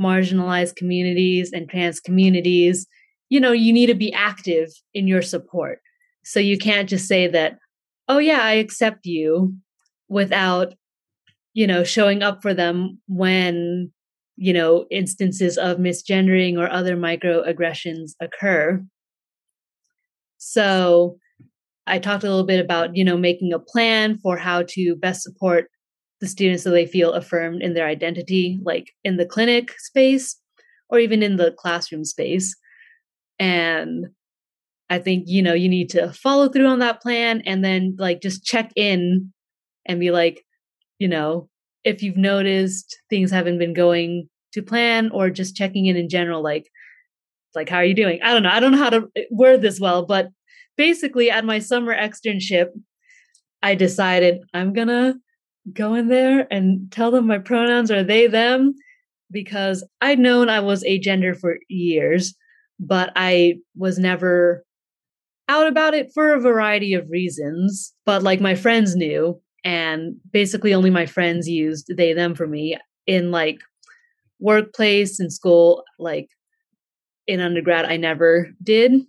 marginalized 0.02 0.76
communities 0.76 1.52
and 1.54 1.70
trans 1.70 2.00
communities, 2.00 2.88
you 3.30 3.40
know, 3.40 3.52
you 3.52 3.72
need 3.72 3.88
to 3.88 3.94
be 3.94 4.12
active 4.14 4.70
in 4.94 5.08
your 5.08 5.22
support. 5.22 5.80
So 6.24 6.40
you 6.40 6.58
can't 6.58 6.90
just 6.90 7.08
say 7.08 7.28
that, 7.28 7.60
oh, 8.08 8.18
yeah, 8.18 8.42
I 8.42 8.54
accept 8.54 9.06
you 9.06 9.56
without, 10.08 10.74
you 11.54 11.68
know, 11.68 11.84
showing 11.84 12.22
up 12.22 12.42
for 12.42 12.54
them 12.54 13.00
when, 13.08 13.92
you 14.36 14.54
know, 14.54 14.86
instances 14.92 15.58
of 15.58 15.78
misgendering 15.78 16.58
or 16.58 16.70
other 16.70 16.96
microaggressions 16.96 18.12
occur. 18.20 18.84
So 20.38 21.18
I 21.88 22.00
talked 22.00 22.24
a 22.24 22.30
little 22.30 22.46
bit 22.46 22.60
about, 22.60 22.96
you 22.96 23.04
know, 23.04 23.18
making 23.18 23.54
a 23.54 23.60
plan 23.60 24.18
for 24.20 24.38
how 24.38 24.64
to 24.70 24.96
best 24.96 25.24
support 25.24 25.70
the 26.22 26.28
students 26.28 26.64
so 26.64 26.72
they 26.72 26.86
feel 26.86 27.14
affirmed 27.14 27.62
in 27.62 27.74
their 27.74 27.88
identity, 27.88 28.60
like 28.64 28.92
in 29.04 29.18
the 29.18 29.26
clinic 29.26 29.74
space 29.80 30.40
or 30.90 31.00
even 31.00 31.22
in 31.24 31.38
the 31.38 31.52
classroom 31.58 32.06
space. 32.06 32.56
And 33.40 34.08
I 34.90 35.00
think, 35.00 35.26
you 35.28 35.42
know, 35.42 35.54
you 35.54 35.70
need 35.70 35.90
to 35.92 36.12
follow 36.14 36.50
through 36.50 36.68
on 36.68 36.80
that 36.80 37.02
plan 37.02 37.42
and 37.46 37.64
then 37.64 37.96
like 37.98 38.22
just 38.22 38.44
check 38.44 38.72
in 38.76 39.32
and 39.86 40.00
be 40.00 40.12
like, 40.12 40.46
you 41.00 41.08
know, 41.08 41.50
if 41.84 42.04
you've 42.04 42.18
noticed 42.18 42.98
things 43.10 43.32
haven't 43.32 43.60
been 43.60 43.74
going 43.74 44.30
to 44.54 44.62
plan 44.62 45.10
or 45.12 45.30
just 45.30 45.56
checking 45.56 45.88
in 45.88 45.96
in 45.96 46.10
general, 46.10 46.42
like, 46.44 46.70
like, 47.56 47.70
how 47.70 47.78
are 47.78 47.86
you 47.86 47.94
doing? 47.94 48.20
I 48.24 48.34
don't 48.34 48.44
know. 48.44 48.50
I 48.50 48.60
don't 48.60 48.74
know 48.74 48.78
how 48.78 48.90
to 48.90 49.08
eh, 49.16 49.24
word 49.32 49.62
this 49.62 49.80
well, 49.80 50.06
but 50.06 50.30
basically 50.78 51.32
at 51.32 51.46
my 51.46 51.60
summer 51.60 51.96
externship, 51.96 52.68
I 53.64 53.76
decided 53.76 54.40
I'm 54.54 54.74
going 54.74 54.90
to 54.90 55.16
go 55.74 55.96
in 55.96 56.10
there 56.10 56.48
and 56.52 56.92
tell 56.92 57.12
them 57.12 57.28
my 57.28 57.40
pronouns 57.40 57.90
are 57.90 58.04
they, 58.04 58.28
them, 58.28 58.76
because 59.32 59.84
I'd 60.02 60.20
known 60.20 60.50
I 60.50 60.60
was 60.60 60.84
agender 60.84 61.38
for 61.38 61.58
years 61.70 62.36
but 62.80 63.12
I 63.16 63.56
was 63.76 63.98
never 63.98 64.66
out 65.48 65.68
about 65.68 65.94
it 65.94 66.12
for 66.14 66.34
a 66.34 66.40
variety 66.40 66.94
of 66.94 67.10
reasons. 67.10 67.94
But 68.06 68.24
like 68.24 68.42
my 68.42 68.56
friends 68.56 68.96
knew, 68.96 69.40
and 69.64 70.16
basically 70.32 70.74
only 70.74 70.90
my 70.90 71.06
friends 71.06 71.48
used 71.48 71.92
they 71.96 72.14
them 72.14 72.36
for 72.36 72.48
me 72.48 72.78
in 73.08 73.32
like 73.32 73.60
workplace 74.40 75.20
and 75.20 75.32
school. 75.32 75.84
Like 76.00 76.28
in 77.28 77.40
undergrad, 77.40 77.86
I 77.86 77.98
never 77.98 78.50
did. 78.64 79.02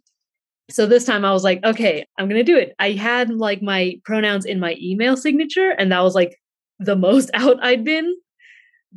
So 0.70 0.86
this 0.86 1.04
time 1.04 1.24
I 1.24 1.32
was 1.32 1.44
like, 1.44 1.62
okay, 1.64 2.04
I'm 2.18 2.28
going 2.28 2.44
to 2.44 2.52
do 2.52 2.58
it. 2.58 2.74
I 2.80 2.92
had 2.92 3.30
like 3.30 3.62
my 3.62 4.00
pronouns 4.04 4.44
in 4.44 4.58
my 4.58 4.76
email 4.80 5.16
signature, 5.16 5.70
and 5.70 5.92
that 5.92 6.02
was 6.02 6.14
like 6.14 6.36
the 6.78 6.96
most 6.96 7.30
out 7.34 7.62
I'd 7.62 7.84
been 7.84 8.12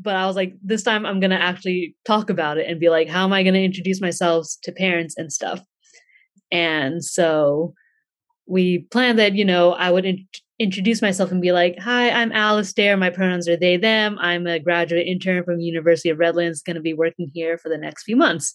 but 0.02 0.16
I 0.16 0.26
was 0.26 0.36
like, 0.36 0.54
this 0.64 0.84
time 0.84 1.06
I'm 1.06 1.20
going 1.20 1.32
to 1.32 1.42
actually 1.42 1.96
talk 2.06 2.30
about 2.30 2.58
it 2.58 2.68
and 2.68 2.80
be 2.80 2.90
like, 2.90 3.10
how 3.10 3.26
am 3.26 3.34
I 3.34 3.44
going 3.44 3.54
to 3.54 3.64
introduce 3.64 4.00
myself 4.00 4.48
to 4.64 4.72
parents 4.72 5.16
and 5.18 5.32
stuff? 5.32 5.62
And 6.52 7.04
so 7.04 7.74
we 8.48 8.80
planned 8.92 9.20
that, 9.20 9.36
you 9.36 9.46
know, 9.46 9.74
I 9.74 9.92
would 9.92 10.06
in- 10.06 10.28
introduce 10.60 11.02
myself 11.02 11.32
and 11.32 11.42
be 11.42 11.52
like, 11.52 11.78
hi, 11.80 12.10
I'm 12.10 12.32
Alistair. 12.32 12.98
My 12.98 13.10
pronouns 13.10 13.48
are 13.48 13.58
they, 13.58 13.78
them. 13.78 14.18
I'm 14.20 14.48
a 14.48 14.60
graduate 14.60 15.08
intern 15.08 15.44
from 15.44 15.60
University 15.60 16.10
of 16.10 16.20
Redlands, 16.20 16.62
going 16.62 16.76
to 16.76 16.82
be 16.82 16.94
working 16.94 17.30
here 17.34 17.58
for 17.58 17.70
the 17.70 17.78
next 17.78 18.04
few 18.04 18.16
months. 18.16 18.54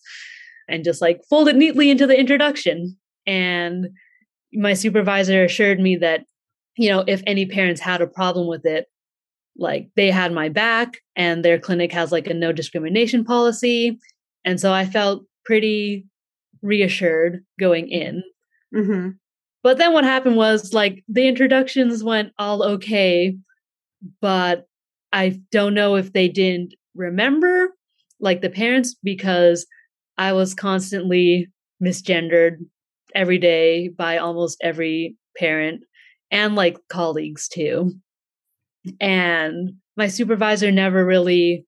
And 0.69 0.85
just 0.85 1.01
like 1.01 1.21
fold 1.29 1.49
it 1.49 1.57
neatly 1.57 1.91
into 1.91 2.07
the 2.07 2.19
introduction. 2.19 2.97
And 3.27 3.89
my 4.53 4.75
supervisor 4.75 5.45
assured 5.45 5.79
me 5.79 5.97
that, 5.97 6.25
you 6.77 6.91
know, 6.91 7.05
if 7.07 7.23
any 7.27 7.47
parents 7.47 7.81
had 7.81 8.01
a 8.01 8.07
problem 8.07 8.49
with 8.49 8.65
it, 8.67 8.87
like 9.57 9.89
they 9.97 10.11
had 10.11 10.33
my 10.33 10.49
back 10.49 10.99
and 11.17 11.45
their 11.45 11.59
clinic 11.59 11.93
has 11.93 12.11
like 12.11 12.27
a 12.27 12.35
no 12.35 12.53
discrimination 12.53 13.25
policy 13.25 13.99
and 14.45 14.61
so 14.61 14.73
i 14.73 14.85
felt 14.85 15.25
pretty 15.45 16.07
reassured 16.65 17.45
going 17.61 17.89
in 17.89 18.23
mm-hmm. 18.75 19.11
but 19.63 19.79
then 19.79 19.93
what 19.93 20.05
happened 20.05 20.37
was 20.37 20.73
like 20.73 21.05
the 21.09 21.29
introductions 21.29 22.03
went 22.03 22.33
all 22.39 22.63
okay 22.63 23.37
but 24.21 24.67
i 25.13 25.39
don't 25.53 25.75
know 25.75 25.95
if 25.95 26.13
they 26.13 26.29
didn't 26.29 26.75
remember 26.95 27.69
like 28.19 28.41
the 28.41 28.51
parents 28.51 28.97
because 29.05 29.67
i 30.17 30.33
was 30.33 30.55
constantly 30.55 31.47
misgendered 31.83 32.57
every 33.15 33.39
day 33.39 33.89
by 33.89 34.17
almost 34.17 34.57
every 34.63 35.17
parent 35.37 35.83
and 36.31 36.55
like 36.57 36.79
colleagues 36.89 37.47
too 37.47 37.93
and 39.01 39.75
my 39.97 40.09
supervisor 40.09 40.71
never 40.71 41.05
really 41.05 41.67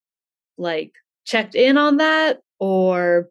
like 0.58 0.92
checked 1.24 1.54
in 1.54 1.76
on 1.76 1.98
that 1.98 2.40
or 2.58 3.28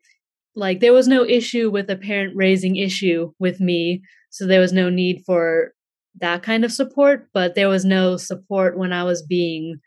like 0.56 0.80
there 0.80 0.94
was 0.94 1.08
no 1.08 1.26
issue 1.26 1.70
with 1.70 1.90
a 1.90 1.96
parent 1.96 2.34
raising 2.36 2.76
issue 2.76 3.32
with 3.40 3.60
me 3.60 4.02
so 4.30 4.46
there 4.46 4.62
was 4.62 4.74
no 4.74 4.90
need 4.90 5.22
for 5.26 5.72
that 6.20 6.44
kind 6.44 6.64
of 6.64 6.72
support 6.72 7.28
but 7.34 7.56
there 7.56 7.70
was 7.70 7.86
no 7.86 8.18
support 8.18 8.78
when 8.78 8.94
i 8.94 9.04
was 9.04 9.22
being 9.22 9.80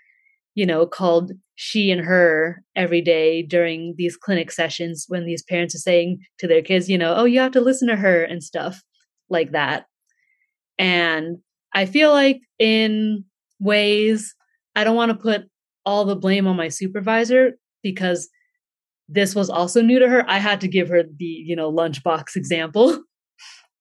you 0.55 0.66
know 0.66 0.87
called 0.87 1.33
she 1.55 1.91
and 1.91 2.03
her 2.03 2.62
every 2.77 3.01
day 3.01 3.43
during 3.43 3.95
these 3.97 4.16
clinic 4.16 4.51
sessions 4.51 5.07
when 5.09 5.25
these 5.25 5.43
parents 5.43 5.75
are 5.75 5.79
saying 5.79 6.19
to 6.39 6.47
their 6.47 6.62
kids 6.62 6.89
you 6.89 6.99
know 6.99 7.14
oh 7.16 7.25
you 7.25 7.41
have 7.41 7.53
to 7.53 7.61
listen 7.61 7.89
to 7.89 7.97
her 7.97 8.23
and 8.23 8.43
stuff 8.43 8.83
like 9.31 9.53
that 9.53 9.87
and 10.79 11.39
i 11.75 11.87
feel 11.87 12.11
like 12.11 12.41
in 12.59 13.25
ways. 13.61 14.35
I 14.75 14.85
don't 14.85 14.97
want 14.97 15.11
to 15.11 15.19
put 15.19 15.49
all 15.85 16.05
the 16.05 16.16
blame 16.16 16.47
on 16.47 16.57
my 16.57 16.69
supervisor 16.69 17.53
because 17.83 18.29
this 19.09 19.35
was 19.35 19.49
also 19.49 19.81
new 19.81 19.99
to 19.99 20.09
her. 20.09 20.29
I 20.29 20.39
had 20.39 20.61
to 20.61 20.69
give 20.69 20.89
her 20.89 21.03
the, 21.03 21.25
you 21.25 21.57
know, 21.57 21.73
lunchbox 21.73 22.37
example. 22.37 23.03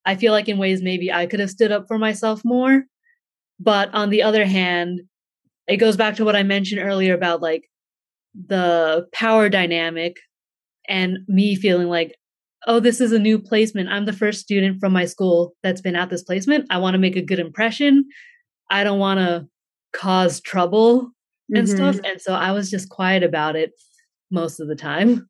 I 0.05 0.15
feel 0.15 0.31
like 0.31 0.47
in 0.47 0.57
ways 0.57 0.81
maybe 0.81 1.11
I 1.11 1.25
could 1.25 1.41
have 1.41 1.49
stood 1.49 1.71
up 1.71 1.85
for 1.87 1.97
myself 1.97 2.41
more. 2.45 2.83
But 3.59 3.93
on 3.93 4.09
the 4.09 4.23
other 4.23 4.45
hand, 4.45 5.01
it 5.67 5.77
goes 5.77 5.97
back 5.97 6.15
to 6.15 6.25
what 6.25 6.35
I 6.35 6.43
mentioned 6.43 6.81
earlier 6.81 7.13
about 7.13 7.41
like 7.41 7.69
the 8.33 9.07
power 9.13 9.49
dynamic 9.49 10.15
and 10.87 11.17
me 11.27 11.55
feeling 11.55 11.89
like, 11.89 12.15
oh, 12.67 12.79
this 12.79 13.01
is 13.01 13.11
a 13.11 13.19
new 13.19 13.37
placement. 13.37 13.89
I'm 13.89 14.05
the 14.05 14.13
first 14.13 14.39
student 14.39 14.79
from 14.79 14.93
my 14.93 15.05
school 15.05 15.53
that's 15.61 15.81
been 15.81 15.95
at 15.95 16.09
this 16.09 16.23
placement. 16.23 16.67
I 16.69 16.77
want 16.77 16.93
to 16.93 16.99
make 16.99 17.17
a 17.17 17.21
good 17.21 17.39
impression. 17.39 18.05
I 18.71 18.83
don't 18.85 18.99
want 18.99 19.19
to 19.19 19.47
cause 19.93 20.39
trouble 20.39 21.11
and 21.49 21.67
mm-hmm. 21.67 21.75
stuff. 21.75 21.99
And 22.05 22.21
so 22.21 22.33
I 22.33 22.51
was 22.51 22.69
just 22.69 22.89
quiet 22.89 23.23
about 23.23 23.55
it 23.55 23.71
most 24.31 24.59
of 24.59 24.67
the 24.67 24.75
time. 24.75 25.29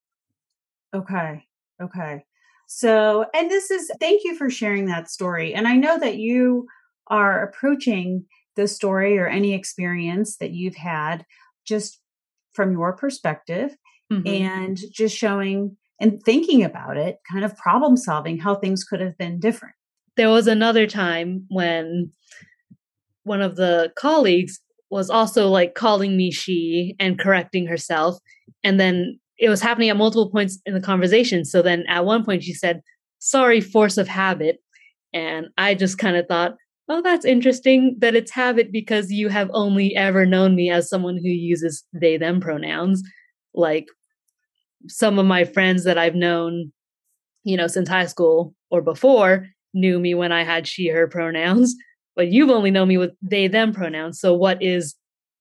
Okay. 0.95 1.43
Okay. 1.81 2.23
So, 2.67 3.25
and 3.33 3.49
this 3.49 3.71
is, 3.71 3.89
thank 3.99 4.23
you 4.23 4.35
for 4.35 4.49
sharing 4.49 4.85
that 4.87 5.09
story. 5.09 5.53
And 5.53 5.67
I 5.67 5.75
know 5.75 5.99
that 5.99 6.17
you 6.17 6.67
are 7.07 7.43
approaching 7.43 8.25
the 8.55 8.67
story 8.67 9.17
or 9.17 9.27
any 9.27 9.53
experience 9.53 10.37
that 10.37 10.51
you've 10.51 10.75
had 10.75 11.25
just 11.65 12.01
from 12.53 12.71
your 12.71 12.93
perspective 12.93 13.75
mm-hmm. 14.11 14.27
and 14.27 14.79
just 14.91 15.15
showing 15.15 15.77
and 15.99 16.21
thinking 16.23 16.63
about 16.63 16.97
it, 16.97 17.17
kind 17.31 17.45
of 17.45 17.55
problem 17.57 17.95
solving 17.97 18.37
how 18.37 18.55
things 18.55 18.83
could 18.83 18.99
have 18.99 19.17
been 19.17 19.39
different. 19.39 19.75
There 20.15 20.29
was 20.29 20.47
another 20.47 20.87
time 20.87 21.45
when 21.49 22.11
one 23.23 23.41
of 23.41 23.55
the 23.55 23.91
colleagues 23.95 24.59
was 24.89 25.09
also 25.09 25.47
like 25.49 25.75
calling 25.75 26.17
me 26.17 26.31
she 26.31 26.95
and 26.99 27.19
correcting 27.19 27.67
herself. 27.67 28.17
And 28.67 28.81
then 28.81 29.17
it 29.39 29.47
was 29.47 29.61
happening 29.61 29.89
at 29.89 29.95
multiple 29.95 30.29
points 30.29 30.59
in 30.65 30.73
the 30.73 30.81
conversation. 30.81 31.45
So 31.45 31.61
then 31.61 31.85
at 31.87 32.03
one 32.03 32.25
point 32.25 32.43
she 32.43 32.53
said, 32.53 32.81
Sorry, 33.19 33.61
force 33.61 33.97
of 33.97 34.09
habit. 34.09 34.57
And 35.13 35.47
I 35.57 35.73
just 35.73 35.97
kind 35.97 36.17
of 36.17 36.27
thought, 36.27 36.55
Oh, 36.89 37.01
that's 37.01 37.23
interesting 37.23 37.95
that 37.99 38.13
it's 38.13 38.31
habit 38.31 38.73
because 38.73 39.09
you 39.09 39.29
have 39.29 39.49
only 39.53 39.95
ever 39.95 40.25
known 40.25 40.53
me 40.53 40.69
as 40.69 40.89
someone 40.89 41.15
who 41.15 41.29
uses 41.29 41.85
they, 41.93 42.17
them 42.17 42.41
pronouns. 42.41 43.03
Like 43.53 43.87
some 44.87 45.17
of 45.17 45.25
my 45.25 45.45
friends 45.45 45.85
that 45.85 45.97
I've 45.97 46.15
known, 46.15 46.73
you 47.45 47.55
know, 47.55 47.67
since 47.67 47.87
high 47.87 48.05
school 48.07 48.53
or 48.69 48.81
before 48.81 49.47
knew 49.73 49.97
me 49.97 50.13
when 50.13 50.33
I 50.33 50.43
had 50.43 50.67
she, 50.67 50.89
her 50.89 51.07
pronouns 51.07 51.73
but 52.17 52.31
you've 52.31 52.49
only 52.49 52.71
known 52.71 52.89
me 52.89 52.97
with 52.97 53.11
they 53.21 53.47
them 53.47 53.73
pronouns 53.73 54.19
so 54.19 54.33
what 54.33 54.61
is 54.63 54.95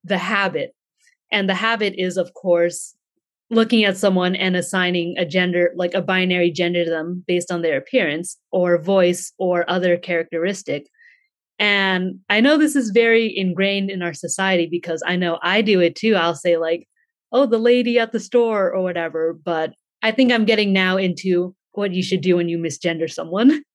the 0.05 0.19
habit 0.19 0.75
and 1.33 1.49
the 1.49 1.55
habit 1.55 1.95
is 1.97 2.17
of 2.17 2.35
course 2.35 2.96
looking 3.51 3.85
at 3.85 3.97
someone 3.97 4.35
and 4.35 4.57
assigning 4.57 5.17
a 5.19 5.25
gender 5.25 5.73
like 5.77 5.95
a 5.95 6.03
binary 6.03 6.51
gender 6.51 6.85
to 6.85 6.91
them 6.91 7.25
based 7.27 7.51
on 7.51 7.63
their 7.63 7.77
appearance 7.77 8.37
or 8.51 8.81
voice 8.81 9.33
or 9.39 9.69
other 9.71 9.97
characteristic. 9.97 10.89
And 11.59 12.21
i 12.29 12.41
know 12.41 12.59
this 12.59 12.77
is 12.77 12.91
very 12.91 13.37
ingrained 13.37 13.91
in 13.91 14.03
our 14.03 14.15
society 14.15 14.69
because 14.71 15.03
i 15.07 15.17
know 15.17 15.39
i 15.43 15.63
do 15.63 15.81
it 15.81 15.95
too. 15.97 16.15
I'll 16.15 16.35
say 16.35 16.57
like 16.57 16.87
oh 17.33 17.47
the 17.47 17.59
lady 17.59 17.99
at 17.99 18.13
the 18.13 18.21
store 18.21 18.73
or 18.73 18.83
whatever 18.83 19.33
but 19.33 19.73
i 20.03 20.11
think 20.11 20.33
i'm 20.33 20.45
getting 20.45 20.73
now 20.73 20.97
into 20.97 21.55
what 21.73 21.93
you 21.93 22.03
should 22.03 22.21
do 22.21 22.37
when 22.37 22.49
you 22.49 22.59
misgender 22.59 23.11
someone. 23.11 23.63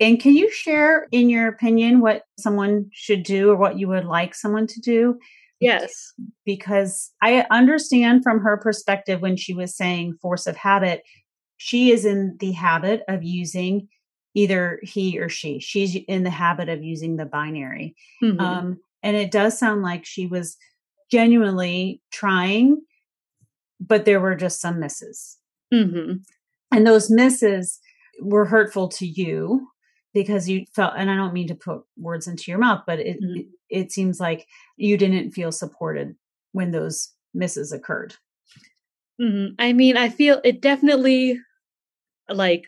And 0.00 0.18
can 0.18 0.34
you 0.34 0.50
share, 0.50 1.06
in 1.12 1.28
your 1.28 1.46
opinion, 1.46 2.00
what 2.00 2.22
someone 2.38 2.88
should 2.90 3.22
do 3.22 3.50
or 3.50 3.56
what 3.56 3.78
you 3.78 3.86
would 3.88 4.06
like 4.06 4.34
someone 4.34 4.66
to 4.66 4.80
do? 4.80 5.18
Yes. 5.60 6.12
Because 6.44 7.12
I 7.22 7.46
understand 7.50 8.22
from 8.22 8.40
her 8.40 8.56
perspective 8.56 9.20
when 9.20 9.36
she 9.36 9.54
was 9.54 9.76
saying 9.76 10.14
force 10.20 10.46
of 10.46 10.56
habit, 10.56 11.02
she 11.58 11.92
is 11.92 12.04
in 12.04 12.36
the 12.40 12.52
habit 12.52 13.02
of 13.08 13.22
using 13.22 13.88
either 14.34 14.80
he 14.82 15.18
or 15.18 15.28
she. 15.28 15.60
She's 15.60 15.96
in 16.08 16.22
the 16.22 16.30
habit 16.30 16.68
of 16.68 16.82
using 16.82 17.16
the 17.16 17.26
binary. 17.26 17.94
Mm-hmm. 18.22 18.40
Um, 18.40 18.78
and 19.02 19.16
it 19.16 19.30
does 19.30 19.58
sound 19.58 19.82
like 19.82 20.06
she 20.06 20.26
was 20.26 20.56
genuinely 21.10 22.00
trying, 22.10 22.80
but 23.80 24.04
there 24.04 24.20
were 24.20 24.36
just 24.36 24.60
some 24.60 24.80
misses. 24.80 25.36
Mm-hmm. 25.72 26.18
And 26.72 26.86
those 26.86 27.10
misses 27.10 27.80
were 28.22 28.44
hurtful 28.44 28.88
to 28.88 29.06
you 29.06 29.66
because 30.14 30.48
you 30.48 30.64
felt 30.74 30.94
and 30.96 31.10
i 31.10 31.16
don't 31.16 31.34
mean 31.34 31.48
to 31.48 31.54
put 31.54 31.82
words 31.96 32.26
into 32.26 32.50
your 32.50 32.58
mouth 32.58 32.82
but 32.86 32.98
it, 32.98 33.20
mm-hmm. 33.22 33.42
it, 33.68 33.92
seems 33.92 34.20
like 34.20 34.46
you 34.76 34.96
didn't 34.96 35.30
feel 35.32 35.52
supported 35.52 36.14
when 36.52 36.70
those 36.70 37.12
misses 37.34 37.72
occurred 37.72 38.14
mm-hmm. 39.20 39.54
i 39.58 39.72
mean 39.72 39.96
i 39.96 40.08
feel 40.08 40.40
it 40.44 40.60
definitely 40.60 41.38
like 42.28 42.66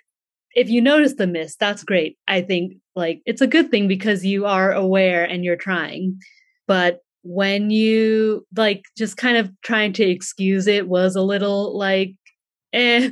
if 0.55 0.69
you 0.69 0.81
notice 0.81 1.15
the 1.15 1.27
miss 1.27 1.57
that's 1.57 1.85
great 1.85 2.19
i 2.29 2.41
think 2.41 2.75
like 2.95 3.23
it's 3.27 3.41
a 3.41 3.47
good 3.47 3.71
thing 3.71 3.89
because 3.89 4.25
you 4.25 4.47
are 4.47 4.73
aware 4.73 5.25
and 5.25 5.45
you're 5.45 5.57
trying 5.57 6.19
but 6.67 7.01
when 7.25 7.71
you 7.71 8.45
like 8.57 8.85
just 8.97 9.17
kind 9.17 9.37
of 9.37 9.51
trying 9.63 9.93
to 9.93 10.05
excuse 10.05 10.67
it 10.67 10.89
was 10.89 11.15
a 11.17 11.23
little 11.23 11.77
like 11.77 12.15
eh 12.73 13.11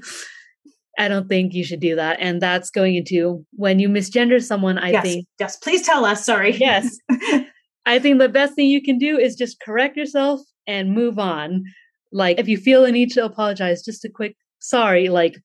I 1.01 1.09
don't 1.09 1.29
think 1.31 1.55
you 1.55 1.65
should 1.65 1.81
do 1.81 1.97
that. 1.97 2.19
And 2.21 2.43
that's 2.43 2.71
going 2.71 2.95
into 2.95 3.43
when 3.53 3.79
you 3.79 3.89
misgender 3.89 4.43
someone, 4.43 4.77
I 4.77 4.91
yes, 4.91 5.03
think. 5.03 5.27
Yes, 5.39 5.57
please 5.57 5.81
tell 5.81 6.05
us. 6.05 6.27
Sorry. 6.27 6.55
Yes. 6.55 6.99
I 7.87 7.99
think 7.99 8.19
the 8.19 8.29
best 8.29 8.55
thing 8.55 8.69
you 8.69 8.83
can 8.83 8.99
do 8.99 9.17
is 9.17 9.35
just 9.35 9.63
correct 9.63 9.97
yourself 9.97 10.43
and 10.67 10.93
move 10.93 11.19
on. 11.19 11.65
Like, 12.13 12.39
if 12.39 12.49
you 12.49 12.59
feel 12.59 12.85
a 12.85 12.93
need 12.93 13.11
to 13.13 13.25
apologize, 13.25 13.83
just 13.83 14.05
a 14.05 14.11
quick 14.11 14.37
sorry, 14.59 15.09
like, 15.09 15.37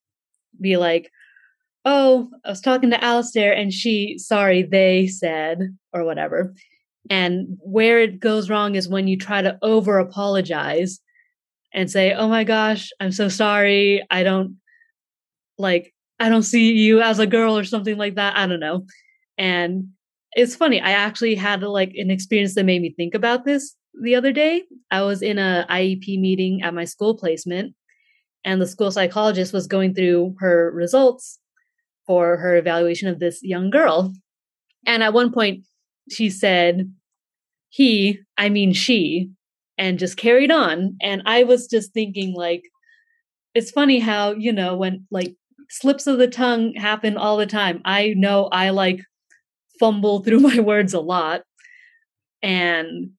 be 0.59 0.75
like, 0.75 1.09
oh, 1.85 2.29
I 2.43 2.49
was 2.49 2.59
talking 2.59 2.89
to 2.89 3.01
Alistair 3.01 3.53
and 3.53 3.71
she, 3.71 4.17
sorry, 4.17 4.61
they 4.61 5.07
said, 5.07 5.59
or 5.93 6.03
whatever. 6.03 6.53
And 7.09 7.57
where 7.61 8.01
it 8.01 8.19
goes 8.19 8.49
wrong 8.49 8.75
is 8.75 8.89
when 8.89 9.07
you 9.07 9.17
try 9.17 9.41
to 9.41 9.57
over 9.61 9.99
apologize 9.99 10.99
and 11.73 11.89
say, 11.89 12.11
oh 12.11 12.27
my 12.27 12.43
gosh, 12.43 12.89
I'm 12.99 13.13
so 13.13 13.29
sorry. 13.29 14.05
I 14.11 14.23
don't 14.23 14.57
like 15.57 15.93
I 16.19 16.29
don't 16.29 16.43
see 16.43 16.73
you 16.73 17.01
as 17.01 17.19
a 17.19 17.27
girl 17.27 17.57
or 17.57 17.63
something 17.63 17.97
like 17.97 18.15
that. 18.15 18.37
I 18.37 18.47
don't 18.47 18.59
know. 18.59 18.85
And 19.37 19.89
it's 20.33 20.55
funny. 20.55 20.79
I 20.79 20.91
actually 20.91 21.35
had 21.35 21.61
like 21.63 21.93
an 21.95 22.09
experience 22.09 22.55
that 22.55 22.65
made 22.65 22.81
me 22.81 22.93
think 22.95 23.13
about 23.13 23.45
this 23.45 23.75
the 24.01 24.15
other 24.15 24.31
day. 24.31 24.63
I 24.91 25.01
was 25.01 25.21
in 25.21 25.37
a 25.37 25.65
IEP 25.69 26.19
meeting 26.19 26.61
at 26.61 26.73
my 26.73 26.85
school 26.85 27.17
placement 27.17 27.73
and 28.43 28.61
the 28.61 28.67
school 28.67 28.91
psychologist 28.91 29.53
was 29.53 29.67
going 29.67 29.93
through 29.93 30.35
her 30.39 30.71
results 30.73 31.39
for 32.05 32.37
her 32.37 32.55
evaluation 32.55 33.07
of 33.07 33.19
this 33.19 33.39
young 33.41 33.69
girl. 33.69 34.13
And 34.85 35.03
at 35.03 35.13
one 35.13 35.31
point 35.31 35.63
she 36.09 36.29
said 36.29 36.93
he, 37.69 38.19
I 38.37 38.49
mean 38.49 38.73
she, 38.73 39.31
and 39.77 39.99
just 39.99 40.17
carried 40.17 40.51
on. 40.51 40.95
And 41.01 41.23
I 41.25 41.43
was 41.43 41.67
just 41.67 41.93
thinking 41.93 42.33
like 42.33 42.63
it's 43.53 43.71
funny 43.71 43.99
how, 43.99 44.33
you 44.33 44.51
know, 44.51 44.75
when 44.75 45.07
like 45.11 45.35
slips 45.69 46.07
of 46.07 46.17
the 46.17 46.27
tongue 46.27 46.73
happen 46.73 47.17
all 47.17 47.37
the 47.37 47.45
time. 47.45 47.81
I 47.85 48.13
know 48.17 48.45
I 48.51 48.69
like 48.69 49.01
fumble 49.79 50.19
through 50.23 50.39
my 50.39 50.59
words 50.59 50.93
a 50.93 50.99
lot. 50.99 51.41
And 52.41 53.11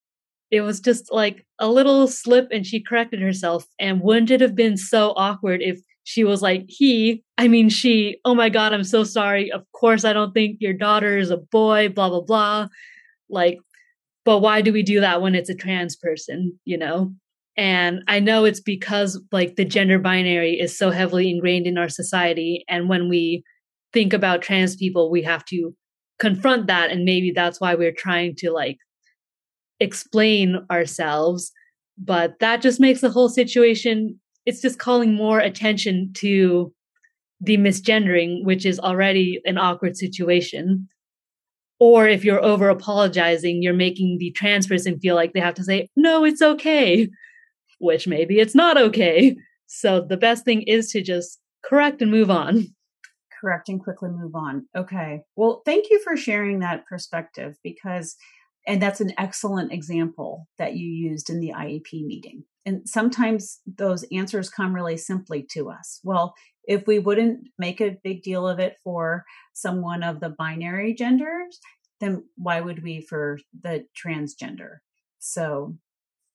it 0.50 0.60
was 0.60 0.80
just 0.80 1.12
like 1.12 1.44
a 1.58 1.68
little 1.68 2.06
slip 2.06 2.48
and 2.52 2.64
she 2.64 2.80
corrected 2.80 3.20
herself. 3.20 3.66
And 3.78 4.00
wouldn't 4.00 4.30
it 4.30 4.40
have 4.40 4.54
been 4.54 4.76
so 4.76 5.12
awkward 5.16 5.60
if 5.62 5.80
she 6.04 6.22
was 6.22 6.40
like, 6.40 6.64
he, 6.68 7.24
I 7.36 7.48
mean, 7.48 7.68
she, 7.68 8.18
oh 8.24 8.34
my 8.34 8.48
God, 8.48 8.72
I'm 8.72 8.84
so 8.84 9.02
sorry. 9.02 9.50
Of 9.50 9.64
course, 9.72 10.04
I 10.04 10.12
don't 10.12 10.32
think 10.32 10.58
your 10.60 10.72
daughter 10.72 11.18
is 11.18 11.30
a 11.30 11.36
boy, 11.36 11.88
blah, 11.88 12.08
blah, 12.08 12.20
blah. 12.20 12.68
Like, 13.28 13.58
but 14.24 14.38
why 14.38 14.60
do 14.60 14.72
we 14.72 14.84
do 14.84 15.00
that 15.00 15.20
when 15.20 15.34
it's 15.34 15.50
a 15.50 15.54
trans 15.54 15.96
person, 15.96 16.58
you 16.64 16.78
know? 16.78 17.12
And 17.56 18.02
I 18.06 18.20
know 18.20 18.44
it's 18.44 18.60
because 18.60 19.20
like 19.32 19.56
the 19.56 19.64
gender 19.64 19.98
binary 19.98 20.60
is 20.60 20.76
so 20.76 20.90
heavily 20.90 21.30
ingrained 21.30 21.66
in 21.66 21.78
our 21.78 21.88
society. 21.88 22.64
And 22.68 22.88
when 22.88 23.08
we 23.08 23.42
think 23.92 24.12
about 24.12 24.42
trans 24.42 24.76
people, 24.76 25.10
we 25.10 25.22
have 25.22 25.44
to 25.46 25.74
confront 26.18 26.66
that. 26.66 26.90
And 26.90 27.04
maybe 27.04 27.32
that's 27.34 27.60
why 27.60 27.74
we're 27.74 27.94
trying 27.96 28.34
to 28.36 28.50
like 28.50 28.76
explain 29.80 30.58
ourselves. 30.70 31.50
But 31.96 32.34
that 32.40 32.60
just 32.60 32.78
makes 32.78 33.00
the 33.00 33.10
whole 33.10 33.30
situation, 33.30 34.20
it's 34.44 34.60
just 34.60 34.78
calling 34.78 35.14
more 35.14 35.38
attention 35.38 36.10
to 36.16 36.72
the 37.40 37.56
misgendering, 37.56 38.44
which 38.44 38.66
is 38.66 38.78
already 38.78 39.40
an 39.46 39.56
awkward 39.56 39.96
situation. 39.96 40.88
Or 41.78 42.06
if 42.06 42.22
you're 42.22 42.42
over 42.42 42.68
apologizing, 42.68 43.62
you're 43.62 43.74
making 43.74 44.16
the 44.18 44.30
trans 44.32 44.66
person 44.66 44.98
feel 44.98 45.14
like 45.14 45.32
they 45.32 45.40
have 45.40 45.54
to 45.54 45.64
say, 45.64 45.88
no, 45.96 46.24
it's 46.24 46.42
okay 46.42 47.08
which 47.78 48.06
maybe 48.06 48.38
it's 48.38 48.54
not 48.54 48.76
okay. 48.78 49.36
So 49.66 50.00
the 50.00 50.16
best 50.16 50.44
thing 50.44 50.62
is 50.62 50.90
to 50.92 51.02
just 51.02 51.40
correct 51.64 52.00
and 52.02 52.10
move 52.10 52.30
on. 52.30 52.66
Correct 53.40 53.68
and 53.68 53.82
quickly 53.82 54.10
move 54.10 54.34
on. 54.34 54.66
Okay. 54.76 55.22
Well, 55.36 55.62
thank 55.64 55.86
you 55.90 56.00
for 56.02 56.16
sharing 56.16 56.60
that 56.60 56.86
perspective 56.86 57.56
because, 57.62 58.16
and 58.66 58.80
that's 58.80 59.00
an 59.00 59.12
excellent 59.18 59.72
example 59.72 60.48
that 60.58 60.74
you 60.74 60.88
used 60.88 61.28
in 61.28 61.40
the 61.40 61.52
IEP 61.56 62.06
meeting. 62.06 62.44
And 62.64 62.88
sometimes 62.88 63.60
those 63.66 64.04
answers 64.10 64.48
come 64.48 64.74
really 64.74 64.96
simply 64.96 65.46
to 65.50 65.70
us. 65.70 66.00
Well, 66.02 66.34
if 66.64 66.86
we 66.86 66.98
wouldn't 66.98 67.48
make 67.58 67.80
a 67.80 67.96
big 68.02 68.22
deal 68.22 68.46
of 68.48 68.58
it 68.58 68.76
for 68.82 69.24
someone 69.52 70.02
of 70.02 70.20
the 70.20 70.30
binary 70.30 70.94
genders, 70.94 71.60
then 72.00 72.24
why 72.36 72.60
would 72.60 72.82
we 72.82 73.00
for 73.00 73.38
the 73.62 73.84
transgender? 73.96 74.78
So 75.18 75.76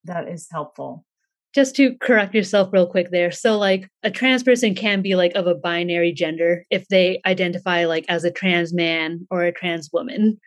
that 0.06 0.28
is 0.28 0.48
helpful. 0.52 1.06
Just 1.54 1.76
to 1.76 1.96
correct 2.02 2.34
yourself 2.34 2.70
real 2.72 2.88
quick 2.88 3.12
there. 3.12 3.32
So 3.32 3.58
like 3.58 3.90
a 4.04 4.12
trans 4.12 4.44
person 4.44 4.74
can 4.74 5.02
be 5.02 5.16
like 5.16 5.34
of 5.36 5.48
a 5.48 5.56
binary 5.56 6.14
gender 6.14 6.66
if 6.70 6.88
they 6.88 7.20
identify 7.26 7.86
like 7.86 8.06
as 8.08 8.24
a 8.24 8.32
trans 8.32 8.74
man 8.74 9.28
or 9.30 9.44
a 9.44 9.52
trans 9.52 9.90
woman. 9.92 10.40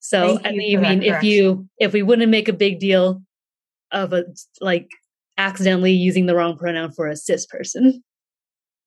So 0.00 0.38
I 0.44 0.52
mean, 0.52 0.80
mean 0.80 1.02
if 1.02 1.22
you 1.22 1.68
if 1.78 1.92
we 1.92 2.02
wouldn't 2.02 2.30
make 2.30 2.48
a 2.48 2.54
big 2.54 2.78
deal 2.78 3.22
of 3.92 4.12
a 4.12 4.24
like 4.60 4.88
accidentally 5.36 5.92
using 5.92 6.26
the 6.26 6.34
wrong 6.34 6.56
pronoun 6.56 6.92
for 6.92 7.08
a 7.08 7.16
cis 7.16 7.46
person. 7.46 8.02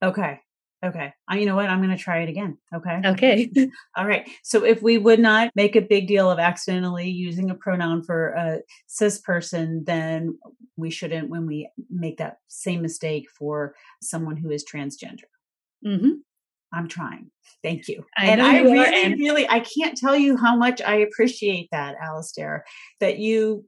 Okay. 0.04 0.40
Okay. 0.84 1.14
I, 1.28 1.38
you 1.38 1.46
know 1.46 1.56
what? 1.56 1.70
I'm 1.70 1.80
going 1.80 1.96
to 1.96 2.04
try 2.04 2.20
it 2.20 2.30
again. 2.30 2.58
Okay. 2.74 3.02
Okay. 3.06 3.52
All 3.96 4.08
right. 4.08 4.28
So 4.44 4.66
if 4.66 4.82
we 4.82 4.98
would 4.98 5.20
not 5.20 5.52
make 5.56 5.76
a 5.76 5.82
big 5.82 6.08
deal 6.08 6.30
of 6.30 6.40
accidentally 6.40 7.08
using 7.10 7.52
a 7.52 7.56
pronoun 7.56 8.04
for 8.04 8.30
a 8.30 8.62
cis 8.88 9.20
person, 9.20 9.84
then 9.86 10.40
we 10.78 10.90
shouldn't 10.90 11.30
when 11.30 11.46
we 11.46 11.70
make 11.90 12.18
that 12.18 12.38
same 12.48 12.82
mistake 12.82 13.28
for 13.30 13.76
someone 14.02 14.38
who 14.38 14.50
is 14.50 14.66
transgender. 14.66 15.30
Mm-hmm. 15.86 16.14
I'm 16.74 16.88
trying. 16.88 17.30
Thank 17.64 17.88
you. 17.88 18.06
I 18.18 18.28
and 18.28 18.42
I 18.42 18.62
you 18.62 18.72
really, 18.72 19.04
and- 19.04 19.20
really, 19.20 19.50
I 19.50 19.60
can't 19.60 19.98
tell 19.98 20.16
you 20.16 20.38
how 20.38 20.56
much 20.56 20.82
I 20.82 20.96
appreciate 20.96 21.70
that, 21.72 21.96
Alistair, 22.02 22.66
that 23.00 23.20
you 23.20 23.66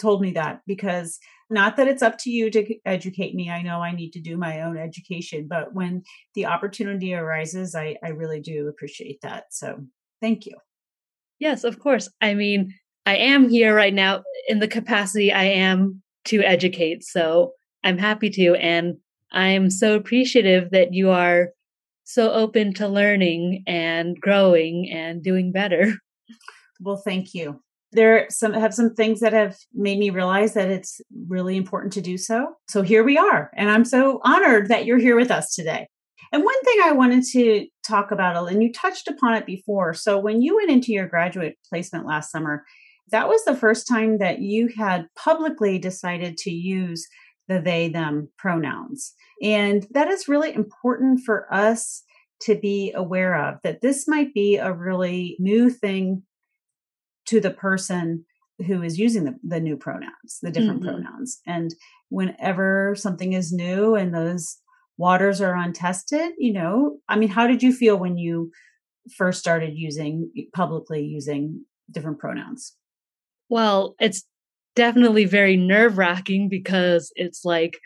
told 0.00 0.22
me 0.22 0.32
that 0.32 0.60
because 0.66 1.18
not 1.48 1.76
that 1.76 1.88
it's 1.88 2.02
up 2.02 2.18
to 2.18 2.30
you 2.30 2.50
to 2.50 2.74
educate 2.84 3.34
me. 3.34 3.50
I 3.50 3.62
know 3.62 3.80
I 3.80 3.92
need 3.92 4.12
to 4.12 4.20
do 4.20 4.36
my 4.36 4.62
own 4.62 4.76
education, 4.76 5.46
but 5.48 5.74
when 5.74 6.02
the 6.34 6.46
opportunity 6.46 7.14
arises, 7.14 7.74
I, 7.74 7.96
I 8.02 8.08
really 8.08 8.40
do 8.40 8.68
appreciate 8.68 9.20
that. 9.22 9.44
So 9.50 9.84
thank 10.20 10.46
you. 10.46 10.56
Yes, 11.38 11.64
of 11.64 11.78
course. 11.78 12.08
I 12.20 12.34
mean, 12.34 12.74
I 13.04 13.16
am 13.16 13.48
here 13.48 13.74
right 13.74 13.94
now 13.94 14.24
in 14.48 14.58
the 14.58 14.68
capacity 14.68 15.32
I 15.32 15.44
am 15.44 16.02
to 16.26 16.40
educate. 16.40 17.04
So 17.04 17.52
I'm 17.84 17.98
happy 17.98 18.30
to. 18.30 18.54
And 18.56 18.96
I'm 19.30 19.70
so 19.70 19.94
appreciative 19.94 20.70
that 20.70 20.94
you 20.94 21.10
are 21.10 21.50
so 22.04 22.32
open 22.32 22.72
to 22.74 22.88
learning 22.88 23.62
and 23.66 24.20
growing 24.20 24.90
and 24.90 25.22
doing 25.22 25.52
better. 25.52 25.94
Well, 26.78 26.98
thank 26.98 27.32
you 27.32 27.62
there 27.96 28.26
some 28.30 28.52
have 28.52 28.74
some 28.74 28.94
things 28.94 29.20
that 29.20 29.32
have 29.32 29.56
made 29.74 29.98
me 29.98 30.10
realize 30.10 30.54
that 30.54 30.70
it's 30.70 31.00
really 31.28 31.56
important 31.56 31.92
to 31.94 32.00
do 32.00 32.16
so. 32.16 32.54
So 32.68 32.82
here 32.82 33.02
we 33.02 33.18
are, 33.18 33.50
and 33.56 33.70
I'm 33.70 33.84
so 33.84 34.20
honored 34.24 34.68
that 34.68 34.86
you're 34.86 34.98
here 34.98 35.16
with 35.16 35.30
us 35.30 35.54
today. 35.54 35.88
And 36.32 36.44
one 36.44 36.64
thing 36.64 36.78
I 36.84 36.92
wanted 36.92 37.24
to 37.32 37.66
talk 37.86 38.10
about, 38.10 38.50
and 38.50 38.62
you 38.62 38.72
touched 38.72 39.08
upon 39.08 39.34
it 39.34 39.46
before. 39.46 39.94
So 39.94 40.18
when 40.18 40.42
you 40.42 40.56
went 40.56 40.70
into 40.70 40.92
your 40.92 41.06
graduate 41.06 41.56
placement 41.68 42.06
last 42.06 42.30
summer, 42.30 42.64
that 43.12 43.28
was 43.28 43.44
the 43.44 43.56
first 43.56 43.86
time 43.86 44.18
that 44.18 44.40
you 44.40 44.68
had 44.76 45.06
publicly 45.16 45.78
decided 45.78 46.36
to 46.38 46.50
use 46.50 47.06
the 47.48 47.60
they 47.60 47.88
them 47.88 48.28
pronouns. 48.36 49.14
And 49.40 49.86
that 49.92 50.08
is 50.08 50.26
really 50.26 50.52
important 50.52 51.20
for 51.24 51.46
us 51.54 52.02
to 52.42 52.56
be 52.56 52.92
aware 52.92 53.48
of 53.48 53.58
that 53.62 53.80
this 53.80 54.08
might 54.08 54.34
be 54.34 54.56
a 54.56 54.72
really 54.72 55.36
new 55.38 55.70
thing 55.70 56.22
to 57.26 57.40
the 57.40 57.50
person 57.50 58.24
who 58.66 58.82
is 58.82 58.98
using 58.98 59.24
the, 59.24 59.34
the 59.42 59.60
new 59.60 59.76
pronouns, 59.76 60.38
the 60.42 60.50
different 60.50 60.80
mm-hmm. 60.80 61.02
pronouns. 61.02 61.40
And 61.46 61.74
whenever 62.08 62.94
something 62.96 63.34
is 63.34 63.52
new 63.52 63.94
and 63.94 64.14
those 64.14 64.56
waters 64.96 65.40
are 65.40 65.54
untested, 65.54 66.32
you 66.38 66.52
know, 66.52 66.98
I 67.08 67.16
mean, 67.16 67.28
how 67.28 67.46
did 67.46 67.62
you 67.62 67.72
feel 67.72 67.98
when 67.98 68.16
you 68.16 68.50
first 69.14 69.38
started 69.38 69.74
using 69.76 70.30
publicly 70.54 71.04
using 71.04 71.64
different 71.90 72.18
pronouns? 72.18 72.74
Well, 73.48 73.94
it's 74.00 74.24
definitely 74.74 75.24
very 75.24 75.56
nerve 75.56 75.98
wracking 75.98 76.48
because 76.48 77.12
it's 77.14 77.44
like, 77.44 77.78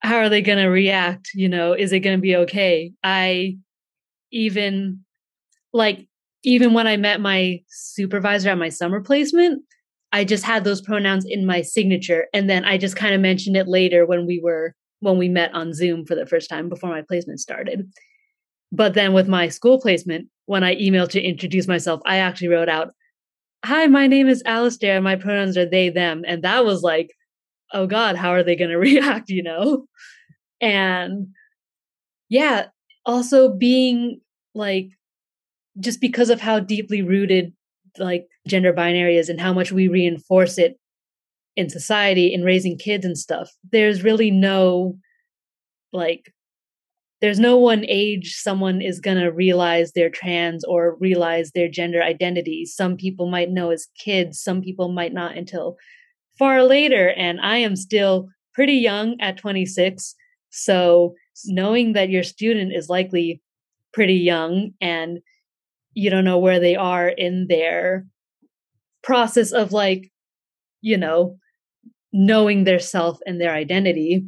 how 0.00 0.16
are 0.16 0.28
they 0.28 0.42
going 0.42 0.58
to 0.58 0.68
react? 0.68 1.30
You 1.34 1.48
know, 1.48 1.74
is 1.74 1.92
it 1.92 2.00
going 2.00 2.16
to 2.16 2.22
be 2.22 2.36
okay? 2.36 2.92
I 3.04 3.58
even 4.32 5.04
like 5.72 6.06
even 6.42 6.72
when 6.72 6.86
I 6.86 6.96
met 6.96 7.20
my 7.20 7.60
supervisor 7.68 8.50
at 8.50 8.58
my 8.58 8.68
summer 8.68 9.00
placement, 9.00 9.62
I 10.12 10.24
just 10.24 10.44
had 10.44 10.64
those 10.64 10.80
pronouns 10.80 11.24
in 11.26 11.46
my 11.46 11.62
signature. 11.62 12.26
And 12.32 12.48
then 12.48 12.64
I 12.64 12.78
just 12.78 12.96
kind 12.96 13.14
of 13.14 13.20
mentioned 13.20 13.56
it 13.56 13.68
later 13.68 14.06
when 14.06 14.26
we 14.26 14.40
were, 14.42 14.74
when 15.00 15.18
we 15.18 15.28
met 15.28 15.54
on 15.54 15.72
Zoom 15.72 16.04
for 16.04 16.14
the 16.14 16.26
first 16.26 16.48
time 16.48 16.68
before 16.68 16.90
my 16.90 17.02
placement 17.02 17.40
started. 17.40 17.88
But 18.72 18.94
then 18.94 19.12
with 19.12 19.28
my 19.28 19.48
school 19.48 19.80
placement, 19.80 20.28
when 20.46 20.64
I 20.64 20.76
emailed 20.76 21.10
to 21.10 21.22
introduce 21.22 21.68
myself, 21.68 22.00
I 22.06 22.16
actually 22.16 22.48
wrote 22.48 22.68
out, 22.68 22.92
Hi, 23.64 23.86
my 23.86 24.06
name 24.06 24.28
is 24.28 24.42
Alistair. 24.46 25.00
My 25.00 25.16
pronouns 25.16 25.56
are 25.58 25.68
they, 25.68 25.90
them. 25.90 26.24
And 26.26 26.42
that 26.44 26.64
was 26.64 26.82
like, 26.82 27.10
oh 27.72 27.86
God, 27.86 28.16
how 28.16 28.30
are 28.30 28.42
they 28.42 28.56
going 28.56 28.70
to 28.70 28.78
react, 28.78 29.28
you 29.28 29.42
know? 29.42 29.86
And 30.60 31.28
yeah, 32.28 32.66
also 33.06 33.50
being 33.50 34.20
like 34.54 34.90
just 35.78 36.00
because 36.00 36.30
of 36.30 36.40
how 36.40 36.58
deeply 36.58 37.02
rooted 37.02 37.52
like 37.98 38.26
gender 38.46 38.72
binary 38.72 39.16
is 39.16 39.28
and 39.28 39.40
how 39.40 39.52
much 39.52 39.72
we 39.72 39.88
reinforce 39.88 40.58
it 40.58 40.78
in 41.56 41.68
society 41.68 42.32
in 42.32 42.44
raising 42.44 42.78
kids 42.78 43.04
and 43.04 43.18
stuff 43.18 43.50
there's 43.72 44.04
really 44.04 44.30
no 44.30 44.96
like 45.92 46.32
there's 47.20 47.40
no 47.40 47.58
one 47.58 47.84
age 47.86 48.36
someone 48.36 48.80
is 48.80 48.98
going 48.98 49.18
to 49.18 49.28
realize 49.28 49.92
they're 49.92 50.08
trans 50.08 50.64
or 50.64 50.96
realize 51.00 51.50
their 51.50 51.68
gender 51.68 52.02
identity. 52.02 52.64
Some 52.64 52.96
people 52.96 53.28
might 53.28 53.50
know 53.50 53.70
as 53.70 53.88
kids 53.98 54.40
some 54.40 54.62
people 54.62 54.90
might 54.90 55.12
not 55.12 55.36
until 55.36 55.76
far 56.40 56.62
later 56.64 57.10
and 57.10 57.38
i 57.42 57.58
am 57.58 57.76
still 57.76 58.28
pretty 58.54 58.72
young 58.72 59.14
at 59.20 59.36
26 59.36 60.14
so 60.48 61.14
knowing 61.44 61.92
that 61.92 62.08
your 62.08 62.22
student 62.22 62.72
is 62.72 62.88
likely 62.88 63.42
pretty 63.92 64.14
young 64.14 64.70
and 64.80 65.18
you 65.92 66.10
don't 66.10 66.24
know 66.24 66.38
where 66.38 66.60
they 66.60 66.76
are 66.76 67.08
in 67.08 67.46
their 67.48 68.06
process 69.02 69.52
of 69.52 69.72
like 69.72 70.10
you 70.80 70.96
know 70.96 71.38
knowing 72.12 72.64
their 72.64 72.78
self 72.78 73.18
and 73.26 73.40
their 73.40 73.52
identity. 73.52 74.24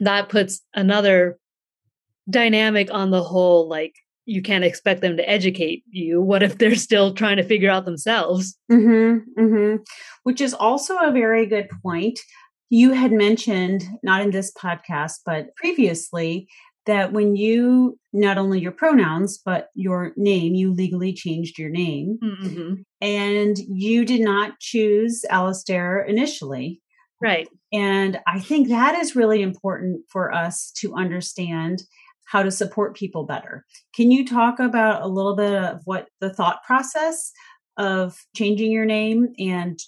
That 0.00 0.28
puts 0.28 0.60
another 0.74 1.38
dynamic 2.28 2.92
on 2.92 3.10
the 3.10 3.22
whole 3.22 3.68
like 3.68 3.94
you 4.24 4.40
can't 4.40 4.64
expect 4.64 5.00
them 5.00 5.16
to 5.16 5.28
educate 5.28 5.82
you. 5.90 6.20
What 6.20 6.42
if 6.42 6.58
they're 6.58 6.76
still 6.76 7.12
trying 7.12 7.36
to 7.36 7.42
figure 7.42 7.70
out 7.70 7.84
themselves? 7.84 8.56
Mm-hmm, 8.70 9.40
mm-hmm. 9.40 9.76
which 10.22 10.40
is 10.40 10.54
also 10.54 10.96
a 10.98 11.10
very 11.10 11.46
good 11.46 11.68
point. 11.82 12.20
You 12.70 12.92
had 12.92 13.12
mentioned 13.12 13.84
not 14.02 14.22
in 14.22 14.30
this 14.30 14.52
podcast 14.52 15.18
but 15.26 15.54
previously 15.56 16.48
that 16.86 17.12
when 17.12 17.36
you 17.36 17.98
not 18.12 18.38
only 18.38 18.60
your 18.60 18.72
pronouns 18.72 19.38
but 19.38 19.68
your 19.74 20.12
name 20.16 20.54
you 20.54 20.72
legally 20.72 21.12
changed 21.12 21.58
your 21.58 21.70
name. 21.70 22.18
Mm-hmm. 22.22 22.74
and 23.00 23.56
you 23.68 24.04
did 24.04 24.20
not 24.20 24.58
choose 24.60 25.24
Alistair 25.30 26.02
initially. 26.02 26.80
Right. 27.20 27.48
And 27.72 28.20
i 28.26 28.40
think 28.40 28.68
that 28.68 28.96
is 28.96 29.16
really 29.16 29.42
important 29.42 30.02
for 30.08 30.32
us 30.32 30.72
to 30.78 30.94
understand 30.94 31.82
how 32.32 32.42
to 32.42 32.50
support 32.50 32.96
people 32.96 33.24
better. 33.24 33.64
Can 33.94 34.10
you 34.10 34.26
talk 34.26 34.58
about 34.58 35.02
a 35.02 35.06
little 35.06 35.36
bit 35.36 35.52
of 35.52 35.82
what 35.84 36.08
the 36.20 36.32
thought 36.32 36.62
process 36.66 37.30
of 37.76 38.16
changing 38.34 38.72
your 38.72 38.86
name 38.86 39.34
and 39.38 39.78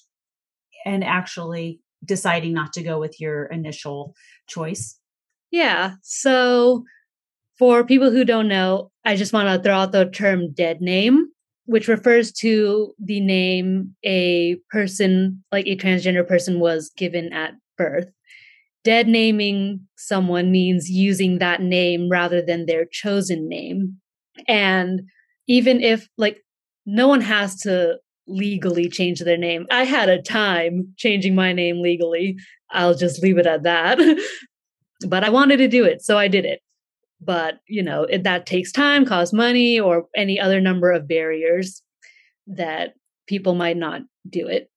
and 0.85 1.03
actually 1.03 1.81
deciding 2.05 2.53
not 2.53 2.73
to 2.75 2.83
go 2.83 3.01
with 3.01 3.19
your 3.19 3.47
initial 3.47 4.15
choice 4.47 4.99
yeah. 5.55 5.93
So 6.03 6.85
for 7.59 7.85
people 7.85 8.11
who 8.11 8.25
don't 8.25 8.49
know, 8.49 8.91
I 9.05 9.15
just 9.15 9.33
want 9.33 9.49
to 9.49 9.63
throw 9.63 9.77
out 9.77 9.93
the 9.93 10.07
term 10.07 10.53
dead 10.53 10.81
name, 10.81 11.29
which 11.67 11.87
refers 11.87 12.33
to 12.41 12.93
the 12.99 13.21
name 13.21 13.95
a 14.05 14.57
person, 14.71 15.45
like 15.53 15.69
a 15.69 15.77
transgender 15.77 16.27
person, 16.27 16.59
was 16.59 16.91
given 16.97 17.33
at 17.33 17.53
birth. 17.79 18.11
Dead 18.83 19.07
naming 19.07 19.87
someone 19.97 20.51
means 20.51 20.91
using 20.91 21.39
that 21.39 21.63
name 21.63 22.09
rather 22.11 22.43
than 22.43 22.67
their 22.67 22.85
chosen 22.85 23.49
name. 23.49 23.99
And 24.49 25.03
even 25.47 25.81
if, 25.81 26.09
like, 26.19 26.39
no 26.85 27.07
one 27.07 27.21
has 27.21 27.61
to 27.61 27.99
legally 28.27 28.89
change 28.89 29.21
their 29.21 29.39
name. 29.39 29.67
I 29.71 29.85
had 29.85 30.09
a 30.09 30.21
time 30.21 30.95
changing 30.97 31.37
my 31.37 31.53
name 31.53 31.81
legally. 31.81 32.39
I'll 32.73 32.95
just 32.95 33.23
leave 33.23 33.39
it 33.39 33.47
at 33.47 33.63
that. 33.63 34.01
but 35.05 35.25
I 35.25 35.31
wanted 35.31 35.59
to 35.59 35.69
do 35.69 35.85
it, 35.85 36.03
so 36.03 36.19
I 36.19 36.29
did 36.29 36.45
it. 36.45 36.61
But, 37.21 37.61
you 37.69 37.83
know, 37.83 38.05
it, 38.05 38.25
that 38.25 38.47
takes 38.47 38.73
time, 38.73 39.07
costs 39.07 39.33
money, 39.33 39.81
or 39.81 40.07
any 40.17 40.39
other 40.39 40.61
number 40.61 40.91
of 40.91 41.09
barriers 41.09 41.83
that 42.47 42.95
people 43.27 43.55
might 43.55 43.77
not 43.77 44.03
do 44.29 44.47
it. 44.47 44.71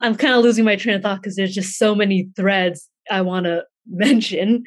I'm 0.00 0.16
kind 0.16 0.34
of 0.34 0.42
losing 0.42 0.64
my 0.64 0.76
train 0.76 0.96
of 0.96 1.02
thought 1.02 1.22
because 1.22 1.36
there's 1.36 1.54
just 1.54 1.78
so 1.78 1.94
many 1.94 2.28
threads 2.36 2.88
I 3.10 3.20
want 3.20 3.46
to 3.46 3.64
mention. 3.86 4.64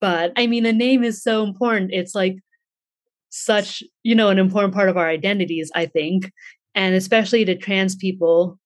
But 0.00 0.32
I 0.36 0.46
mean, 0.46 0.66
a 0.66 0.72
name 0.72 1.04
is 1.04 1.22
so 1.22 1.42
important. 1.42 1.92
It's 1.92 2.14
like 2.14 2.36
such, 3.30 3.82
you 4.02 4.14
know, 4.14 4.28
an 4.28 4.38
important 4.38 4.74
part 4.74 4.88
of 4.88 4.96
our 4.96 5.08
identities, 5.08 5.70
I 5.74 5.86
think. 5.86 6.30
And 6.74 6.94
especially 6.94 7.44
to 7.44 7.56
trans 7.56 7.96
people, 7.96 8.58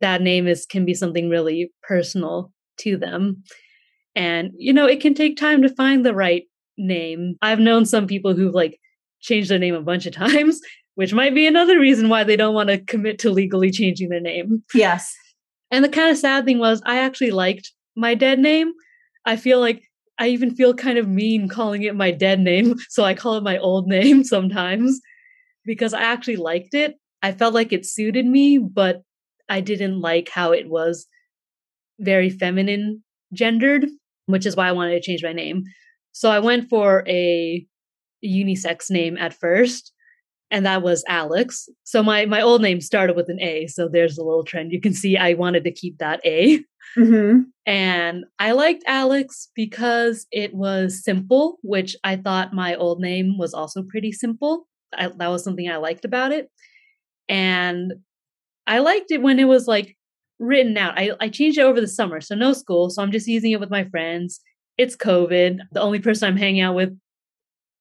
that 0.00 0.22
name 0.22 0.46
is 0.46 0.66
can 0.66 0.84
be 0.84 0.94
something 0.94 1.28
really 1.28 1.72
personal 1.82 2.52
to 2.78 2.96
them. 2.96 3.42
And, 4.14 4.50
you 4.56 4.72
know, 4.72 4.86
it 4.86 5.00
can 5.00 5.14
take 5.14 5.36
time 5.36 5.62
to 5.62 5.74
find 5.74 6.04
the 6.04 6.14
right 6.14 6.44
name. 6.76 7.36
I've 7.42 7.60
known 7.60 7.86
some 7.86 8.06
people 8.06 8.34
who've 8.34 8.54
like 8.54 8.78
changed 9.20 9.50
their 9.50 9.58
name 9.58 9.74
a 9.74 9.80
bunch 9.80 10.06
of 10.06 10.12
times, 10.14 10.60
which 10.94 11.14
might 11.14 11.34
be 11.34 11.46
another 11.46 11.78
reason 11.78 12.08
why 12.08 12.24
they 12.24 12.36
don't 12.36 12.54
want 12.54 12.68
to 12.68 12.78
commit 12.78 13.18
to 13.20 13.30
legally 13.30 13.70
changing 13.70 14.08
their 14.08 14.20
name. 14.20 14.62
Yes. 14.74 15.14
And 15.70 15.84
the 15.84 15.88
kind 15.88 16.10
of 16.10 16.18
sad 16.18 16.44
thing 16.44 16.58
was, 16.58 16.82
I 16.84 16.98
actually 16.98 17.30
liked 17.30 17.72
my 17.96 18.14
dead 18.14 18.38
name. 18.38 18.72
I 19.24 19.36
feel 19.36 19.60
like 19.60 19.82
I 20.18 20.28
even 20.28 20.54
feel 20.54 20.74
kind 20.74 20.98
of 20.98 21.08
mean 21.08 21.48
calling 21.48 21.82
it 21.82 21.96
my 21.96 22.10
dead 22.10 22.40
name. 22.40 22.76
So 22.90 23.04
I 23.04 23.14
call 23.14 23.36
it 23.36 23.42
my 23.42 23.58
old 23.58 23.86
name 23.88 24.24
sometimes 24.36 25.00
because 25.64 25.94
I 25.94 26.02
actually 26.02 26.36
liked 26.36 26.74
it. 26.74 26.96
I 27.22 27.32
felt 27.32 27.54
like 27.54 27.72
it 27.72 27.86
suited 27.86 28.26
me, 28.26 28.58
but 28.58 29.02
I 29.48 29.60
didn't 29.60 30.00
like 30.00 30.28
how 30.28 30.52
it 30.52 30.68
was 30.68 31.06
very 31.98 32.30
feminine 32.30 33.02
gendered, 33.32 33.86
which 34.26 34.46
is 34.46 34.56
why 34.56 34.68
I 34.68 34.72
wanted 34.72 34.94
to 34.94 35.00
change 35.00 35.22
my 35.22 35.32
name. 35.32 35.64
So 36.12 36.30
I 36.30 36.38
went 36.38 36.68
for 36.68 37.04
a 37.08 37.66
unisex 38.24 38.90
name 38.90 39.16
at 39.16 39.34
first, 39.34 39.92
and 40.50 40.66
that 40.66 40.82
was 40.82 41.04
Alex. 41.08 41.68
So 41.84 42.02
my 42.02 42.26
my 42.26 42.40
old 42.40 42.62
name 42.62 42.80
started 42.80 43.16
with 43.16 43.28
an 43.28 43.40
A, 43.40 43.66
so 43.66 43.88
there's 43.88 44.18
a 44.18 44.24
little 44.24 44.44
trend. 44.44 44.72
You 44.72 44.80
can 44.80 44.92
see 44.92 45.16
I 45.16 45.34
wanted 45.34 45.64
to 45.64 45.72
keep 45.72 45.98
that 45.98 46.20
A. 46.24 46.62
Mm-hmm. 46.98 47.40
And 47.64 48.24
I 48.38 48.52
liked 48.52 48.82
Alex 48.86 49.48
because 49.54 50.26
it 50.30 50.52
was 50.52 51.02
simple, 51.02 51.58
which 51.62 51.96
I 52.04 52.16
thought 52.16 52.52
my 52.52 52.74
old 52.74 53.00
name 53.00 53.38
was 53.38 53.54
also 53.54 53.82
pretty 53.88 54.12
simple. 54.12 54.66
I, 54.92 55.08
that 55.08 55.28
was 55.28 55.44
something 55.44 55.70
I 55.70 55.76
liked 55.76 56.04
about 56.04 56.32
it. 56.32 56.50
And 57.28 57.94
I 58.66 58.80
liked 58.80 59.10
it 59.10 59.22
when 59.22 59.38
it 59.38 59.44
was 59.44 59.66
like 59.66 59.96
written 60.38 60.76
out. 60.76 60.98
I, 60.98 61.12
I 61.20 61.28
changed 61.28 61.58
it 61.58 61.62
over 61.62 61.80
the 61.80 61.88
summer, 61.88 62.20
so 62.20 62.34
no 62.34 62.52
school. 62.52 62.90
So 62.90 63.02
I'm 63.02 63.12
just 63.12 63.26
using 63.26 63.52
it 63.52 63.60
with 63.60 63.70
my 63.70 63.84
friends. 63.84 64.40
It's 64.78 64.96
COVID. 64.96 65.58
The 65.72 65.80
only 65.80 66.00
person 66.00 66.28
I'm 66.28 66.36
hanging 66.36 66.62
out 66.62 66.74
with 66.74 66.98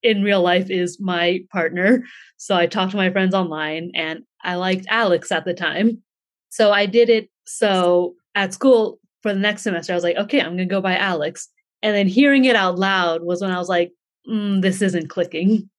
in 0.03 0.23
real 0.23 0.41
life 0.41 0.69
is 0.69 0.99
my 0.99 1.43
partner. 1.51 2.03
So 2.37 2.55
I 2.55 2.65
talked 2.65 2.91
to 2.91 2.97
my 2.97 3.11
friends 3.11 3.35
online 3.35 3.91
and 3.93 4.23
I 4.43 4.55
liked 4.55 4.85
Alex 4.89 5.31
at 5.31 5.45
the 5.45 5.53
time. 5.53 6.01
So 6.49 6.71
I 6.71 6.85
did 6.85 7.09
it. 7.09 7.29
So 7.45 8.15
at 8.35 8.53
school 8.53 8.99
for 9.21 9.33
the 9.33 9.39
next 9.39 9.63
semester, 9.63 9.93
I 9.93 9.95
was 9.95 10.03
like, 10.03 10.17
okay, 10.17 10.39
I'm 10.39 10.55
going 10.55 10.57
to 10.57 10.65
go 10.65 10.81
by 10.81 10.97
Alex. 10.97 11.47
And 11.83 11.95
then 11.95 12.07
hearing 12.07 12.45
it 12.45 12.55
out 12.55 12.77
loud 12.77 13.23
was 13.23 13.41
when 13.41 13.51
I 13.51 13.57
was 13.57 13.69
like, 13.69 13.91
mm, 14.29 14.61
this 14.61 14.81
isn't 14.81 15.09
clicking. 15.09 15.69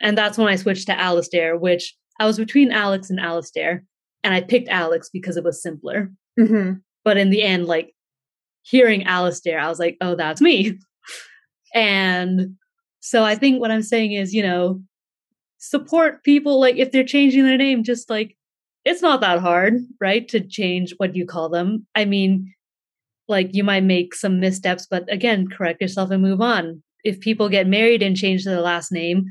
And 0.00 0.16
that's 0.18 0.38
when 0.38 0.48
I 0.48 0.56
switched 0.56 0.86
to 0.86 0.98
Alistair, 0.98 1.56
which 1.56 1.96
I 2.18 2.26
was 2.26 2.38
between 2.38 2.72
Alex 2.72 3.10
and 3.10 3.20
Alistair. 3.20 3.84
And 4.24 4.34
I 4.34 4.40
picked 4.40 4.68
Alex 4.68 5.10
because 5.12 5.36
it 5.36 5.44
was 5.44 5.62
simpler. 5.62 6.10
Mm-hmm. 6.38 6.78
But 7.04 7.16
in 7.16 7.30
the 7.30 7.42
end, 7.42 7.66
like 7.66 7.94
hearing 8.62 9.04
Alistair, 9.04 9.58
I 9.58 9.68
was 9.68 9.78
like, 9.78 9.96
oh, 10.00 10.14
that's 10.14 10.40
me. 10.40 10.78
And 11.74 12.56
so 13.00 13.24
I 13.24 13.34
think 13.34 13.58
what 13.58 13.70
I'm 13.70 13.82
saying 13.82 14.12
is, 14.12 14.34
you 14.34 14.42
know, 14.42 14.82
support 15.58 16.22
people 16.22 16.60
like 16.60 16.76
if 16.76 16.92
they're 16.92 17.02
changing 17.02 17.44
their 17.44 17.56
name, 17.56 17.82
just 17.82 18.10
like 18.10 18.36
it's 18.84 19.02
not 19.02 19.20
that 19.20 19.40
hard, 19.40 19.78
right? 20.00 20.28
To 20.28 20.40
change 20.40 20.92
what 20.98 21.14
you 21.16 21.24
call 21.24 21.48
them. 21.48 21.86
I 21.94 22.04
mean, 22.04 22.52
like 23.28 23.50
you 23.52 23.64
might 23.64 23.84
make 23.84 24.14
some 24.14 24.40
missteps, 24.40 24.86
but 24.90 25.10
again, 25.12 25.48
correct 25.48 25.80
yourself 25.80 26.10
and 26.10 26.22
move 26.22 26.40
on. 26.40 26.82
If 27.04 27.20
people 27.20 27.48
get 27.48 27.66
married 27.66 28.02
and 28.02 28.16
change 28.16 28.44
their 28.44 28.60
last 28.60 28.92
name 28.92 29.24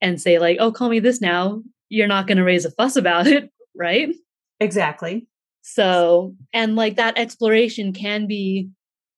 and 0.00 0.20
say, 0.20 0.38
like, 0.38 0.58
oh, 0.60 0.72
call 0.72 0.88
me 0.88 1.00
this 1.00 1.20
now, 1.20 1.62
you're 1.88 2.06
not 2.06 2.26
going 2.26 2.38
to 2.38 2.44
raise 2.44 2.64
a 2.64 2.70
fuss 2.72 2.96
about 2.96 3.26
it, 3.26 3.50
right? 3.76 4.14
Exactly. 4.60 5.26
So, 5.66 6.34
and 6.52 6.76
like 6.76 6.96
that 6.96 7.16
exploration 7.16 7.94
can 7.94 8.26
be, 8.26 8.68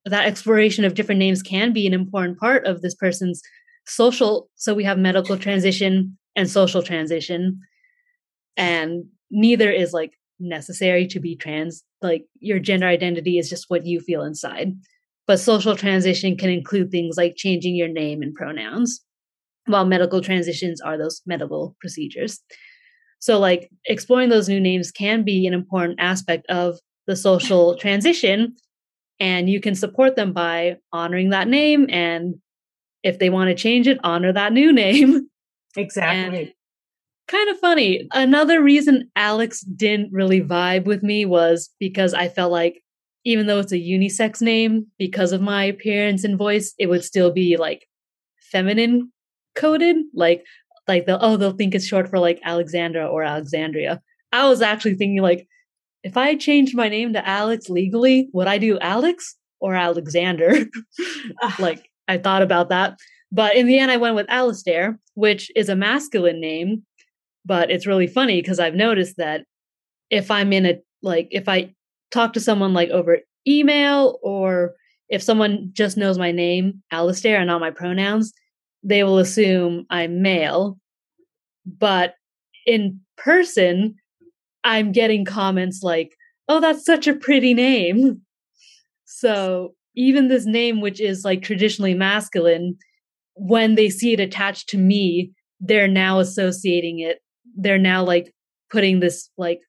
that 0.04 0.26
exploration 0.26 0.84
of 0.84 0.94
different 0.94 1.18
names 1.18 1.42
can 1.42 1.72
be 1.72 1.88
an 1.88 1.92
important 1.92 2.38
part 2.38 2.64
of 2.66 2.82
this 2.82 2.94
person's 2.94 3.42
social. 3.84 4.48
So 4.54 4.72
we 4.72 4.84
have 4.84 4.96
medical 4.96 5.36
transition 5.36 6.16
and 6.36 6.48
social 6.48 6.84
transition. 6.84 7.58
And 8.56 9.06
neither 9.28 9.72
is 9.72 9.92
like 9.92 10.12
necessary 10.38 11.08
to 11.08 11.18
be 11.18 11.34
trans. 11.34 11.82
Like 12.00 12.26
your 12.38 12.60
gender 12.60 12.86
identity 12.86 13.38
is 13.38 13.50
just 13.50 13.64
what 13.68 13.84
you 13.84 13.98
feel 13.98 14.22
inside. 14.22 14.72
But 15.26 15.40
social 15.40 15.74
transition 15.74 16.36
can 16.36 16.50
include 16.50 16.92
things 16.92 17.16
like 17.16 17.34
changing 17.34 17.74
your 17.74 17.88
name 17.88 18.22
and 18.22 18.32
pronouns, 18.32 19.00
while 19.64 19.84
medical 19.84 20.20
transitions 20.20 20.80
are 20.80 20.96
those 20.96 21.22
medical 21.26 21.74
procedures. 21.80 22.38
So, 23.18 23.38
like, 23.38 23.70
exploring 23.86 24.28
those 24.28 24.48
new 24.48 24.60
names 24.60 24.90
can 24.90 25.22
be 25.22 25.46
an 25.46 25.54
important 25.54 25.98
aspect 26.00 26.46
of 26.48 26.78
the 27.06 27.16
social 27.16 27.76
transition. 27.76 28.54
And 29.18 29.48
you 29.48 29.60
can 29.60 29.74
support 29.74 30.16
them 30.16 30.32
by 30.32 30.76
honoring 30.92 31.30
that 31.30 31.48
name. 31.48 31.86
And 31.88 32.36
if 33.02 33.18
they 33.18 33.30
want 33.30 33.48
to 33.48 33.54
change 33.54 33.88
it, 33.88 33.98
honor 34.04 34.32
that 34.32 34.52
new 34.52 34.72
name. 34.72 35.28
Exactly. 35.78 36.38
And 36.38 36.52
kind 37.28 37.50
of 37.50 37.58
funny. 37.58 38.08
Another 38.12 38.62
reason 38.62 39.10
Alex 39.14 39.60
didn't 39.60 40.10
really 40.12 40.40
vibe 40.40 40.86
with 40.86 41.02
me 41.02 41.26
was 41.26 41.70
because 41.78 42.14
I 42.14 42.28
felt 42.28 42.50
like 42.50 42.82
even 43.26 43.46
though 43.46 43.58
it's 43.58 43.72
a 43.72 43.76
unisex 43.76 44.40
name, 44.40 44.86
because 44.98 45.32
of 45.32 45.40
my 45.40 45.64
appearance 45.64 46.24
and 46.24 46.38
voice, 46.38 46.72
it 46.78 46.86
would 46.86 47.04
still 47.04 47.32
be 47.32 47.56
like 47.56 47.86
feminine 48.52 49.12
coded. 49.56 49.96
Like 50.14 50.44
like 50.88 51.06
they'll 51.06 51.18
oh 51.20 51.36
they'll 51.36 51.52
think 51.52 51.74
it's 51.74 51.86
short 51.86 52.08
for 52.08 52.18
like 52.18 52.40
Alexandra 52.44 53.06
or 53.06 53.22
Alexandria. 53.22 54.00
I 54.32 54.48
was 54.48 54.62
actually 54.62 54.94
thinking 54.94 55.22
like 55.22 55.46
if 56.02 56.16
I 56.16 56.36
changed 56.36 56.76
my 56.76 56.88
name 56.88 57.12
to 57.12 57.28
Alex 57.28 57.68
legally, 57.68 58.28
would 58.32 58.46
I 58.46 58.58
do 58.58 58.78
Alex 58.78 59.36
or 59.60 59.74
Alexander? 59.74 60.66
like 61.58 61.90
I 62.08 62.18
thought 62.18 62.42
about 62.42 62.68
that. 62.68 62.98
But 63.32 63.56
in 63.56 63.66
the 63.66 63.78
end 63.78 63.90
I 63.90 63.96
went 63.96 64.14
with 64.14 64.30
Alistair, 64.30 64.98
which 65.14 65.50
is 65.56 65.68
a 65.68 65.76
masculine 65.76 66.40
name, 66.40 66.84
but 67.44 67.70
it's 67.70 67.86
really 67.86 68.06
funny 68.06 68.40
because 68.40 68.60
I've 68.60 68.74
noticed 68.74 69.16
that 69.16 69.44
if 70.10 70.30
I'm 70.30 70.52
in 70.52 70.66
a 70.66 70.80
like 71.02 71.28
if 71.30 71.48
I 71.48 71.74
talk 72.10 72.32
to 72.34 72.40
someone 72.40 72.72
like 72.72 72.90
over 72.90 73.18
email 73.46 74.18
or 74.22 74.74
if 75.08 75.22
someone 75.22 75.70
just 75.72 75.96
knows 75.96 76.18
my 76.18 76.32
name, 76.32 76.82
Alistair, 76.90 77.38
and 77.38 77.46
not 77.46 77.60
my 77.60 77.70
pronouns, 77.70 78.32
they 78.86 79.02
will 79.02 79.18
assume 79.18 79.84
I'm 79.90 80.22
male. 80.22 80.78
But 81.66 82.14
in 82.66 83.00
person, 83.16 83.96
I'm 84.62 84.92
getting 84.92 85.24
comments 85.24 85.80
like, 85.82 86.16
oh, 86.48 86.60
that's 86.60 86.84
such 86.84 87.08
a 87.08 87.14
pretty 87.14 87.52
name. 87.52 88.22
So 89.04 89.74
even 89.96 90.28
this 90.28 90.46
name, 90.46 90.80
which 90.80 91.00
is 91.00 91.24
like 91.24 91.42
traditionally 91.42 91.94
masculine, 91.94 92.76
when 93.34 93.74
they 93.74 93.90
see 93.90 94.12
it 94.12 94.20
attached 94.20 94.68
to 94.68 94.78
me, 94.78 95.32
they're 95.58 95.88
now 95.88 96.20
associating 96.20 97.00
it. 97.00 97.18
They're 97.56 97.78
now 97.78 98.04
like 98.04 98.32
putting 98.70 99.00
this 99.00 99.28
like 99.36 99.60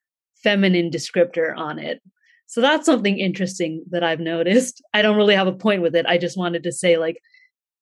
feminine 0.44 0.92
descriptor 0.92 1.58
on 1.58 1.80
it. 1.80 2.02
So 2.46 2.62
that's 2.62 2.86
something 2.86 3.18
interesting 3.18 3.84
that 3.90 4.04
I've 4.04 4.20
noticed. 4.20 4.82
I 4.94 5.02
don't 5.02 5.18
really 5.18 5.36
have 5.36 5.48
a 5.48 5.54
point 5.54 5.82
with 5.82 5.96
it. 5.96 6.06
I 6.06 6.18
just 6.18 6.38
wanted 6.38 6.64
to 6.64 6.72
say, 6.72 6.98
like, 6.98 7.18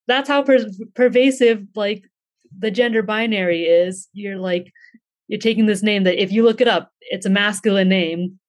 that's 0.07 0.29
how 0.29 0.43
per- 0.43 0.69
pervasive 0.93 1.65
like 1.75 2.03
the 2.57 2.71
gender 2.71 3.03
binary 3.03 3.63
is. 3.63 4.07
You're 4.13 4.37
like 4.37 4.71
you're 5.27 5.39
taking 5.39 5.65
this 5.65 5.83
name 5.83 6.03
that 6.03 6.21
if 6.21 6.31
you 6.31 6.43
look 6.43 6.61
it 6.61 6.67
up 6.67 6.91
it's 7.01 7.25
a 7.25 7.29
masculine 7.29 7.89
name 7.89 8.39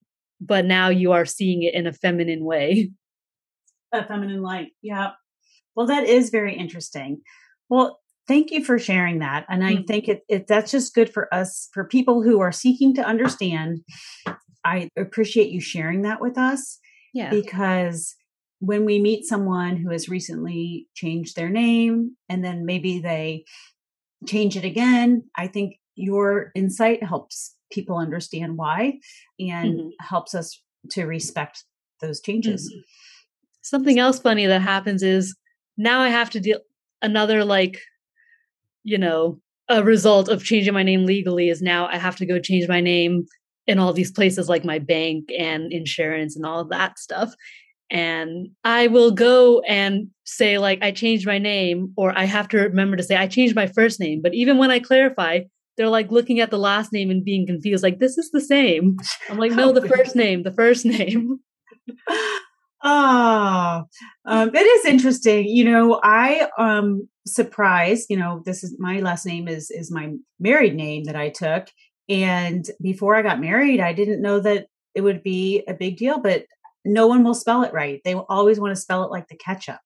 but 0.41 0.67
now 0.67 0.89
you 0.89 1.13
are 1.13 1.25
seeing 1.25 1.63
it 1.63 1.75
in 1.75 1.87
a 1.87 1.93
feminine 1.93 2.45
way. 2.45 2.91
A 3.93 4.05
feminine 4.05 4.43
light 4.43 4.73
yeah 4.83 5.13
well 5.75 5.87
that 5.87 6.05
is 6.05 6.31
very 6.31 6.55
interesting. 6.55 7.21
Well 7.69 8.01
thank 8.29 8.51
you 8.51 8.65
for 8.65 8.79
sharing 8.79 9.21
that 9.21 9.47
and 9.49 9.65
i 9.65 9.75
mm-hmm. 9.75 9.85
think 9.85 10.09
it, 10.09 10.23
it 10.29 10.49
that's 10.49 10.73
just 10.73 10.95
good 10.97 11.13
for 11.13 11.33
us 11.33 11.69
for 11.73 11.85
people 11.85 12.23
who 12.23 12.41
are 12.41 12.53
seeking 12.53 12.95
to 12.95 13.07
understand. 13.07 13.81
I 14.65 14.91
appreciate 14.97 15.51
you 15.51 15.61
sharing 15.61 16.03
that 16.03 16.21
with 16.21 16.37
us 16.37 16.81
yeah. 17.15 17.31
because 17.31 18.17
when 18.61 18.85
we 18.85 18.99
meet 18.99 19.25
someone 19.25 19.77
who 19.77 19.91
has 19.91 20.09
recently 20.09 20.89
changed 20.95 21.37
their 21.37 21.51
name 21.51 22.17
and 22.29 22.45
then 22.45 22.65
maybe 22.65 22.99
they 22.99 23.45
change 24.27 24.57
it 24.57 24.65
again, 24.65 25.25
I 25.37 25.47
think 25.47 25.77
your 25.95 26.53
insight 26.55 27.03
helps 27.03 27.55
people 27.71 27.99
understand 27.99 28.57
why 28.57 28.99
and 29.39 29.81
mm-hmm. 29.81 29.89
helps 30.01 30.35
us 30.35 30.63
to 30.91 31.05
respect 31.05 31.65
those 32.01 32.21
changes. 32.21 32.71
Mm-hmm. 32.71 32.81
Something 33.63 33.99
else 33.99 34.19
funny 34.21 34.47
that 34.47 34.63
happens 34.63 35.03
is 35.03 35.37
now 35.77 36.01
I 36.01 36.09
have 36.09 36.31
to 36.31 36.41
deal 36.41 36.61
another 37.03 37.45
like 37.45 37.81
you 38.85 38.97
know 38.97 39.41
a 39.69 39.83
result 39.83 40.29
of 40.29 40.45
changing 40.45 40.73
my 40.73 40.83
name 40.83 41.05
legally 41.05 41.49
is 41.49 41.61
now 41.61 41.89
I 41.89 41.99
have 41.99 42.17
to 42.17 42.27
go 42.27 42.39
change 42.39 42.69
my 42.69 42.81
name 42.81 43.27
in 43.67 43.79
all 43.79 43.93
these 43.93 44.13
places 44.13 44.49
like 44.49 44.65
my 44.65 44.79
bank 44.79 45.29
and 45.37 45.73
insurance 45.73 46.37
and 46.37 46.47
all 46.47 46.61
of 46.61 46.71
that 46.71 46.99
stuff 46.99 47.35
and 47.91 48.49
I 48.65 48.89
will 48.89 49.13
go 49.13 49.61
and 49.61 50.09
say 50.25 50.59
like 50.59 50.83
I 50.83 50.91
changed 50.91 51.27
my 51.27 51.39
name 51.39 51.93
or 51.97 52.17
I 52.17 52.25
have 52.25 52.49
to 52.49 52.59
remember 52.59 52.97
to 52.97 53.03
say 53.03 53.17
I 53.17 53.29
changed 53.29 53.55
my 53.55 53.67
first 53.67 54.01
name. 54.01 54.21
But 54.23 54.35
even 54.35 54.59
when 54.59 54.71
I 54.71 54.81
clarify, 54.81 55.41
they're 55.77 55.89
like 55.89 56.11
looking 56.11 56.41
at 56.41 56.51
the 56.51 56.59
last 56.59 56.93
name 56.93 57.11
and 57.11 57.25
being 57.25 57.47
confused, 57.47 57.83
like 57.83 57.99
this 57.99 58.19
is 58.19 58.31
the 58.31 58.41
same. 58.41 58.97
I'm 59.29 59.39
like, 59.39 59.53
no, 59.53 59.73
the 59.73 59.87
first 59.97 60.17
name, 60.17 60.43
the 60.43 60.53
first 60.53 60.85
name. 60.85 61.39
Oh, 62.83 63.85
um, 64.25 64.51
it 64.55 64.59
is 64.59 64.85
interesting. 64.87 65.47
You 65.47 65.65
know, 65.65 66.01
I 66.03 66.49
um 66.59 67.09
surprised. 67.27 68.07
You 68.09 68.17
know, 68.17 68.43
this 68.45 68.65
is 68.65 68.75
my 68.79 69.01
last 69.01 69.27
name 69.27 69.49
is 69.49 69.71
is 69.71 69.93
my 69.93 70.13
married 70.41 70.75
name 70.75 71.05
that 71.05 71.17
I 71.17 71.29
took, 71.29 71.69
and 72.09 72.69
before 72.81 73.15
I 73.15 73.23
got 73.23 73.41
married, 73.41 73.81
I 73.81 73.93
didn't 73.93 74.23
know 74.23 74.41
that 74.41 74.67
it 74.95 75.03
would 75.03 75.23
be 75.23 75.63
a 75.69 75.75
big 75.75 75.99
deal. 75.99 76.19
But 76.19 76.47
no 76.87 77.07
one 77.07 77.25
will 77.25 77.35
spell 77.35 77.63
it 77.63 77.73
right. 77.73 78.01
They 78.05 78.15
will 78.15 78.27
always 78.29 78.61
want 78.61 78.75
to 78.75 78.81
spell 78.81 79.05
it 79.05 79.11
like 79.11 79.29
the 79.29 79.37
ketchup 79.37 79.81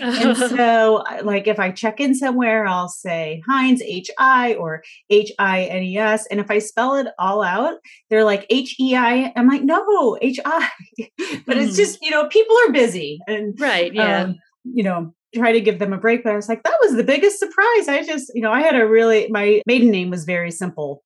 and 0.00 0.36
so, 0.36 1.04
like, 1.24 1.46
if 1.46 1.58
I 1.58 1.70
check 1.70 2.00
in 2.00 2.14
somewhere, 2.14 2.66
I'll 2.66 2.88
say 2.88 3.42
Hines, 3.46 3.82
H 3.82 4.10
I 4.18 4.54
or 4.54 4.82
H 5.10 5.32
I 5.38 5.64
N 5.64 5.82
E 5.82 5.98
S. 5.98 6.26
And 6.26 6.40
if 6.40 6.50
I 6.50 6.58
spell 6.58 6.96
it 6.96 7.08
all 7.18 7.42
out, 7.42 7.74
they're 8.10 8.24
like 8.24 8.46
H 8.50 8.76
E 8.78 8.96
I. 8.96 9.32
I'm 9.36 9.48
like, 9.48 9.62
no, 9.62 10.18
H 10.20 10.38
I. 10.44 10.68
but 11.46 11.56
mm. 11.56 11.66
it's 11.66 11.76
just, 11.76 11.98
you 12.02 12.10
know, 12.10 12.28
people 12.28 12.56
are 12.66 12.72
busy. 12.72 13.18
And, 13.26 13.58
right. 13.60 13.92
Yeah. 13.92 14.22
Um, 14.22 14.36
you 14.64 14.82
know, 14.82 15.14
try 15.34 15.52
to 15.52 15.60
give 15.60 15.78
them 15.78 15.92
a 15.92 15.98
break. 15.98 16.24
But 16.24 16.32
I 16.32 16.36
was 16.36 16.48
like, 16.48 16.62
that 16.62 16.78
was 16.82 16.96
the 16.96 17.04
biggest 17.04 17.38
surprise. 17.38 17.88
I 17.88 18.02
just, 18.04 18.30
you 18.34 18.42
know, 18.42 18.52
I 18.52 18.60
had 18.60 18.76
a 18.76 18.86
really, 18.86 19.28
my 19.30 19.62
maiden 19.66 19.90
name 19.90 20.10
was 20.10 20.24
very 20.24 20.50
simple 20.50 21.02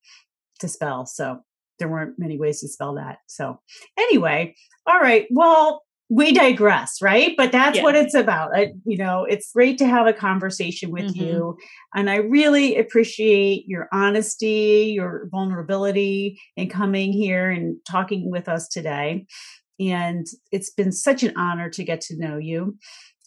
to 0.59 0.67
spell. 0.67 1.05
So 1.05 1.39
there 1.79 1.87
weren't 1.87 2.19
many 2.19 2.37
ways 2.37 2.61
to 2.61 2.67
spell 2.67 2.95
that. 2.95 3.17
So 3.27 3.59
anyway, 3.97 4.55
all 4.87 4.99
right. 4.99 5.27
Well, 5.29 5.83
we 6.09 6.31
digress, 6.31 7.01
right? 7.01 7.33
But 7.37 7.51
that's 7.51 7.77
yeah. 7.77 7.83
what 7.83 7.95
it's 7.95 8.13
about. 8.13 8.55
I, 8.55 8.73
you 8.85 8.97
know, 8.97 9.25
it's 9.25 9.51
great 9.51 9.77
to 9.79 9.87
have 9.87 10.05
a 10.05 10.13
conversation 10.13 10.91
with 10.91 11.05
mm-hmm. 11.05 11.23
you. 11.23 11.57
And 11.95 12.09
I 12.09 12.17
really 12.17 12.77
appreciate 12.77 13.65
your 13.67 13.87
honesty, 13.91 14.91
your 14.95 15.27
vulnerability 15.31 16.39
in 16.55 16.69
coming 16.69 17.13
here 17.13 17.49
and 17.49 17.77
talking 17.89 18.29
with 18.29 18.47
us 18.47 18.67
today. 18.67 19.25
And 19.79 20.27
it's 20.51 20.69
been 20.69 20.91
such 20.91 21.23
an 21.23 21.33
honor 21.35 21.69
to 21.71 21.83
get 21.83 22.01
to 22.01 22.17
know 22.17 22.37
you. 22.37 22.77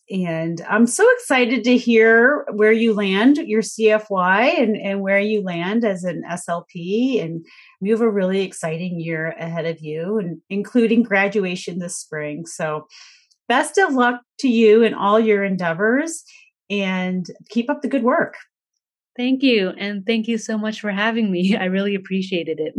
And 0.08 0.64
I'm 0.68 0.86
so 0.86 1.04
excited 1.14 1.64
to 1.64 1.76
hear 1.76 2.46
where 2.52 2.70
you 2.70 2.94
land 2.94 3.38
your 3.38 3.62
CFY 3.62 4.60
and, 4.60 4.76
and 4.76 5.00
where 5.00 5.18
you 5.18 5.42
land 5.42 5.84
as 5.84 6.04
an 6.04 6.22
SLP. 6.30 7.22
And 7.24 7.44
you 7.80 7.92
have 7.92 8.02
a 8.02 8.10
really 8.10 8.42
exciting 8.42 9.00
year 9.00 9.34
ahead 9.38 9.66
of 9.66 9.80
you, 9.80 10.18
and 10.18 10.40
including 10.48 11.02
graduation 11.02 11.80
this 11.80 11.98
spring. 11.98 12.46
So, 12.46 12.86
best 13.48 13.78
of 13.78 13.94
luck 13.94 14.20
to 14.40 14.48
you 14.48 14.82
in 14.82 14.94
all 14.94 15.18
your 15.18 15.42
endeavors 15.44 16.22
and 16.70 17.26
keep 17.48 17.68
up 17.68 17.82
the 17.82 17.88
good 17.88 18.02
work. 18.02 18.34
Thank 19.16 19.42
you. 19.42 19.70
And 19.70 20.04
thank 20.04 20.28
you 20.28 20.38
so 20.38 20.58
much 20.58 20.80
for 20.80 20.90
having 20.90 21.30
me. 21.32 21.56
I 21.60 21.64
really 21.64 21.94
appreciated 21.94 22.60
it. 22.60 22.74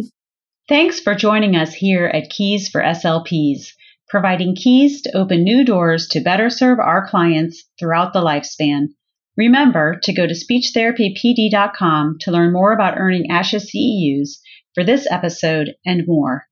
Thanks 0.69 0.99
for 0.99 1.15
joining 1.15 1.55
us 1.55 1.73
here 1.73 2.07
at 2.07 2.29
Keys 2.29 2.69
for 2.69 2.81
SLPs 2.81 3.71
providing 4.09 4.55
keys 4.55 5.01
to 5.01 5.17
open 5.17 5.43
new 5.43 5.63
doors 5.65 6.07
to 6.09 6.19
better 6.19 6.49
serve 6.49 6.79
our 6.79 7.07
clients 7.07 7.63
throughout 7.79 8.13
the 8.13 8.21
lifespan. 8.21 8.87
Remember 9.35 9.99
to 10.03 10.13
go 10.13 10.25
to 10.25 10.33
speechtherapypd.com 10.33 12.17
to 12.21 12.31
learn 12.31 12.53
more 12.53 12.73
about 12.73 12.97
earning 12.97 13.29
ASHA 13.29 13.61
CEUs 13.61 14.39
for 14.73 14.83
this 14.83 15.07
episode 15.11 15.75
and 15.85 16.07
more. 16.07 16.45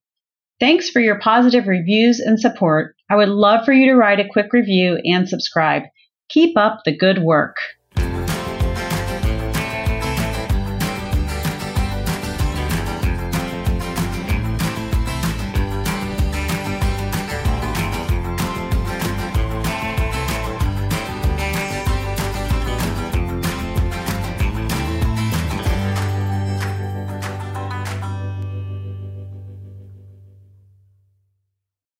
Thanks 0.60 0.89
for 0.89 0.99
your 0.99 1.20
positive 1.20 1.68
reviews 1.68 2.20
and 2.20 2.39
support. 2.39 2.95
I 3.10 3.16
would 3.16 3.30
love 3.30 3.66
for 3.66 3.74
you 3.74 3.88
to 3.88 3.95
write 3.95 4.20
a 4.20 4.30
quick 4.30 4.53
review 4.53 4.99
and 5.03 5.28
subscribe. 5.28 5.84
Keep 6.30 6.58
up 6.58 6.82
the 6.86 6.95
good 6.95 7.20
work. 7.20 7.58